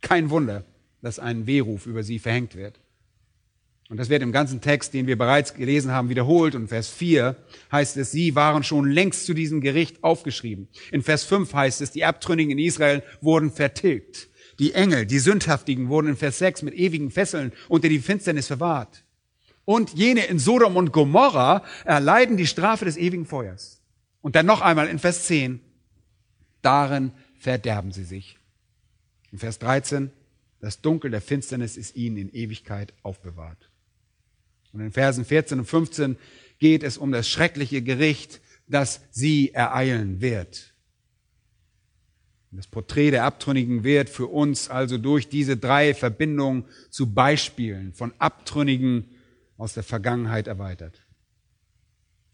Kein 0.00 0.30
Wunder, 0.30 0.64
dass 1.02 1.18
ein 1.18 1.46
Wehruf 1.46 1.86
über 1.86 2.02
sie 2.02 2.18
verhängt 2.18 2.54
wird. 2.54 2.80
Und 3.88 3.96
das 3.96 4.08
wird 4.08 4.22
im 4.22 4.30
ganzen 4.30 4.60
Text, 4.60 4.94
den 4.94 5.08
wir 5.08 5.18
bereits 5.18 5.54
gelesen 5.54 5.90
haben, 5.90 6.10
wiederholt. 6.10 6.54
Und 6.54 6.68
Vers 6.68 6.88
4 6.90 7.36
heißt 7.72 7.96
es, 7.96 8.12
sie 8.12 8.36
waren 8.36 8.62
schon 8.62 8.88
längst 8.88 9.26
zu 9.26 9.34
diesem 9.34 9.60
Gericht 9.60 10.04
aufgeschrieben. 10.04 10.68
In 10.92 11.02
Vers 11.02 11.24
5 11.24 11.52
heißt 11.52 11.80
es, 11.80 11.90
die 11.90 12.04
Abtrünnigen 12.04 12.52
in 12.52 12.64
Israel 12.64 13.02
wurden 13.20 13.50
vertilgt. 13.50 14.28
Die 14.60 14.74
Engel, 14.74 15.06
die 15.06 15.18
Sündhaftigen 15.18 15.88
wurden 15.88 16.06
in 16.06 16.16
Vers 16.16 16.38
6 16.38 16.62
mit 16.62 16.74
ewigen 16.74 17.10
Fesseln 17.10 17.52
unter 17.68 17.88
die 17.88 17.98
Finsternis 17.98 18.46
verwahrt. 18.46 19.04
Und 19.64 19.94
jene 19.94 20.24
in 20.26 20.38
Sodom 20.38 20.76
und 20.76 20.92
Gomorra 20.92 21.64
erleiden 21.84 22.36
die 22.36 22.46
Strafe 22.46 22.84
des 22.84 22.96
ewigen 22.96 23.26
Feuers. 23.26 23.82
Und 24.20 24.36
dann 24.36 24.46
noch 24.46 24.60
einmal 24.60 24.86
in 24.86 25.00
Vers 25.00 25.24
10, 25.24 25.60
darin 26.62 27.12
verderben 27.40 27.90
sie 27.90 28.04
sich. 28.04 28.38
In 29.32 29.38
Vers 29.38 29.58
13, 29.58 30.10
das 30.60 30.80
Dunkel 30.80 31.10
der 31.10 31.20
Finsternis 31.20 31.76
ist 31.76 31.96
ihnen 31.96 32.16
in 32.16 32.32
Ewigkeit 32.32 32.92
aufbewahrt. 33.02 33.70
Und 34.72 34.80
in 34.80 34.92
Versen 34.92 35.24
14 35.24 35.58
und 35.60 35.64
15 35.64 36.16
geht 36.58 36.82
es 36.82 36.98
um 36.98 37.10
das 37.10 37.28
schreckliche 37.28 37.82
Gericht, 37.82 38.40
das 38.68 39.00
sie 39.10 39.52
ereilen 39.52 40.20
wird. 40.20 40.74
Das 42.52 42.66
Porträt 42.66 43.12
der 43.12 43.24
Abtrünnigen 43.24 43.84
wird 43.84 44.10
für 44.10 44.26
uns 44.26 44.68
also 44.68 44.98
durch 44.98 45.28
diese 45.28 45.56
drei 45.56 45.94
Verbindungen 45.94 46.64
zu 46.90 47.12
Beispielen 47.12 47.92
von 47.92 48.12
Abtrünnigen 48.18 49.08
aus 49.56 49.74
der 49.74 49.84
Vergangenheit 49.84 50.46
erweitert. 50.46 51.00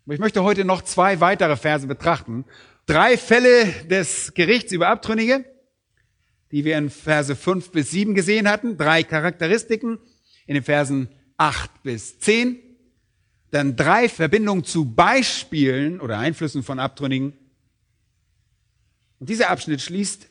Ich 0.08 0.18
möchte 0.18 0.42
heute 0.42 0.64
noch 0.64 0.82
zwei 0.82 1.20
weitere 1.20 1.56
Verse 1.56 1.86
betrachten. 1.86 2.44
Drei 2.86 3.16
Fälle 3.16 3.66
des 3.90 4.32
Gerichts 4.34 4.70
über 4.70 4.88
Abtrünnige, 4.88 5.44
die 6.52 6.64
wir 6.64 6.78
in 6.78 6.88
Verse 6.88 7.34
5 7.34 7.72
bis 7.72 7.90
7 7.90 8.14
gesehen 8.14 8.48
hatten. 8.48 8.76
Drei 8.76 9.02
Charakteristiken 9.02 9.98
in 10.46 10.54
den 10.54 10.62
Versen 10.62 11.08
8 11.36 11.82
bis 11.82 12.20
10. 12.20 12.58
Dann 13.50 13.74
drei 13.74 14.08
Verbindungen 14.08 14.62
zu 14.62 14.84
Beispielen 14.84 16.00
oder 16.00 16.18
Einflüssen 16.18 16.62
von 16.62 16.78
Abtrünnigen. 16.78 17.32
Und 19.18 19.28
dieser 19.28 19.50
Abschnitt 19.50 19.80
schließt 19.80 20.28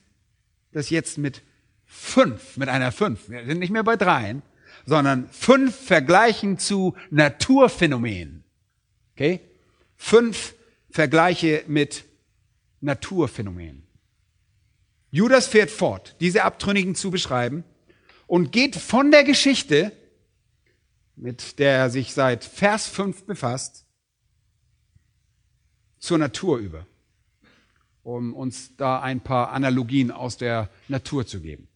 das 0.72 0.90
jetzt 0.90 1.18
mit 1.18 1.42
fünf, 1.86 2.56
mit 2.56 2.70
einer 2.70 2.94
fünf. 2.94 3.30
Wir 3.30 3.46
sind 3.46 3.60
nicht 3.60 3.72
mehr 3.72 3.84
bei 3.84 3.98
dreien, 3.98 4.44
sondern 4.86 5.30
fünf 5.30 5.76
Vergleichen 5.76 6.58
zu 6.58 6.96
Naturphänomenen. 7.10 8.46
Okay? 9.14 9.42
Fünf 9.98 10.54
Vergleiche 10.90 11.64
mit 11.68 12.06
Naturphänomenen. 12.86 13.84
Judas 15.12 15.48
fährt 15.48 15.72
fort, 15.72 16.16
diese 16.20 16.44
Abtrünnigen 16.44 16.96
zu 16.96 17.12
beschreiben 17.12 17.64
und 18.28 18.52
geht 18.52 18.76
von 18.76 19.12
der 19.12 19.24
Geschichte 19.24 19.92
mit 21.16 21.60
der 21.60 21.72
er 21.72 21.90
sich 21.90 22.14
seit 22.14 22.44
Vers 22.44 22.88
5 22.88 23.24
befasst, 23.24 23.86
zur 26.00 26.18
Natur 26.18 26.58
über, 26.58 26.86
um 28.04 28.34
uns 28.34 28.76
da 28.76 29.00
ein 29.00 29.22
paar 29.22 29.52
Analogien 29.52 30.12
aus 30.12 30.38
der 30.38 30.70
Natur 30.88 31.26
zu 31.26 31.42
geben. 31.42 31.68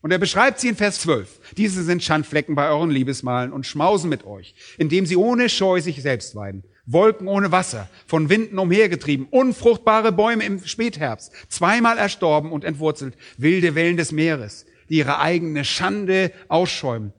Und 0.00 0.10
er 0.10 0.18
beschreibt 0.18 0.60
sie 0.60 0.68
in 0.68 0.76
Vers 0.76 1.00
12. 1.00 1.54
Diese 1.56 1.82
sind 1.82 2.02
Schandflecken 2.02 2.54
bei 2.54 2.68
euren 2.68 2.90
Liebesmalen 2.90 3.52
und 3.52 3.66
schmausen 3.66 4.08
mit 4.08 4.24
euch, 4.24 4.54
indem 4.78 5.04
sie 5.06 5.16
ohne 5.16 5.48
Scheu 5.48 5.80
sich 5.80 6.00
selbst 6.02 6.34
weiden. 6.34 6.64
Wolken 6.86 7.26
ohne 7.26 7.50
Wasser, 7.50 7.88
von 8.06 8.28
Winden 8.28 8.58
umhergetrieben, 8.58 9.26
unfruchtbare 9.28 10.12
Bäume 10.12 10.44
im 10.44 10.64
Spätherbst, 10.64 11.32
zweimal 11.48 11.98
erstorben 11.98 12.52
und 12.52 12.64
entwurzelt, 12.64 13.16
wilde 13.36 13.74
Wellen 13.74 13.96
des 13.96 14.12
Meeres, 14.12 14.66
die 14.88 14.98
ihre 14.98 15.18
eigene 15.18 15.64
Schande 15.64 16.32
ausschäumen, 16.48 17.12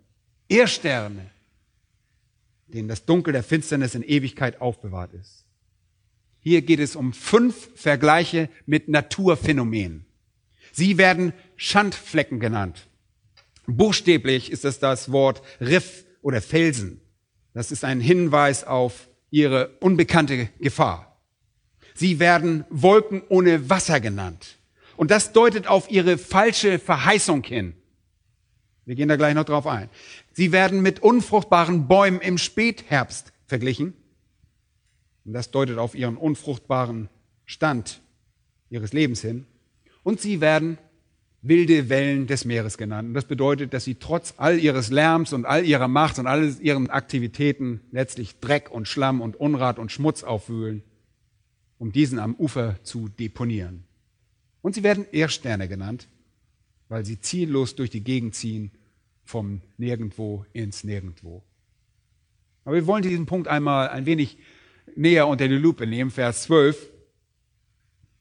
Irrsterne, 0.47 1.29
denen 2.67 2.87
das 2.87 3.05
Dunkel 3.05 3.33
der 3.33 3.43
Finsternis 3.43 3.93
in 3.93 4.03
Ewigkeit 4.03 4.61
aufbewahrt 4.61 5.13
ist. 5.13 5.45
Hier 6.39 6.61
geht 6.61 6.79
es 6.79 6.95
um 6.95 7.11
fünf 7.11 7.69
Vergleiche 7.75 8.49
mit 8.65 8.87
Naturphänomenen. 8.87 10.05
Sie 10.71 10.97
werden 10.97 11.33
Schandflecken 11.57 12.39
genannt. 12.39 12.87
Buchstäblich 13.65 14.49
ist 14.49 14.63
es 14.63 14.79
das 14.79 15.11
Wort 15.11 15.41
Riff 15.59 16.05
oder 16.21 16.41
Felsen. 16.41 17.01
Das 17.53 17.71
ist 17.71 17.83
ein 17.83 17.99
Hinweis 17.99 18.63
auf 18.63 19.09
ihre 19.29 19.69
unbekannte 19.79 20.49
Gefahr. 20.59 21.17
Sie 21.93 22.19
werden 22.19 22.65
Wolken 22.69 23.23
ohne 23.29 23.69
Wasser 23.69 23.99
genannt. 23.99 24.57
Und 24.95 25.11
das 25.11 25.31
deutet 25.31 25.67
auf 25.67 25.89
ihre 25.89 26.17
falsche 26.17 26.79
Verheißung 26.79 27.43
hin. 27.43 27.75
Wir 28.85 28.95
gehen 28.95 29.09
da 29.09 29.15
gleich 29.15 29.35
noch 29.35 29.43
drauf 29.43 29.67
ein. 29.67 29.89
Sie 30.33 30.51
werden 30.51 30.81
mit 30.81 31.01
unfruchtbaren 31.01 31.87
Bäumen 31.87 32.21
im 32.21 32.37
Spätherbst 32.37 33.33
verglichen. 33.45 33.93
Und 35.25 35.33
das 35.33 35.51
deutet 35.51 35.77
auf 35.77 35.93
ihren 35.93 36.17
unfruchtbaren 36.17 37.09
Stand 37.45 38.01
ihres 38.69 38.93
Lebens 38.93 39.21
hin. 39.21 39.45
Und 40.03 40.21
sie 40.21 40.39
werden 40.39 40.77
wilde 41.41 41.89
Wellen 41.89 42.27
des 42.27 42.45
Meeres 42.45 42.77
genannt. 42.77 43.09
Und 43.09 43.13
das 43.13 43.25
bedeutet, 43.25 43.73
dass 43.73 43.83
sie 43.83 43.95
trotz 43.95 44.33
all 44.37 44.59
ihres 44.59 44.89
Lärms 44.89 45.33
und 45.33 45.45
all 45.45 45.65
ihrer 45.65 45.87
Macht 45.87 46.19
und 46.19 46.27
all 46.27 46.55
ihren 46.61 46.89
Aktivitäten 46.89 47.81
letztlich 47.91 48.39
Dreck 48.39 48.71
und 48.71 48.87
Schlamm 48.87 49.21
und 49.21 49.35
Unrat 49.35 49.79
und 49.79 49.91
Schmutz 49.91 50.23
aufwühlen, 50.23 50.83
um 51.77 51.91
diesen 51.91 52.19
am 52.19 52.35
Ufer 52.35 52.81
zu 52.83 53.07
deponieren. 53.07 53.83
Und 54.61 54.75
sie 54.75 54.83
werden 54.83 55.05
Erdsterne 55.11 55.67
genannt, 55.67 56.07
weil 56.89 57.05
sie 57.05 57.21
ziellos 57.21 57.75
durch 57.75 57.89
die 57.89 58.03
Gegend 58.03 58.35
ziehen, 58.35 58.71
vom 59.23 59.61
Nirgendwo 59.77 60.45
ins 60.53 60.83
Nirgendwo. 60.83 61.43
Aber 62.63 62.75
wir 62.75 62.87
wollen 62.87 63.03
diesen 63.03 63.25
Punkt 63.25 63.47
einmal 63.47 63.89
ein 63.89 64.05
wenig 64.05 64.37
näher 64.95 65.27
unter 65.27 65.47
die 65.47 65.55
Lupe 65.55 65.85
nehmen, 65.85 66.11
Vers 66.11 66.43
12. 66.43 66.89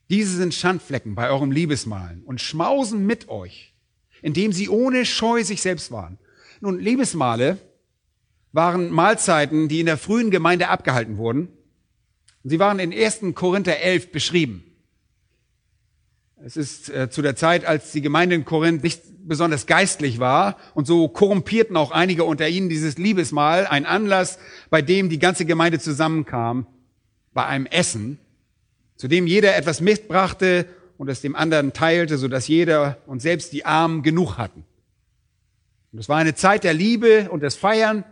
Diese 0.08 0.36
sind 0.36 0.54
Schandflecken 0.54 1.14
bei 1.14 1.30
eurem 1.30 1.50
Liebesmalen 1.50 2.22
und 2.24 2.40
schmausen 2.40 3.06
mit 3.06 3.28
euch, 3.28 3.74
indem 4.22 4.52
sie 4.52 4.68
ohne 4.68 5.04
Scheu 5.04 5.42
sich 5.42 5.62
selbst 5.62 5.90
waren. 5.90 6.18
Nun, 6.60 6.78
Liebesmale 6.78 7.58
waren 8.52 8.90
Mahlzeiten, 8.90 9.68
die 9.68 9.80
in 9.80 9.86
der 9.86 9.98
frühen 9.98 10.30
Gemeinde 10.30 10.68
abgehalten 10.68 11.18
wurden. 11.18 11.48
Sie 12.44 12.58
waren 12.58 12.78
in 12.78 12.92
1. 12.92 13.34
Korinther 13.34 13.80
11 13.80 14.12
beschrieben. 14.12 14.62
Es 16.44 16.56
ist 16.56 16.90
äh, 16.90 17.10
zu 17.10 17.22
der 17.22 17.34
Zeit, 17.34 17.64
als 17.64 17.92
die 17.92 18.02
Gemeinde 18.02 18.36
in 18.36 18.44
Korinth 18.44 18.82
nicht 18.82 19.02
besonders 19.26 19.66
geistlich 19.66 20.20
war 20.20 20.56
und 20.74 20.86
so 20.86 21.08
korrumpierten 21.08 21.76
auch 21.76 21.90
einige 21.90 22.24
unter 22.24 22.48
ihnen 22.48 22.68
dieses 22.68 22.98
Liebesmahl, 22.98 23.66
ein 23.66 23.84
Anlass, 23.84 24.38
bei 24.70 24.82
dem 24.82 25.08
die 25.08 25.18
ganze 25.18 25.44
Gemeinde 25.44 25.80
zusammenkam, 25.80 26.66
bei 27.34 27.44
einem 27.46 27.66
Essen, 27.66 28.18
zu 28.96 29.08
dem 29.08 29.26
jeder 29.26 29.56
etwas 29.56 29.80
mitbrachte 29.80 30.66
und 30.98 31.08
es 31.08 31.20
dem 31.20 31.36
anderen 31.36 31.72
teilte, 31.72 32.18
so 32.18 32.28
dass 32.28 32.48
jeder 32.48 32.98
und 33.06 33.20
selbst 33.20 33.52
die 33.52 33.64
Armen 33.64 34.02
genug 34.02 34.38
hatten. 34.38 34.64
Und 35.92 35.98
es 35.98 36.08
war 36.08 36.16
eine 36.16 36.34
Zeit 36.34 36.64
der 36.64 36.74
Liebe 36.74 37.30
und 37.30 37.42
des 37.42 37.56
Feiern. 37.56 38.04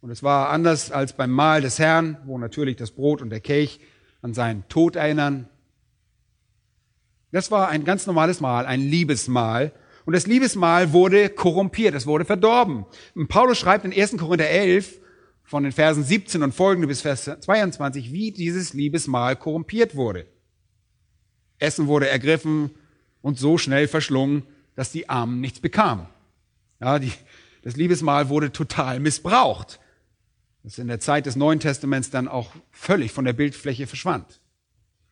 Und 0.00 0.10
es 0.10 0.22
war 0.22 0.50
anders 0.50 0.90
als 0.90 1.12
beim 1.12 1.30
Mahl 1.30 1.60
des 1.60 1.78
Herrn, 1.78 2.16
wo 2.24 2.38
natürlich 2.38 2.76
das 2.76 2.90
Brot 2.90 3.20
und 3.20 3.30
der 3.30 3.40
Kelch 3.40 3.80
an 4.22 4.34
seinen 4.34 4.66
Tod 4.68 4.96
erinnern, 4.96 5.48
Das 7.32 7.50
war 7.50 7.68
ein 7.68 7.84
ganz 7.84 8.06
normales 8.06 8.40
Mahl, 8.40 8.66
ein 8.66 8.80
Liebesmahl. 8.80 9.72
Und 10.04 10.14
das 10.14 10.26
Liebesmahl 10.26 10.92
wurde 10.92 11.28
korrumpiert, 11.28 11.94
es 11.94 12.06
wurde 12.06 12.24
verdorben. 12.24 12.86
Und 13.14 13.28
Paulus 13.28 13.58
schreibt 13.58 13.84
in 13.84 13.92
1. 13.92 14.16
Korinther 14.16 14.50
11 14.50 14.98
von 15.50 15.64
den 15.64 15.72
Versen 15.72 16.04
17 16.04 16.44
und 16.44 16.54
folgende 16.54 16.86
bis 16.86 17.00
Vers 17.00 17.24
22, 17.24 18.12
wie 18.12 18.30
dieses 18.30 18.72
Liebesmahl 18.72 19.34
korrumpiert 19.34 19.96
wurde. 19.96 20.26
Essen 21.58 21.88
wurde 21.88 22.08
ergriffen 22.08 22.70
und 23.20 23.36
so 23.36 23.58
schnell 23.58 23.88
verschlungen, 23.88 24.44
dass 24.76 24.92
die 24.92 25.08
Armen 25.08 25.40
nichts 25.40 25.58
bekamen. 25.58 26.06
Ja, 26.80 27.00
die, 27.00 27.10
das 27.62 27.74
Liebesmahl 27.74 28.28
wurde 28.28 28.52
total 28.52 29.00
missbraucht. 29.00 29.80
Das 30.62 30.78
in 30.78 30.86
der 30.86 31.00
Zeit 31.00 31.26
des 31.26 31.34
Neuen 31.34 31.58
Testaments 31.58 32.10
dann 32.10 32.28
auch 32.28 32.52
völlig 32.70 33.10
von 33.10 33.24
der 33.24 33.32
Bildfläche 33.32 33.88
verschwand. 33.88 34.40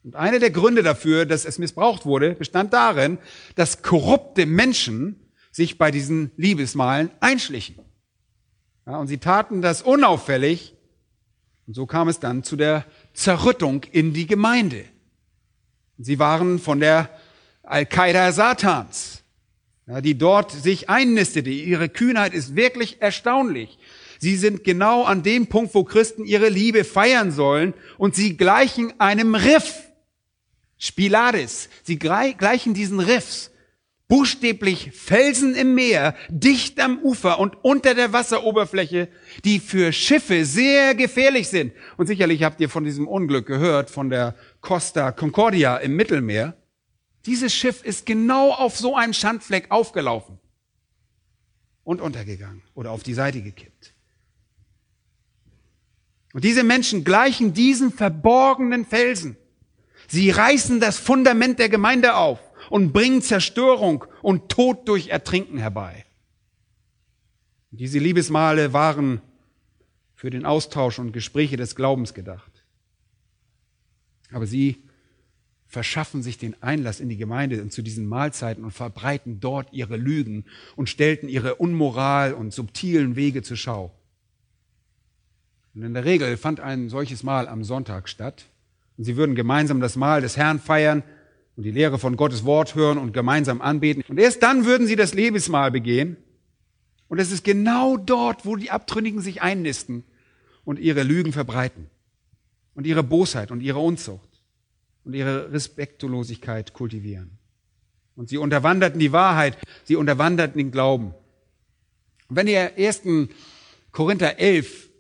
Und 0.05 0.15
einer 0.15 0.39
der 0.39 0.53
Gründe 0.53 0.85
dafür, 0.85 1.27
dass 1.27 1.47
es 1.47 1.59
missbraucht 1.59 2.07
wurde, 2.07 2.37
bestand 2.37 2.73
darin, 2.73 3.19
dass 3.57 3.83
korrupte 3.83 4.47
Menschen 4.47 5.17
sich 5.51 5.79
bei 5.79 5.91
diesen 5.91 6.31
Liebesmalen 6.37 7.11
einschlichen. 7.19 7.88
Ja, 8.89 8.97
und 8.97 9.07
sie 9.07 9.19
taten 9.19 9.61
das 9.61 9.83
unauffällig. 9.83 10.75
Und 11.67 11.75
so 11.75 11.85
kam 11.85 12.09
es 12.09 12.21
dann 12.21 12.43
zu 12.43 12.57
der 12.57 12.87
Zerrüttung 13.13 13.85
in 13.93 14.15
die 14.15 14.27
Gemeinde. 14.27 14.87
Sie 15.99 16.19
waren 16.19 16.59
von 16.59 16.81
der 16.81 17.11
Al-Qaida 17.65 18.33
Satans, 18.33 19.23
ja, 19.87 20.01
die 20.01 20.17
dort 20.17 20.53
sich 20.53 20.89
einnistete. 20.89 21.51
Ihre 21.51 21.91
Kühnheit 21.91 22.33
ist 22.33 22.57
wirklich 22.57 23.03
erstaunlich. 23.03 23.79
Sie 24.21 24.37
sind 24.37 24.65
genau 24.65 25.05
an 25.05 25.23
dem 25.23 25.49
Punkt, 25.49 25.75
wo 25.75 25.85
Christen 25.85 26.25
ihre 26.25 26.49
Liebe 26.49 26.85
feiern 26.85 27.31
sollen 27.31 27.75
und 27.99 28.15
sie 28.15 28.39
gleichen 28.39 28.99
einem 28.99 29.35
Riff. 29.35 29.83
Spilaris. 30.79 31.69
Sie 31.83 31.99
gleichen 31.99 32.73
diesen 32.73 33.01
Riffs. 33.01 33.51
Buchstäblich 34.09 34.93
Felsen 34.93 35.55
im 35.55 35.75
Meer, 35.75 36.17
dicht 36.31 36.81
am 36.81 36.99
Ufer 37.01 37.39
und 37.39 37.63
unter 37.63 37.95
der 37.95 38.15
Wasseroberfläche, 38.15 39.09
die 39.45 39.61
für 39.61 39.93
Schiffe 39.93 40.47
sehr 40.47 40.95
gefährlich 40.95 41.49
sind. 41.49 41.75
Und 41.99 42.07
sicherlich 42.07 42.43
habt 42.43 42.59
ihr 42.63 42.71
von 42.71 42.85
diesem 42.85 43.07
Unglück 43.07 43.47
gehört, 43.47 43.91
von 43.91 44.09
der 44.09 44.35
Costa 44.63 45.13
Concordia 45.13 45.77
im 45.77 45.95
Mittelmeer. 45.95 46.57
Dieses 47.27 47.53
Schiff 47.55 47.85
ist 47.85 48.07
genau 48.07 48.53
auf 48.53 48.79
so 48.79 48.97
einem 48.97 49.13
Schandfleck 49.13 49.71
aufgelaufen 49.71 50.39
und 51.85 52.01
untergegangen 52.01 52.63
oder 52.75 52.93
auf 52.93 53.03
die 53.03 53.13
Seite 53.13 53.43
gekippt. 53.43 53.93
Und 56.33 56.45
diese 56.45 56.63
Menschen 56.63 57.05
gleichen 57.05 57.53
diesen 57.53 57.93
verborgenen 57.93 58.87
Felsen. 58.87 59.37
Sie 60.07 60.31
reißen 60.31 60.81
das 60.81 60.99
Fundament 60.99 61.59
der 61.59 61.69
Gemeinde 61.69 62.17
auf 62.17 62.39
und 62.71 62.93
bringen 62.93 63.23
Zerstörung 63.23 64.05
und 64.23 64.49
Tod 64.49 64.89
durch 64.89 65.09
Ertrinken 65.09 65.59
herbei. 65.59 66.05
Diese 67.71 67.99
Liebesmale 67.99 68.73
waren 68.73 69.21
für 70.15 70.31
den 70.31 70.47
Austausch 70.47 70.99
und 70.99 71.13
Gespräche 71.13 71.57
des 71.57 71.77
Glaubens 71.77 72.15
gedacht. 72.15 72.65
Aber 74.33 74.47
sie 74.47 74.83
verschaffen 75.67 76.23
sich 76.23 76.39
den 76.39 76.61
Einlass 76.63 76.99
in 76.99 77.11
die 77.11 77.19
Gemeinde 77.19 77.61
und 77.61 77.73
zu 77.73 77.83
diesen 77.83 78.07
Mahlzeiten 78.07 78.65
und 78.65 78.71
verbreiten 78.71 79.39
dort 79.39 79.73
ihre 79.73 79.97
Lügen 79.97 80.47
und 80.77 80.89
stellten 80.89 81.29
ihre 81.29 81.57
Unmoral 81.57 82.33
und 82.33 82.55
subtilen 82.55 83.17
Wege 83.17 83.43
zur 83.43 83.59
Schau. 83.59 83.95
Und 85.75 85.83
in 85.83 85.95
der 85.95 86.07
Regel 86.07 86.37
fand 86.39 86.61
ein 86.61 86.89
solches 86.89 87.23
Mahl 87.23 87.47
am 87.47 87.63
Sonntag 87.63 88.09
statt. 88.09 88.47
Und 88.97 89.05
sie 89.05 89.17
würden 89.17 89.35
gemeinsam 89.35 89.81
das 89.81 89.95
Mahl 89.95 90.23
des 90.23 90.37
Herrn 90.37 90.59
feiern 90.59 91.05
und 91.59 91.65
die 91.65 91.73
Lehre 91.73 91.99
von 91.99 92.17
Gottes 92.17 92.45
Wort 92.45 92.77
hören 92.77 92.99
und 92.99 93.13
gemeinsam 93.13 93.61
anbeten. 93.61 94.05
Und 94.07 94.21
erst 94.21 94.45
dann 94.45 94.65
würden 94.65 94.87
sie 94.87 94.95
das 94.95 95.13
Lebensmahl 95.13 95.73
begehen. 95.73 96.17
Und 97.09 97.19
es 97.19 97.33
ist 97.33 97.43
genau 97.43 97.97
dort, 97.97 98.47
wo 98.47 98.55
die 98.55 98.71
Abtrünnigen 98.71 99.21
sich 99.21 99.43
einnisten 99.43 100.05
und 100.65 100.79
ihre 100.79 101.03
Lügen 101.03 101.33
verbreiten 101.33 101.91
und 102.75 102.87
ihre 102.87 103.03
Bosheit 103.03 103.51
und 103.51 103.61
ihre 103.61 103.81
Unzucht 103.81 104.29
und 105.03 105.15
ihre 105.15 105.51
Respektlosigkeit 105.51 106.75
kultivieren. 106.75 107.39
Und 108.15 108.29
sie 108.29 108.39
unterwanderten 108.39 109.01
die 109.01 109.11
Wahrheit, 109.11 109.59
sie 109.83 109.97
unterwanderten 109.97 110.59
den 110.59 110.71
Glauben. 110.71 111.13
Und 112.29 112.37
wenn 112.37 112.47
ihr 112.47 112.77
1. 112.77 113.03
Korinther 113.91 114.39
11 114.39 114.91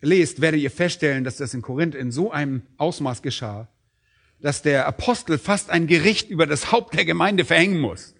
lest, 0.00 0.40
werdet 0.40 0.62
ihr 0.62 0.70
feststellen, 0.70 1.24
dass 1.24 1.36
das 1.36 1.52
in 1.52 1.60
Korinth 1.60 1.94
in 1.94 2.10
so 2.10 2.30
einem 2.30 2.62
Ausmaß 2.78 3.20
geschah, 3.20 3.68
dass 4.40 4.62
der 4.62 4.86
Apostel 4.86 5.38
fast 5.38 5.70
ein 5.70 5.86
Gericht 5.86 6.30
über 6.30 6.46
das 6.46 6.72
Haupt 6.72 6.94
der 6.94 7.04
Gemeinde 7.04 7.44
verhängen 7.44 7.80
muss. 7.80 8.14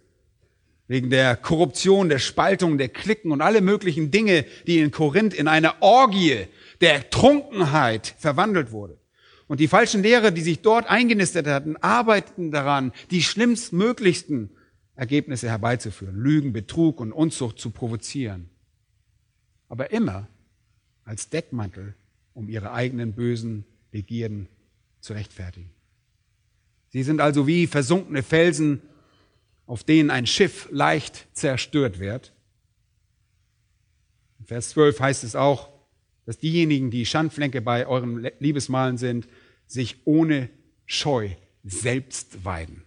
Wegen 0.89 1.11
der 1.11 1.37
Korruption, 1.37 2.09
der 2.09 2.19
Spaltung, 2.19 2.79
der 2.79 2.89
Klicken 2.89 3.31
und 3.31 3.43
alle 3.43 3.61
möglichen 3.61 4.11
Dinge, 4.11 4.45
die 4.67 4.79
in 4.79 4.91
Korinth 4.91 5.35
in 5.35 5.47
eine 5.47 5.83
Orgie 5.83 6.47
der 6.81 7.11
Trunkenheit 7.11 8.15
verwandelt 8.19 8.73
wurde. 8.73 8.99
Und 9.47 9.61
die 9.61 9.69
falschen 9.69 10.03
Lehrer, 10.03 10.31
die 10.31 10.41
sich 10.41 10.61
dort 10.61 10.89
eingenistet 10.89 11.47
hatten, 11.47 11.77
arbeiteten 11.77 12.51
daran, 12.51 12.93
die 13.11 13.23
schlimmstmöglichsten 13.23 14.51
Ergebnisse 14.95 15.49
herbeizuführen. 15.49 16.17
Lügen, 16.17 16.53
Betrug 16.53 17.01
und 17.01 17.13
Unzucht 17.13 17.59
zu 17.59 17.71
provozieren. 17.71 18.51
Aber 19.69 19.91
immer 19.91 20.29
als 21.05 21.31
Deckmantel, 21.31 21.95
um 22.35 22.49
ihre 22.49 22.73
eigenen 22.73 23.13
bösen 23.13 23.65
Begierden 23.91 24.49
zu 25.01 25.13
rechtfertigen. 25.13 25.71
Sie 26.99 27.05
sind 27.05 27.21
also 27.21 27.47
wie 27.47 27.69
versunkene 27.69 28.25
Felsen, 28.25 28.83
auf 29.69 29.85
denen 29.85 30.11
ein 30.11 30.27
Schiff 30.27 30.67
leicht 30.73 31.29
zerstört 31.33 32.01
wird. 32.01 32.33
In 34.41 34.47
Vers 34.47 34.71
12 34.71 34.99
heißt 34.99 35.23
es 35.23 35.37
auch, 35.37 35.69
dass 36.27 36.39
diejenigen, 36.39 36.91
die 36.91 37.07
Schandflänke 37.07 37.63
bei 37.63 37.87
euren 37.87 38.29
Liebesmalen 38.41 38.99
sind, 38.99 39.29
sich 39.69 39.99
ohne 40.07 40.51
Scheu 40.87 41.31
selbst 41.63 42.45
weiden. 42.45 42.83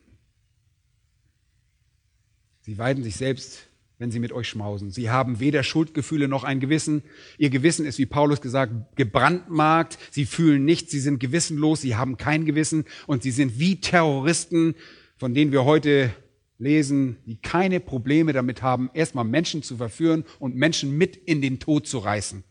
Sie 2.59 2.77
weiden 2.77 3.05
sich 3.05 3.15
selbst 3.15 3.69
wenn 4.01 4.09
sie 4.09 4.19
mit 4.19 4.31
euch 4.31 4.49
schmausen. 4.49 4.89
Sie 4.89 5.11
haben 5.11 5.39
weder 5.39 5.61
Schuldgefühle 5.61 6.27
noch 6.27 6.43
ein 6.43 6.59
Gewissen. 6.59 7.03
Ihr 7.37 7.51
Gewissen 7.51 7.85
ist, 7.85 7.99
wie 7.99 8.07
Paulus 8.07 8.41
gesagt, 8.41 8.73
gebrandmarkt. 8.95 9.99
Sie 10.09 10.25
fühlen 10.25 10.65
nichts, 10.65 10.89
sie 10.89 10.99
sind 10.99 11.19
gewissenlos, 11.19 11.81
sie 11.81 11.95
haben 11.95 12.17
kein 12.17 12.45
Gewissen 12.45 12.85
und 13.05 13.21
sie 13.21 13.29
sind 13.29 13.59
wie 13.59 13.79
Terroristen, 13.79 14.73
von 15.17 15.35
denen 15.35 15.51
wir 15.51 15.65
heute 15.65 16.11
lesen, 16.57 17.17
die 17.27 17.35
keine 17.35 17.79
Probleme 17.79 18.33
damit 18.33 18.63
haben, 18.63 18.89
erstmal 18.95 19.23
Menschen 19.23 19.61
zu 19.61 19.77
verführen 19.77 20.25
und 20.39 20.55
Menschen 20.55 20.97
mit 20.97 21.15
in 21.15 21.43
den 21.43 21.59
Tod 21.59 21.85
zu 21.85 21.99
reißen. 21.99 22.43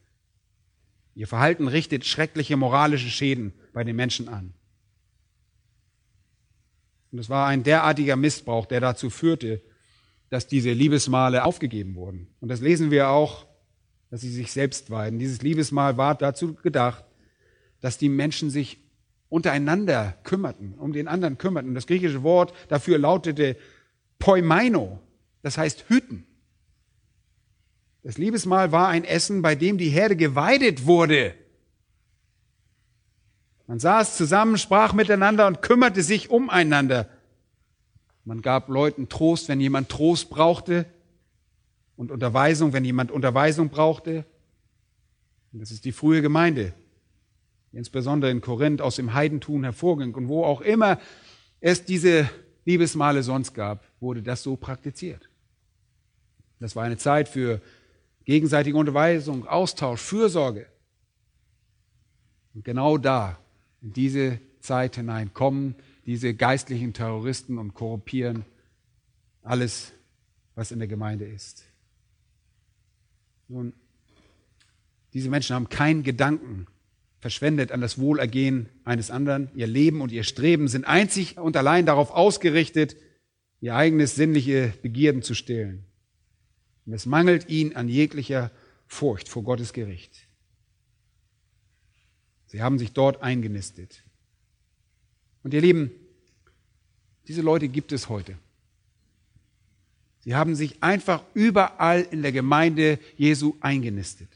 Ihr 1.16 1.26
Verhalten 1.26 1.66
richtet 1.66 2.04
schreckliche 2.04 2.56
moralische 2.56 3.10
Schäden 3.10 3.54
bei 3.72 3.82
den 3.82 3.96
Menschen 3.96 4.28
an. 4.28 4.54
Und 7.10 7.18
es 7.18 7.28
war 7.28 7.48
ein 7.48 7.64
derartiger 7.64 8.14
Missbrauch, 8.14 8.66
der 8.66 8.78
dazu 8.78 9.10
führte, 9.10 9.60
dass 10.30 10.46
diese 10.46 10.72
Liebesmale 10.72 11.44
aufgegeben 11.44 11.96
wurden. 11.96 12.28
Und 12.40 12.48
das 12.48 12.60
lesen 12.60 12.90
wir 12.90 13.10
auch, 13.10 13.46
dass 14.10 14.22
sie 14.22 14.30
sich 14.30 14.52
selbst 14.52 14.90
weiden. 14.90 15.18
Dieses 15.18 15.42
Liebesmahl 15.42 15.96
war 15.96 16.14
dazu 16.14 16.54
gedacht, 16.54 17.04
dass 17.80 17.98
die 17.98 18.08
Menschen 18.08 18.50
sich 18.50 18.78
untereinander 19.28 20.16
kümmerten, 20.24 20.74
um 20.78 20.92
den 20.92 21.08
anderen 21.08 21.38
kümmerten. 21.38 21.74
Das 21.74 21.86
griechische 21.86 22.22
Wort 22.22 22.52
dafür 22.68 22.98
lautete 22.98 23.56
poimaino, 24.18 25.00
das 25.42 25.58
heißt 25.58 25.84
hüten. 25.88 26.26
Das 28.02 28.16
Liebesmahl 28.16 28.72
war 28.72 28.88
ein 28.88 29.04
Essen, 29.04 29.42
bei 29.42 29.54
dem 29.54 29.78
die 29.78 29.90
Herde 29.90 30.16
geweidet 30.16 30.86
wurde. 30.86 31.34
Man 33.66 33.78
saß 33.78 34.16
zusammen, 34.16 34.58
sprach 34.58 34.94
miteinander 34.94 35.46
und 35.46 35.62
kümmerte 35.62 36.02
sich 36.02 36.30
umeinander. 36.30 37.08
Man 38.30 38.42
gab 38.42 38.68
Leuten 38.68 39.08
Trost, 39.08 39.48
wenn 39.48 39.58
jemand 39.58 39.88
Trost 39.88 40.30
brauchte 40.30 40.86
und 41.96 42.12
Unterweisung, 42.12 42.72
wenn 42.72 42.84
jemand 42.84 43.10
Unterweisung 43.10 43.70
brauchte. 43.70 44.24
Und 45.52 45.58
das 45.58 45.72
ist 45.72 45.84
die 45.84 45.90
frühe 45.90 46.22
Gemeinde, 46.22 46.72
die 47.72 47.78
insbesondere 47.78 48.30
in 48.30 48.40
Korinth 48.40 48.82
aus 48.82 48.94
dem 48.94 49.14
Heidentum 49.14 49.64
hervorging 49.64 50.14
und 50.14 50.28
wo 50.28 50.44
auch 50.44 50.60
immer 50.60 51.00
es 51.58 51.84
diese 51.84 52.30
Liebesmale 52.64 53.24
sonst 53.24 53.52
gab, 53.52 53.84
wurde 53.98 54.22
das 54.22 54.44
so 54.44 54.54
praktiziert. 54.54 55.28
Das 56.60 56.76
war 56.76 56.84
eine 56.84 56.98
Zeit 56.98 57.28
für 57.28 57.60
gegenseitige 58.26 58.76
Unterweisung, 58.76 59.44
Austausch, 59.48 60.02
Fürsorge. 60.02 60.66
Und 62.54 62.64
genau 62.64 62.96
da, 62.96 63.40
in 63.82 63.92
diese 63.92 64.38
Zeit 64.60 64.94
hinein, 64.94 65.34
kommen 65.34 65.74
diese 66.10 66.34
geistlichen 66.34 66.92
Terroristen 66.92 67.56
und 67.56 67.72
korrumpieren 67.72 68.44
alles, 69.42 69.92
was 70.56 70.72
in 70.72 70.80
der 70.80 70.88
Gemeinde 70.88 71.24
ist. 71.24 71.64
Nun, 73.46 73.72
diese 75.12 75.30
Menschen 75.30 75.54
haben 75.54 75.68
keinen 75.68 76.02
Gedanken 76.02 76.66
verschwendet 77.20 77.70
an 77.70 77.80
das 77.80 78.00
Wohlergehen 78.00 78.68
eines 78.82 79.12
anderen. 79.12 79.50
Ihr 79.54 79.68
Leben 79.68 80.00
und 80.00 80.10
ihr 80.10 80.24
Streben 80.24 80.66
sind 80.66 80.84
einzig 80.84 81.38
und 81.38 81.56
allein 81.56 81.86
darauf 81.86 82.10
ausgerichtet, 82.10 82.96
ihr 83.60 83.76
eigenes 83.76 84.16
sinnliche 84.16 84.74
Begierden 84.82 85.22
zu 85.22 85.34
stillen. 85.34 85.84
Und 86.86 86.92
es 86.92 87.06
mangelt 87.06 87.48
ihnen 87.48 87.76
an 87.76 87.86
jeglicher 87.86 88.50
Furcht 88.88 89.28
vor 89.28 89.44
Gottes 89.44 89.72
Gericht. 89.72 90.26
Sie 92.46 92.62
haben 92.62 92.80
sich 92.80 92.94
dort 92.94 93.22
eingenistet. 93.22 94.02
Und 95.44 95.54
ihr 95.54 95.60
Lieben, 95.60 95.92
diese 97.30 97.42
Leute 97.42 97.68
gibt 97.68 97.92
es 97.92 98.08
heute. 98.08 98.34
Sie 100.18 100.34
haben 100.34 100.56
sich 100.56 100.82
einfach 100.82 101.22
überall 101.32 102.04
in 102.10 102.22
der 102.22 102.32
Gemeinde 102.32 102.98
Jesu 103.16 103.54
eingenistet. 103.60 104.28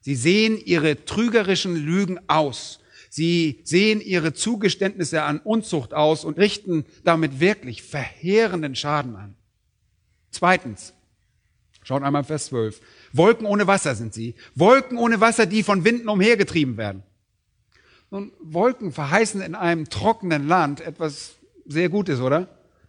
Sie 0.00 0.16
sehen 0.16 0.58
ihre 0.58 1.04
trügerischen 1.04 1.76
Lügen 1.76 2.18
aus. 2.28 2.80
Sie 3.10 3.60
sehen 3.62 4.00
ihre 4.00 4.34
Zugeständnisse 4.34 5.22
an 5.22 5.38
Unzucht 5.38 5.94
aus 5.94 6.24
und 6.24 6.36
richten 6.36 6.84
damit 7.04 7.38
wirklich 7.38 7.84
verheerenden 7.84 8.74
Schaden 8.74 9.14
an. 9.14 9.36
Zweitens, 10.32 10.94
schaut 11.84 12.02
einmal 12.02 12.24
Vers 12.24 12.46
12. 12.46 12.80
Wolken 13.12 13.46
ohne 13.46 13.68
Wasser 13.68 13.94
sind 13.94 14.14
sie. 14.14 14.34
Wolken 14.56 14.98
ohne 14.98 15.20
Wasser, 15.20 15.46
die 15.46 15.62
von 15.62 15.84
Winden 15.84 16.08
umhergetrieben 16.08 16.76
werden. 16.76 17.04
Nun, 18.10 18.32
Wolken 18.40 18.90
verheißen 18.90 19.40
in 19.42 19.54
einem 19.54 19.88
trockenen 19.88 20.48
Land 20.48 20.80
etwas 20.80 21.36
sehr 21.70 21.88
Gutes, 21.88 22.20
oder? 22.20 22.48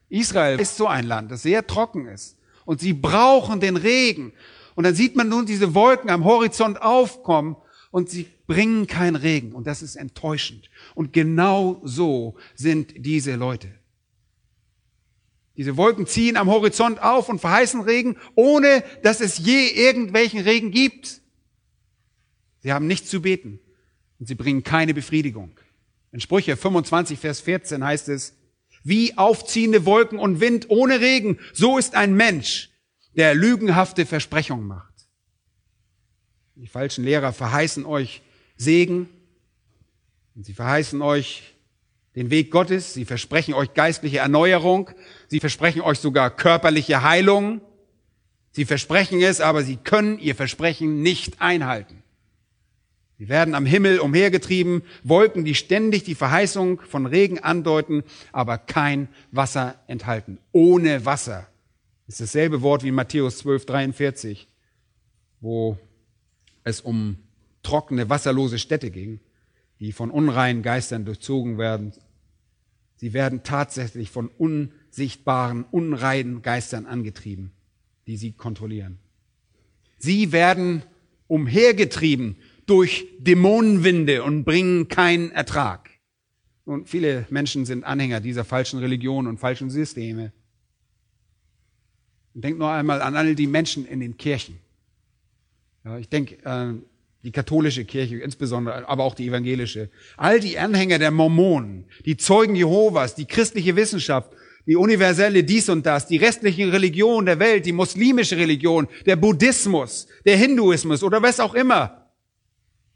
Israel 0.09 0.59
ist 0.59 0.75
so 0.75 0.88
ein 0.88 1.05
Land, 1.05 1.32
das 1.32 1.43
sehr 1.43 1.65
trocken 1.65 2.07
ist. 2.07 2.38
Und 2.65 2.82
sie 2.82 2.93
brauchen 2.93 3.59
den 3.59 3.77
Regen. 3.77 4.34
Und 4.75 4.84
dann 4.84 4.95
sieht 4.95 5.15
man 5.15 5.29
nun 5.29 5.45
diese 5.45 5.73
Wolken 5.73 6.09
am 6.09 6.25
Horizont 6.25 6.82
aufkommen 6.82 7.55
und 7.91 8.09
sie 8.09 8.27
bringen 8.47 8.88
keinen 8.88 9.15
Regen. 9.15 9.53
Und 9.53 9.67
das 9.67 9.82
ist 9.82 9.95
enttäuschend. 9.95 10.69
Und 10.95 11.13
genau 11.13 11.82
so 11.84 12.36
sind 12.55 12.93
diese 12.97 13.36
Leute. 13.36 13.69
Diese 15.57 15.77
Wolken 15.77 16.07
ziehen 16.07 16.38
am 16.38 16.49
Horizont 16.49 17.01
auf 17.01 17.29
und 17.29 17.39
verheißen 17.39 17.82
Regen, 17.82 18.17
ohne 18.36 18.84
dass 19.03 19.21
es 19.21 19.38
je 19.38 19.67
irgendwelchen 19.67 20.41
Regen 20.41 20.71
gibt. 20.71 21.21
Sie 22.59 22.71
haben 22.71 22.88
nichts 22.88 23.09
zu 23.09 23.21
beten 23.21 23.59
und 24.19 24.27
sie 24.27 24.36
bringen 24.36 24.63
keine 24.63 24.93
Befriedigung. 24.93 25.51
In 26.11 26.19
Sprüche 26.19 26.55
25, 26.55 27.19
Vers 27.19 27.41
14 27.41 27.84
heißt 27.84 28.09
es, 28.09 28.36
wie 28.84 29.17
aufziehende 29.17 29.86
Wolken 29.86 30.19
und 30.19 30.39
Wind 30.39 30.69
ohne 30.69 30.99
Regen, 30.99 31.39
so 31.53 31.77
ist 31.77 31.95
ein 31.95 32.15
Mensch, 32.15 32.69
der 33.15 33.36
lügenhafte 33.36 34.05
Versprechungen 34.05 34.67
macht. 34.67 34.93
Die 36.55 36.67
falschen 36.67 37.03
Lehrer 37.03 37.34
verheißen 37.34 37.86
euch 37.86 38.21
Segen 38.55 39.09
und 40.36 40.45
sie 40.45 40.53
verheißen 40.53 41.01
euch 41.01 41.55
den 42.15 42.29
Weg 42.29 42.51
Gottes, 42.51 42.93
sie 42.93 43.05
versprechen 43.05 43.53
euch 43.53 43.73
geistliche 43.73 44.19
Erneuerung, 44.19 44.89
sie 45.27 45.39
versprechen 45.39 45.82
euch 45.82 45.99
sogar 45.99 46.29
körperliche 46.36 47.03
Heilung. 47.03 47.61
Sie 48.51 48.65
versprechen 48.65 49.21
es, 49.21 49.39
aber 49.39 49.63
sie 49.63 49.77
können 49.77 50.19
ihr 50.19 50.36
Versprechen 50.36 51.01
nicht 51.01 51.41
einhalten. 51.41 52.01
Sie 53.22 53.30
werden 53.30 53.53
am 53.53 53.67
Himmel 53.67 53.99
umhergetrieben, 53.99 54.82
Wolken, 55.03 55.45
die 55.45 55.53
ständig 55.53 56.03
die 56.03 56.15
Verheißung 56.15 56.82
von 56.82 57.05
Regen 57.05 57.38
andeuten, 57.38 58.01
aber 58.32 58.57
kein 58.57 59.09
Wasser 59.30 59.76
enthalten. 59.86 60.39
Ohne 60.51 61.05
Wasser 61.05 61.47
ist 62.07 62.19
dasselbe 62.19 62.63
Wort 62.63 62.82
wie 62.82 62.88
in 62.88 62.95
Matthäus 62.95 63.38
12, 63.38 63.67
43, 63.67 64.47
wo 65.39 65.78
es 66.63 66.82
um 66.82 67.17
trockene, 67.61 68.09
wasserlose 68.09 68.57
Städte 68.57 68.89
ging, 68.89 69.19
die 69.80 69.91
von 69.91 70.09
unreinen 70.09 70.63
Geistern 70.63 71.05
durchzogen 71.05 71.59
werden. 71.59 71.93
Sie 72.95 73.13
werden 73.13 73.43
tatsächlich 73.43 74.09
von 74.09 74.30
unsichtbaren, 74.30 75.65
unreinen 75.69 76.41
Geistern 76.41 76.88
angetrieben, 76.88 77.51
die 78.07 78.17
sie 78.17 78.32
kontrollieren. 78.32 78.97
Sie 79.99 80.32
werden 80.32 80.82
umhergetrieben 81.28 82.38
durch 82.72 83.05
Dämonenwinde 83.19 84.24
und 84.24 84.45
bringen 84.45 84.88
keinen 84.88 85.30
Ertrag. 85.32 85.89
Und 86.63 86.88
viele 86.88 87.26
Menschen 87.30 87.65
sind 87.65 87.84
Anhänger 87.84 88.22
dieser 88.22 88.45
falschen 88.45 88.80
Religion 88.80 89.28
und 89.28 89.39
falschen 89.41 89.69
Systeme. 89.69 90.32
Denkt 92.34 92.59
nur 92.59 92.72
einmal 92.72 93.01
an 93.01 93.17
all 93.17 93.36
die 93.36 93.47
Menschen 93.47 93.86
in 93.86 93.99
den 93.99 94.15
Kirchen. 94.15 94.57
Ja, 95.84 95.97
ich 95.97 96.07
denke, 96.07 96.38
äh, 96.45 96.74
die 97.26 97.34
katholische 97.34 97.84
Kirche 97.84 98.19
insbesondere, 98.19 98.88
aber 98.88 99.03
auch 99.03 99.15
die 99.15 99.28
evangelische. 99.28 99.89
All 100.15 100.39
die 100.39 100.57
Anhänger 100.57 100.97
der 100.97 101.11
Mormonen, 101.11 101.84
die 102.05 102.15
Zeugen 102.15 102.55
Jehovas, 102.55 103.15
die 103.15 103.26
christliche 103.26 103.76
Wissenschaft, 103.76 104.32
die 104.65 104.78
universelle 104.78 105.43
dies 105.43 105.67
und 105.67 105.86
das, 105.86 106.07
die 106.07 106.15
restlichen 106.15 106.69
Religionen 106.69 107.26
der 107.26 107.39
Welt, 107.39 107.65
die 107.65 107.74
muslimische 107.74 108.38
Religion, 108.38 108.88
der 109.05 109.17
Buddhismus, 109.17 110.07
der 110.26 110.38
Hinduismus 110.38 111.03
oder 111.03 111.22
was 111.22 111.41
auch 111.41 111.53
immer. 111.53 112.01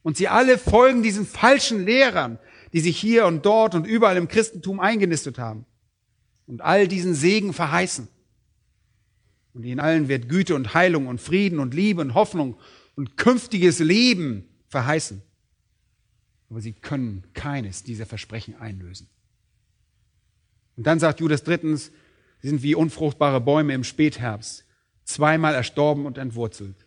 Und 0.06 0.18
sie 0.18 0.28
alle 0.28 0.60
folgen 0.60 1.02
diesen 1.02 1.26
falschen 1.26 1.84
Lehrern, 1.84 2.38
die 2.74 2.80
sich 2.80 2.96
hier 2.96 3.26
und 3.26 3.44
dort 3.44 3.74
und 3.74 3.88
überall 3.88 4.18
im 4.18 4.28
Christentum 4.28 4.80
eingenistet 4.80 5.40
haben. 5.40 5.66
Und 6.46 6.62
all 6.62 6.88
diesen 6.88 7.16
Segen 7.16 7.54
verheißen. 7.54 8.08
Und 9.56 9.64
ihnen 9.64 9.80
allen 9.80 10.08
wird 10.08 10.30
Güte 10.30 10.54
und 10.54 10.76
Heilung 10.76 11.08
und 11.08 11.20
Frieden 11.20 11.58
und 11.58 11.74
Liebe 11.74 12.02
und 12.02 12.14
Hoffnung 12.14 12.56
und 12.96 13.18
künftiges 13.18 13.80
Leben 13.80 14.48
verheißen. 14.68 15.24
Aber 16.52 16.62
sie 16.62 16.74
können 16.74 17.24
keines 17.34 17.82
dieser 17.82 18.06
Versprechen 18.06 18.56
einlösen. 18.58 19.10
Und 20.78 20.86
dann 20.86 21.00
sagt 21.00 21.20
Judas 21.20 21.44
drittens, 21.44 21.92
sie 22.44 22.50
sind 22.50 22.62
wie 22.62 22.76
unfruchtbare 22.76 23.42
Bäume 23.42 23.74
im 23.74 23.84
Spätherbst, 23.84 24.66
zweimal 25.04 25.56
erstorben 25.56 26.06
und 26.06 26.20
entwurzelt. 26.20 26.85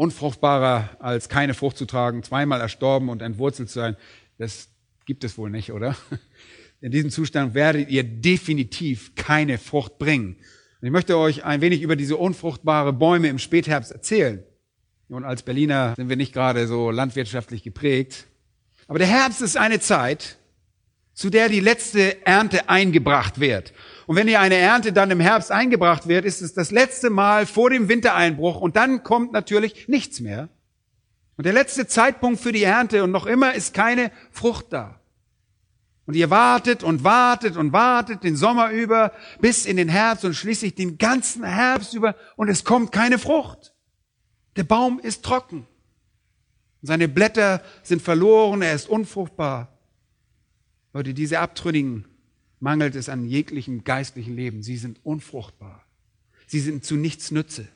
Unfruchtbarer 0.00 0.96
als 0.98 1.28
keine 1.28 1.52
Frucht 1.52 1.76
zu 1.76 1.84
tragen, 1.84 2.22
zweimal 2.22 2.58
erstorben 2.58 3.10
und 3.10 3.20
entwurzelt 3.20 3.68
zu 3.68 3.80
sein, 3.80 3.98
das 4.38 4.70
gibt 5.04 5.24
es 5.24 5.36
wohl 5.36 5.50
nicht, 5.50 5.72
oder? 5.72 5.94
In 6.80 6.90
diesem 6.90 7.10
Zustand 7.10 7.52
werdet 7.52 7.90
ihr 7.90 8.02
definitiv 8.02 9.14
keine 9.14 9.58
Frucht 9.58 9.98
bringen. 9.98 10.36
Und 10.80 10.86
ich 10.86 10.90
möchte 10.90 11.18
euch 11.18 11.44
ein 11.44 11.60
wenig 11.60 11.82
über 11.82 11.96
diese 11.96 12.16
unfruchtbare 12.16 12.94
Bäume 12.94 13.28
im 13.28 13.38
Spätherbst 13.38 13.92
erzählen. 13.92 14.42
Und 15.10 15.24
als 15.24 15.42
Berliner 15.42 15.92
sind 15.96 16.08
wir 16.08 16.16
nicht 16.16 16.32
gerade 16.32 16.66
so 16.66 16.90
landwirtschaftlich 16.90 17.62
geprägt. 17.62 18.26
Aber 18.88 18.98
der 18.98 19.08
Herbst 19.08 19.42
ist 19.42 19.58
eine 19.58 19.80
Zeit, 19.80 20.38
zu 21.12 21.28
der 21.28 21.50
die 21.50 21.60
letzte 21.60 22.24
Ernte 22.24 22.70
eingebracht 22.70 23.38
wird. 23.38 23.74
Und 24.10 24.16
wenn 24.16 24.26
ihr 24.26 24.40
eine 24.40 24.56
Ernte 24.56 24.92
dann 24.92 25.12
im 25.12 25.20
Herbst 25.20 25.52
eingebracht 25.52 26.08
wird, 26.08 26.24
ist 26.24 26.42
es 26.42 26.52
das 26.52 26.72
letzte 26.72 27.10
Mal 27.10 27.46
vor 27.46 27.70
dem 27.70 27.88
Wintereinbruch 27.88 28.60
und 28.60 28.74
dann 28.74 29.04
kommt 29.04 29.30
natürlich 29.30 29.86
nichts 29.86 30.18
mehr. 30.18 30.48
Und 31.36 31.46
der 31.46 31.52
letzte 31.52 31.86
Zeitpunkt 31.86 32.40
für 32.40 32.50
die 32.50 32.64
Ernte 32.64 33.04
und 33.04 33.12
noch 33.12 33.24
immer 33.24 33.54
ist 33.54 33.72
keine 33.72 34.10
Frucht 34.32 34.72
da. 34.72 34.98
Und 36.06 36.16
ihr 36.16 36.28
wartet 36.28 36.82
und 36.82 37.04
wartet 37.04 37.56
und 37.56 37.72
wartet 37.72 38.24
den 38.24 38.34
Sommer 38.34 38.72
über 38.72 39.12
bis 39.40 39.64
in 39.64 39.76
den 39.76 39.88
Herbst 39.88 40.24
und 40.24 40.34
schließlich 40.34 40.74
den 40.74 40.98
ganzen 40.98 41.44
Herbst 41.44 41.94
über 41.94 42.16
und 42.34 42.48
es 42.48 42.64
kommt 42.64 42.90
keine 42.90 43.16
Frucht. 43.16 43.74
Der 44.56 44.64
Baum 44.64 44.98
ist 44.98 45.24
trocken. 45.24 45.68
Seine 46.82 47.06
Blätter 47.06 47.62
sind 47.84 48.02
verloren, 48.02 48.62
er 48.62 48.74
ist 48.74 48.88
unfruchtbar. 48.88 49.68
Leute, 50.92 51.14
diese 51.14 51.38
Abtrünnigen 51.38 52.09
mangelt 52.60 52.94
es 52.94 53.08
an 53.08 53.26
jeglichem 53.26 53.84
geistlichen 53.84 54.36
Leben. 54.36 54.62
Sie 54.62 54.76
sind 54.76 55.00
unfruchtbar. 55.02 55.84
Sie 56.46 56.60
sind 56.60 56.84
zu 56.84 56.96
nichts 56.96 57.30
Nütze. 57.30 57.66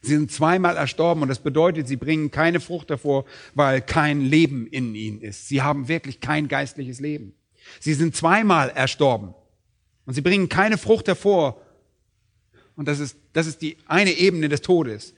Sie 0.00 0.10
sind 0.10 0.30
zweimal 0.30 0.76
erstorben 0.76 1.22
und 1.22 1.28
das 1.28 1.42
bedeutet, 1.42 1.88
sie 1.88 1.96
bringen 1.96 2.30
keine 2.30 2.60
Frucht 2.60 2.90
hervor, 2.90 3.24
weil 3.54 3.80
kein 3.80 4.20
Leben 4.20 4.66
in 4.66 4.94
ihnen 4.94 5.22
ist. 5.22 5.48
Sie 5.48 5.62
haben 5.62 5.88
wirklich 5.88 6.20
kein 6.20 6.48
geistliches 6.48 7.00
Leben. 7.00 7.32
Sie 7.80 7.94
sind 7.94 8.14
zweimal 8.14 8.68
erstorben 8.70 9.34
und 10.04 10.12
sie 10.12 10.20
bringen 10.20 10.50
keine 10.50 10.76
Frucht 10.76 11.08
hervor. 11.08 11.60
Und 12.76 12.86
das 12.86 12.98
ist, 12.98 13.16
das 13.32 13.46
ist 13.46 13.62
die 13.62 13.78
eine 13.86 14.12
Ebene 14.12 14.48
des 14.50 14.60
Todes. 14.60 15.14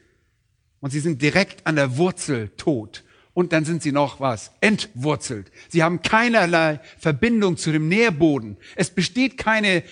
Und 0.80 0.90
sie 0.90 1.00
sind 1.00 1.20
direkt 1.20 1.66
an 1.66 1.74
der 1.74 1.96
Wurzel 1.96 2.50
tot. 2.50 3.02
Und 3.36 3.52
dann 3.52 3.66
sind 3.66 3.82
sie 3.82 3.92
noch 3.92 4.18
was? 4.18 4.50
Entwurzelt. 4.62 5.52
Sie 5.68 5.82
haben 5.82 6.00
keinerlei 6.00 6.80
Verbindung 6.96 7.58
zu 7.58 7.70
dem 7.70 7.86
Nährboden. 7.86 8.56
Es 8.76 8.88
besteht 8.88 9.36
keine 9.36 9.82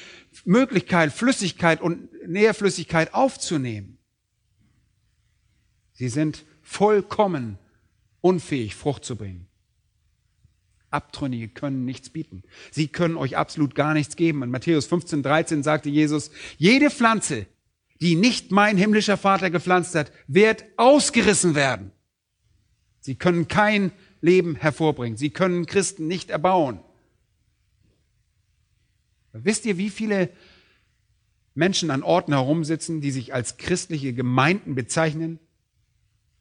Möglichkeit, 0.46 1.12
Flüssigkeit 1.12 1.82
und 1.82 2.08
Nährflüssigkeit 2.26 3.12
aufzunehmen. 3.12 3.98
Sie 5.92 6.08
sind 6.08 6.46
vollkommen 6.62 7.58
unfähig, 8.22 8.76
Frucht 8.76 9.04
zu 9.04 9.14
bringen. 9.14 9.46
Abtrünnige 10.88 11.48
können 11.48 11.84
nichts 11.84 12.08
bieten. 12.08 12.44
Sie 12.70 12.88
können 12.88 13.18
euch 13.18 13.36
absolut 13.36 13.74
gar 13.74 13.92
nichts 13.92 14.16
geben. 14.16 14.42
In 14.42 14.50
Matthäus 14.50 14.86
15, 14.86 15.22
13 15.22 15.62
sagte 15.62 15.90
Jesus, 15.90 16.30
jede 16.56 16.88
Pflanze, 16.88 17.44
die 18.00 18.16
nicht 18.16 18.52
mein 18.52 18.78
himmlischer 18.78 19.18
Vater 19.18 19.50
gepflanzt 19.50 19.94
hat, 19.94 20.12
wird 20.28 20.64
ausgerissen 20.78 21.54
werden. 21.54 21.90
Sie 23.04 23.16
können 23.16 23.48
kein 23.48 23.92
Leben 24.22 24.54
hervorbringen. 24.56 25.18
Sie 25.18 25.28
können 25.28 25.66
Christen 25.66 26.06
nicht 26.06 26.30
erbauen. 26.30 26.80
Wisst 29.34 29.66
ihr, 29.66 29.76
wie 29.76 29.90
viele 29.90 30.30
Menschen 31.54 31.90
an 31.90 32.02
Orten 32.02 32.32
herumsitzen, 32.32 33.02
die 33.02 33.10
sich 33.10 33.34
als 33.34 33.58
christliche 33.58 34.14
Gemeinden 34.14 34.74
bezeichnen 34.74 35.38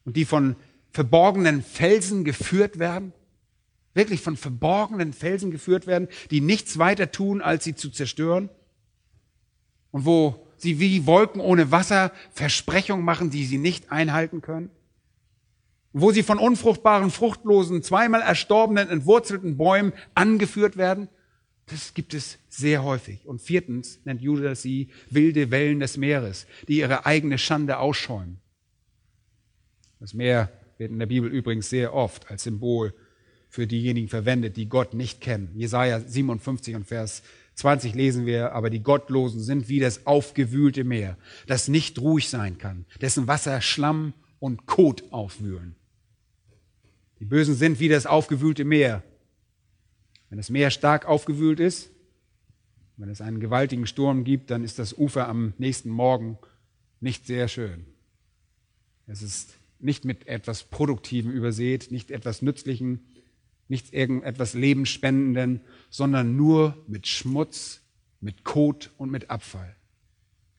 und 0.06 0.16
die 0.16 0.24
von 0.24 0.56
verborgenen 0.90 1.62
Felsen 1.62 2.24
geführt 2.24 2.78
werden? 2.78 3.12
Wirklich 3.92 4.22
von 4.22 4.38
verborgenen 4.38 5.12
Felsen 5.12 5.50
geführt 5.50 5.86
werden, 5.86 6.08
die 6.30 6.40
nichts 6.40 6.78
weiter 6.78 7.10
tun, 7.10 7.42
als 7.42 7.64
sie 7.64 7.74
zu 7.74 7.90
zerstören? 7.90 8.48
Und 9.90 10.06
wo 10.06 10.46
sie 10.56 10.80
wie 10.80 11.04
Wolken 11.04 11.42
ohne 11.42 11.70
Wasser 11.70 12.10
Versprechungen 12.32 13.04
machen, 13.04 13.28
die 13.28 13.44
sie 13.44 13.58
nicht 13.58 13.92
einhalten 13.92 14.40
können? 14.40 14.70
Wo 15.96 16.10
sie 16.10 16.24
von 16.24 16.40
unfruchtbaren, 16.40 17.12
fruchtlosen, 17.12 17.84
zweimal 17.84 18.20
erstorbenen, 18.20 18.88
entwurzelten 18.88 19.56
Bäumen 19.56 19.92
angeführt 20.16 20.76
werden? 20.76 21.08
Das 21.66 21.94
gibt 21.94 22.14
es 22.14 22.38
sehr 22.48 22.82
häufig. 22.82 23.24
Und 23.26 23.40
viertens 23.40 24.00
nennt 24.04 24.20
Judas 24.20 24.60
sie 24.60 24.88
wilde 25.08 25.52
Wellen 25.52 25.78
des 25.78 25.96
Meeres, 25.96 26.48
die 26.66 26.78
ihre 26.78 27.06
eigene 27.06 27.38
Schande 27.38 27.78
ausschäumen. 27.78 28.40
Das 30.00 30.14
Meer 30.14 30.50
wird 30.78 30.90
in 30.90 30.98
der 30.98 31.06
Bibel 31.06 31.30
übrigens 31.30 31.70
sehr 31.70 31.94
oft 31.94 32.28
als 32.28 32.42
Symbol 32.42 32.92
für 33.48 33.68
diejenigen 33.68 34.08
verwendet, 34.08 34.56
die 34.56 34.68
Gott 34.68 34.94
nicht 34.94 35.20
kennen. 35.20 35.52
Jesaja 35.54 36.00
57 36.00 36.74
und 36.74 36.88
Vers 36.88 37.22
20 37.54 37.94
lesen 37.94 38.26
wir, 38.26 38.50
aber 38.50 38.68
die 38.68 38.82
Gottlosen 38.82 39.40
sind 39.40 39.68
wie 39.68 39.78
das 39.78 40.08
aufgewühlte 40.08 40.82
Meer, 40.82 41.16
das 41.46 41.68
nicht 41.68 42.00
ruhig 42.00 42.28
sein 42.28 42.58
kann, 42.58 42.84
dessen 43.00 43.28
Wasser 43.28 43.60
Schlamm 43.60 44.12
und 44.40 44.66
Kot 44.66 45.04
aufwühlen. 45.12 45.76
Die 47.24 47.28
Bösen 47.30 47.54
sind 47.54 47.80
wie 47.80 47.88
das 47.88 48.04
aufgewühlte 48.04 48.66
Meer, 48.66 49.02
wenn 50.28 50.36
das 50.36 50.50
Meer 50.50 50.70
stark 50.70 51.06
aufgewühlt 51.06 51.58
ist, 51.58 51.90
wenn 52.98 53.08
es 53.08 53.22
einen 53.22 53.40
gewaltigen 53.40 53.86
Sturm 53.86 54.24
gibt, 54.24 54.50
dann 54.50 54.62
ist 54.62 54.78
das 54.78 54.92
Ufer 54.92 55.26
am 55.26 55.54
nächsten 55.56 55.88
Morgen 55.88 56.36
nicht 57.00 57.26
sehr 57.26 57.48
schön. 57.48 57.86
Es 59.06 59.22
ist 59.22 59.54
nicht 59.78 60.04
mit 60.04 60.28
etwas 60.28 60.64
Produktivem 60.64 61.30
übersät, 61.30 61.90
nicht 61.90 62.10
etwas 62.10 62.42
Nützlichem, 62.42 63.00
nicht 63.68 63.94
irgendetwas 63.94 64.52
Lebensspendenden, 64.52 65.62
sondern 65.88 66.36
nur 66.36 66.76
mit 66.86 67.06
Schmutz, 67.06 67.80
mit 68.20 68.44
Kot 68.44 68.90
und 68.98 69.10
mit 69.10 69.30
Abfall. 69.30 69.74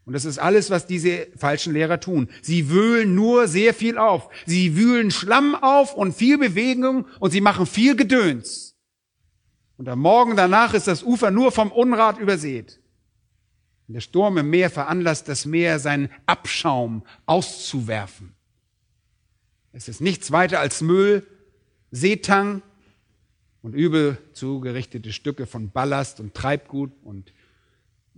Und 0.05 0.13
das 0.13 0.25
ist 0.25 0.37
alles, 0.37 0.69
was 0.69 0.85
diese 0.85 1.27
falschen 1.35 1.73
Lehrer 1.73 1.99
tun. 1.99 2.29
Sie 2.41 2.69
wühlen 2.69 3.15
nur 3.15 3.47
sehr 3.47 3.73
viel 3.73 3.97
auf. 3.97 4.29
Sie 4.45 4.77
wühlen 4.77 5.09
Schlamm 5.09 5.55
auf 5.55 5.95
und 5.95 6.13
viel 6.13 6.37
Bewegung 6.37 7.07
und 7.19 7.31
sie 7.31 7.41
machen 7.41 7.65
viel 7.65 7.95
Gedöns. 7.95 8.75
Und 9.77 9.89
am 9.89 9.99
Morgen 9.99 10.35
danach 10.35 10.73
ist 10.73 10.87
das 10.87 11.03
Ufer 11.03 11.31
nur 11.31 11.51
vom 11.51 11.71
Unrat 11.71 12.19
übersät. 12.19 12.79
Und 13.87 13.95
der 13.95 14.01
Sturm 14.01 14.37
im 14.37 14.49
Meer 14.49 14.69
veranlasst 14.69 15.27
das 15.27 15.45
Meer, 15.45 15.79
seinen 15.79 16.09
Abschaum 16.27 17.03
auszuwerfen. 17.25 18.33
Es 19.73 19.87
ist 19.87 20.01
nichts 20.01 20.31
weiter 20.31 20.59
als 20.59 20.81
Müll, 20.81 21.27
Seetang 21.91 22.61
und 23.61 23.73
übel 23.73 24.17
zugerichtete 24.33 25.11
Stücke 25.11 25.45
von 25.47 25.71
Ballast 25.71 26.19
und 26.19 26.33
Treibgut 26.33 26.91
und 27.03 27.33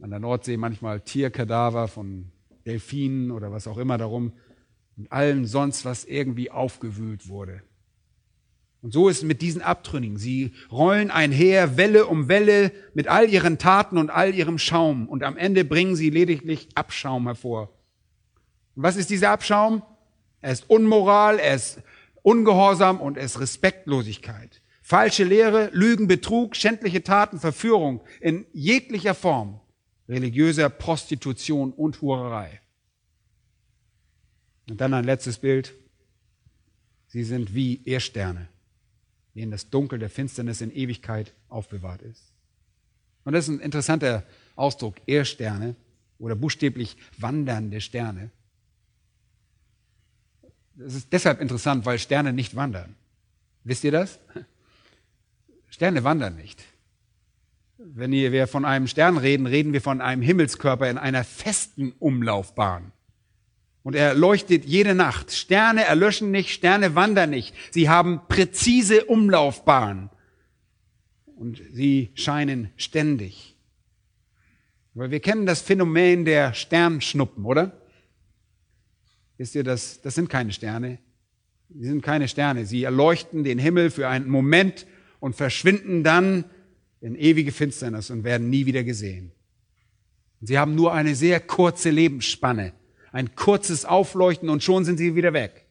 an 0.02 0.10
der 0.10 0.20
Nordsee 0.20 0.58
manchmal 0.58 1.02
Tierkadaver 1.02 1.88
von 1.88 2.32
Delfinen 2.66 3.32
oder 3.32 3.52
was 3.52 3.68
auch 3.68 3.78
immer 3.78 3.98
darum 3.98 4.34
und 4.98 5.12
allem 5.12 5.46
sonst, 5.46 5.86
was 5.86 6.06
irgendwie 6.06 6.52
aufgewühlt 6.52 7.28
wurde. 7.28 7.62
Und 8.82 8.94
so 8.94 9.10
ist 9.10 9.18
es 9.18 9.24
mit 9.24 9.42
diesen 9.42 9.62
Abtrünnigen. 9.62 10.18
Sie 10.18 10.54
rollen 10.72 11.10
einher, 11.12 11.78
Welle 11.78 12.06
um 12.06 12.28
Welle, 12.28 12.72
mit 12.94 13.08
all 13.08 13.30
ihren 13.30 13.58
Taten 13.58 13.98
und 13.98 14.10
all 14.10 14.34
ihrem 14.36 14.60
Schaum. 14.60 15.10
Und 15.10 15.24
am 15.24 15.36
Ende 15.36 15.66
bringen 15.66 15.96
sie 15.96 16.10
lediglich 16.10 16.70
Abschaum 16.76 17.26
hervor. 17.26 17.74
Und 18.76 18.84
was 18.84 18.96
ist 18.96 19.10
dieser 19.10 19.32
Abschaum? 19.32 19.82
Er 20.42 20.52
ist 20.52 20.70
Unmoral, 20.70 21.40
er 21.40 21.56
ist 21.56 21.82
Ungehorsam 22.22 23.02
und 23.02 23.18
er 23.18 23.24
ist 23.24 23.40
Respektlosigkeit. 23.40 24.62
Falsche 24.82 25.24
Lehre, 25.24 25.70
Lügen, 25.74 26.08
Betrug, 26.08 26.56
schändliche 26.56 27.04
Taten, 27.04 27.40
Verführung 27.40 28.02
in 28.22 28.46
jeglicher 28.54 29.16
Form, 29.16 29.60
religiöser 30.08 30.70
Prostitution 30.70 31.72
und 31.72 32.02
Hurerei. 32.02 32.62
Und 34.70 34.82
dann 34.82 34.94
ein 34.94 35.06
letztes 35.06 35.38
Bild. 35.38 35.74
Sie 37.08 37.24
sind 37.24 37.54
wie 37.54 37.82
Erdsterne 37.86 38.50
denen 39.38 39.52
das 39.52 39.70
Dunkel 39.70 40.00
der 40.00 40.10
Finsternis 40.10 40.62
in 40.62 40.72
Ewigkeit 40.72 41.34
aufbewahrt 41.48 42.02
ist. 42.02 42.34
Und 43.24 43.34
das 43.34 43.48
ist 43.48 43.56
ein 43.56 43.60
interessanter 43.60 44.24
Ausdruck, 44.56 44.96
Erdsterne 45.06 45.76
oder 46.18 46.36
buchstäblich 46.36 46.98
wandernde 47.20 47.80
Sterne. 47.80 48.32
Das 50.76 50.96
ist 50.96 51.14
deshalb 51.14 51.40
interessant, 51.40 51.86
weil 51.86 52.00
Sterne 52.00 52.34
nicht 52.34 52.56
wandern. 52.56 52.96
Wisst 53.64 53.84
ihr 53.84 53.92
das? 53.92 54.18
Sterne 55.70 56.04
wandern 56.04 56.36
nicht. 56.36 56.64
Wenn 57.94 58.12
wir 58.12 58.48
von 58.48 58.66
einem 58.66 58.88
Stern 58.88 59.18
reden, 59.18 59.46
reden 59.46 59.74
wir 59.74 59.82
von 59.82 60.02
einem 60.02 60.22
Himmelskörper 60.22 60.90
in 60.90 60.98
einer 60.98 61.24
festen 61.24 61.94
Umlaufbahn. 62.00 62.92
Und 63.84 63.96
er 63.96 64.14
leuchtet 64.14 64.66
jede 64.66 64.96
Nacht. 64.96 65.32
Sterne 65.32 65.86
erlöschen 65.86 66.32
nicht, 66.32 66.50
Sterne 66.50 66.96
wandern 66.96 67.30
nicht. 67.30 67.56
Sie 67.72 67.88
haben 67.88 68.20
präzise 68.28 69.06
Umlaufbahnen. 69.06 70.10
Und 71.38 71.62
sie 71.72 72.12
scheinen 72.16 72.72
ständig. 72.76 73.56
Weil 74.94 75.12
wir 75.12 75.20
kennen 75.20 75.46
das 75.46 75.62
Phänomen 75.62 76.26
der 76.26 76.54
Sternschnuppen, 76.54 77.46
oder? 77.46 77.80
Wisst 79.38 79.56
ihr, 79.56 79.64
das, 79.64 80.02
das 80.02 80.16
sind 80.16 80.30
keine 80.30 80.52
Sterne. 80.52 80.98
Sie 81.70 81.86
sind 81.86 82.02
keine 82.02 82.28
Sterne. 82.28 82.66
Sie 82.66 82.84
erleuchten 82.84 83.44
den 83.44 83.60
Himmel 83.60 83.92
für 83.92 84.10
einen 84.10 84.28
Moment 84.28 84.88
und 85.20 85.36
verschwinden 85.36 86.04
dann 86.04 86.46
in 87.02 87.16
ewige 87.16 87.52
Finsternis 87.52 88.10
und 88.10 88.24
werden 88.24 88.50
nie 88.50 88.66
wieder 88.66 88.84
gesehen. 88.84 89.32
Sie 90.42 90.58
haben 90.58 90.76
nur 90.76 90.94
eine 90.94 91.16
sehr 91.16 91.40
kurze 91.40 91.90
Lebensspanne. 91.90 92.74
Ein 93.12 93.36
kurzes 93.36 93.86
Aufleuchten 93.86 94.50
und 94.50 94.64
schon 94.64 94.86
sind 94.86 94.98
sie 94.98 95.16
wieder 95.16 95.34
weg. 95.34 95.66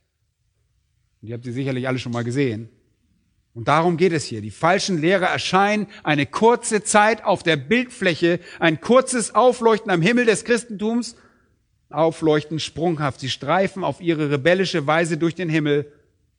Und 1.21 1.29
ihr 1.29 1.35
habt 1.35 1.45
sie 1.45 1.53
sicherlich 1.53 1.87
alle 1.87 1.99
schon 1.99 2.13
mal 2.13 2.25
gesehen. 2.25 2.69
Und 3.55 3.69
darum 3.69 3.97
geht 3.97 4.13
es 4.13 4.25
hier. 4.25 4.43
Die 4.43 4.51
falschen 4.51 5.01
Lehrer 5.01 5.27
erscheinen 5.27 5.87
eine 6.03 6.27
kurze 6.27 6.83
Zeit 6.83 7.25
auf 7.25 7.43
der 7.43 7.57
Bildfläche, 7.57 8.41
ein 8.59 8.81
kurzes 8.81 9.35
Aufleuchten 9.35 9.91
am 9.91 10.03
Himmel 10.03 10.27
des 10.27 10.45
Christentums, 10.45 11.17
aufleuchten 11.89 12.59
sprunghaft. 12.59 13.21
Sie 13.21 13.31
streifen 13.31 13.85
auf 13.85 14.01
ihre 14.01 14.31
rebellische 14.31 14.87
Weise 14.87 15.17
durch 15.17 15.35
den 15.35 15.49
Himmel, 15.49 15.91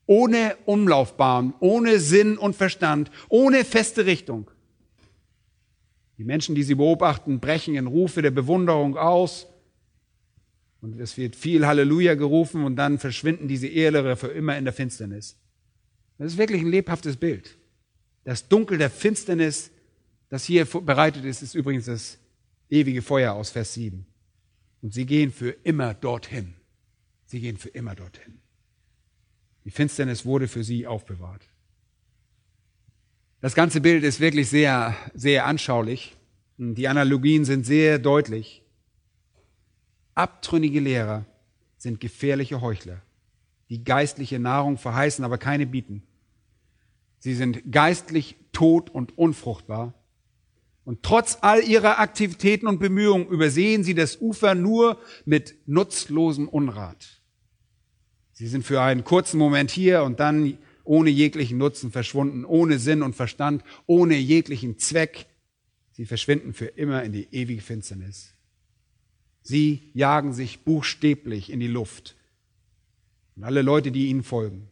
ohne 0.06 0.56
Umlaufbahn, 0.66 1.54
ohne 1.60 2.00
Sinn 2.00 2.38
und 2.38 2.56
Verstand, 2.56 3.10
ohne 3.30 3.66
feste 3.66 4.06
Richtung. 4.06 4.50
Die 6.18 6.24
Menschen, 6.24 6.56
die 6.56 6.64
sie 6.64 6.76
beobachten, 6.76 7.40
brechen 7.40 7.76
in 7.76 7.88
Rufe 7.88 8.22
der 8.22 8.32
Bewunderung 8.32 8.98
aus 8.98 9.48
und 10.82 11.00
es 11.00 11.18
wird 11.18 11.36
viel 11.36 11.66
Halleluja 11.66 12.16
gerufen 12.16 12.64
und 12.64 12.76
dann 12.76 13.00
verschwinden 13.00 13.48
diese 13.48 13.68
Ehelere 13.68 14.16
für 14.16 14.28
immer 14.28 14.58
in 14.58 14.64
der 14.64 14.74
Finsternis. 14.74 15.38
Das 16.18 16.34
ist 16.34 16.38
wirklich 16.38 16.62
ein 16.62 16.72
lebhaftes 16.72 17.18
Bild. 17.18 17.58
Das 18.24 18.48
Dunkel 18.48 18.78
der 18.78 18.90
Finsternis, 18.90 19.72
das 20.30 20.44
hier 20.44 20.66
bereitet 20.66 21.26
ist, 21.26 21.42
ist 21.42 21.56
übrigens 21.56 21.86
das 21.86 22.18
ewige 22.70 23.02
Feuer 23.02 23.34
aus 23.34 23.52
Vers 23.52 23.74
7. 23.74 24.06
Und 24.82 24.94
sie 24.94 25.06
gehen 25.06 25.32
für 25.32 25.52
immer 25.64 25.94
dorthin. 25.94 26.54
Sie 27.26 27.40
gehen 27.40 27.58
für 27.58 27.70
immer 27.70 27.96
dorthin. 27.96 28.40
Die 29.66 29.72
Finsternis 29.72 30.26
wurde 30.26 30.48
für 30.48 30.64
sie 30.64 30.88
aufbewahrt. 30.88 31.42
Das 33.40 33.54
ganze 33.54 33.82
Bild 33.82 34.04
ist 34.04 34.20
wirklich 34.20 34.50
sehr, 34.50 34.96
sehr 35.14 35.46
anschaulich. 35.46 36.16
Die 36.58 36.88
Analogien 36.88 37.46
sind 37.46 37.66
sehr 37.66 38.00
deutlich. 38.00 38.64
Abtrünnige 40.16 40.80
Lehrer 40.80 41.26
sind 41.78 42.00
gefährliche 42.00 42.62
Heuchler, 42.62 43.00
die 43.70 43.84
geistliche 43.84 44.40
Nahrung 44.40 44.80
verheißen, 44.80 45.24
aber 45.24 45.38
keine 45.38 45.68
bieten. 45.68 46.02
Sie 47.20 47.36
sind 47.36 47.72
geistlich 47.72 48.36
tot 48.54 48.90
und 48.90 49.16
unfruchtbar. 49.20 49.94
Und 50.84 51.04
trotz 51.04 51.38
all 51.42 51.62
ihrer 51.64 52.00
Aktivitäten 52.00 52.66
und 52.66 52.80
Bemühungen 52.80 53.28
übersehen 53.28 53.84
sie 53.84 53.94
das 53.94 54.20
Ufer 54.20 54.56
nur 54.56 54.98
mit 55.26 55.54
nutzlosem 55.68 56.48
Unrat. 56.48 57.22
Sie 58.32 58.48
sind 58.48 58.66
für 58.66 58.82
einen 58.82 59.04
kurzen 59.04 59.38
Moment 59.38 59.70
hier 59.70 60.04
und 60.04 60.20
dann 60.20 60.58
ohne 60.88 61.10
jeglichen 61.10 61.58
Nutzen 61.58 61.92
verschwunden, 61.92 62.46
ohne 62.46 62.80
Sinn 62.80 63.04
und 63.04 63.16
Verstand, 63.16 63.64
ohne 63.86 64.18
jeglichen 64.18 64.78
Zweck. 64.78 65.26
Sie 65.92 66.06
verschwinden 66.06 66.54
für 66.54 66.66
immer 66.66 67.04
in 67.04 67.12
die 67.12 67.28
ewige 67.32 67.62
Finsternis. 67.62 68.34
Sie 69.42 69.92
jagen 69.94 70.34
sich 70.34 70.60
buchstäblich 70.60 71.52
in 71.52 71.60
die 71.60 71.68
Luft. 71.68 72.16
Und 73.36 73.44
alle 73.44 73.62
Leute, 73.62 73.92
die 73.92 74.08
ihnen 74.08 74.24
folgen. 74.24 74.68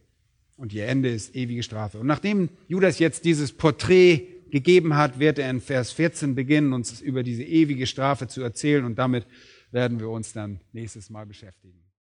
Und 0.56 0.72
ihr 0.72 0.86
Ende 0.86 1.10
ist 1.10 1.34
ewige 1.34 1.62
Strafe. 1.62 1.98
Und 1.98 2.06
nachdem 2.06 2.48
Judas 2.68 2.98
jetzt 2.98 3.24
dieses 3.24 3.52
Porträt 3.52 4.26
gegeben 4.50 4.96
hat, 4.96 5.18
wird 5.18 5.38
er 5.38 5.50
in 5.50 5.60
Vers 5.60 5.92
14 5.92 6.34
beginnen, 6.34 6.72
uns 6.72 7.00
über 7.00 7.22
diese 7.22 7.42
ewige 7.42 7.86
Strafe 7.86 8.28
zu 8.28 8.42
erzählen. 8.42 8.84
Und 8.84 8.98
damit 8.98 9.26
werden 9.70 10.00
wir 10.00 10.08
uns 10.08 10.32
dann 10.32 10.60
nächstes 10.72 11.10
Mal 11.10 11.26
beschäftigen. 11.26 11.85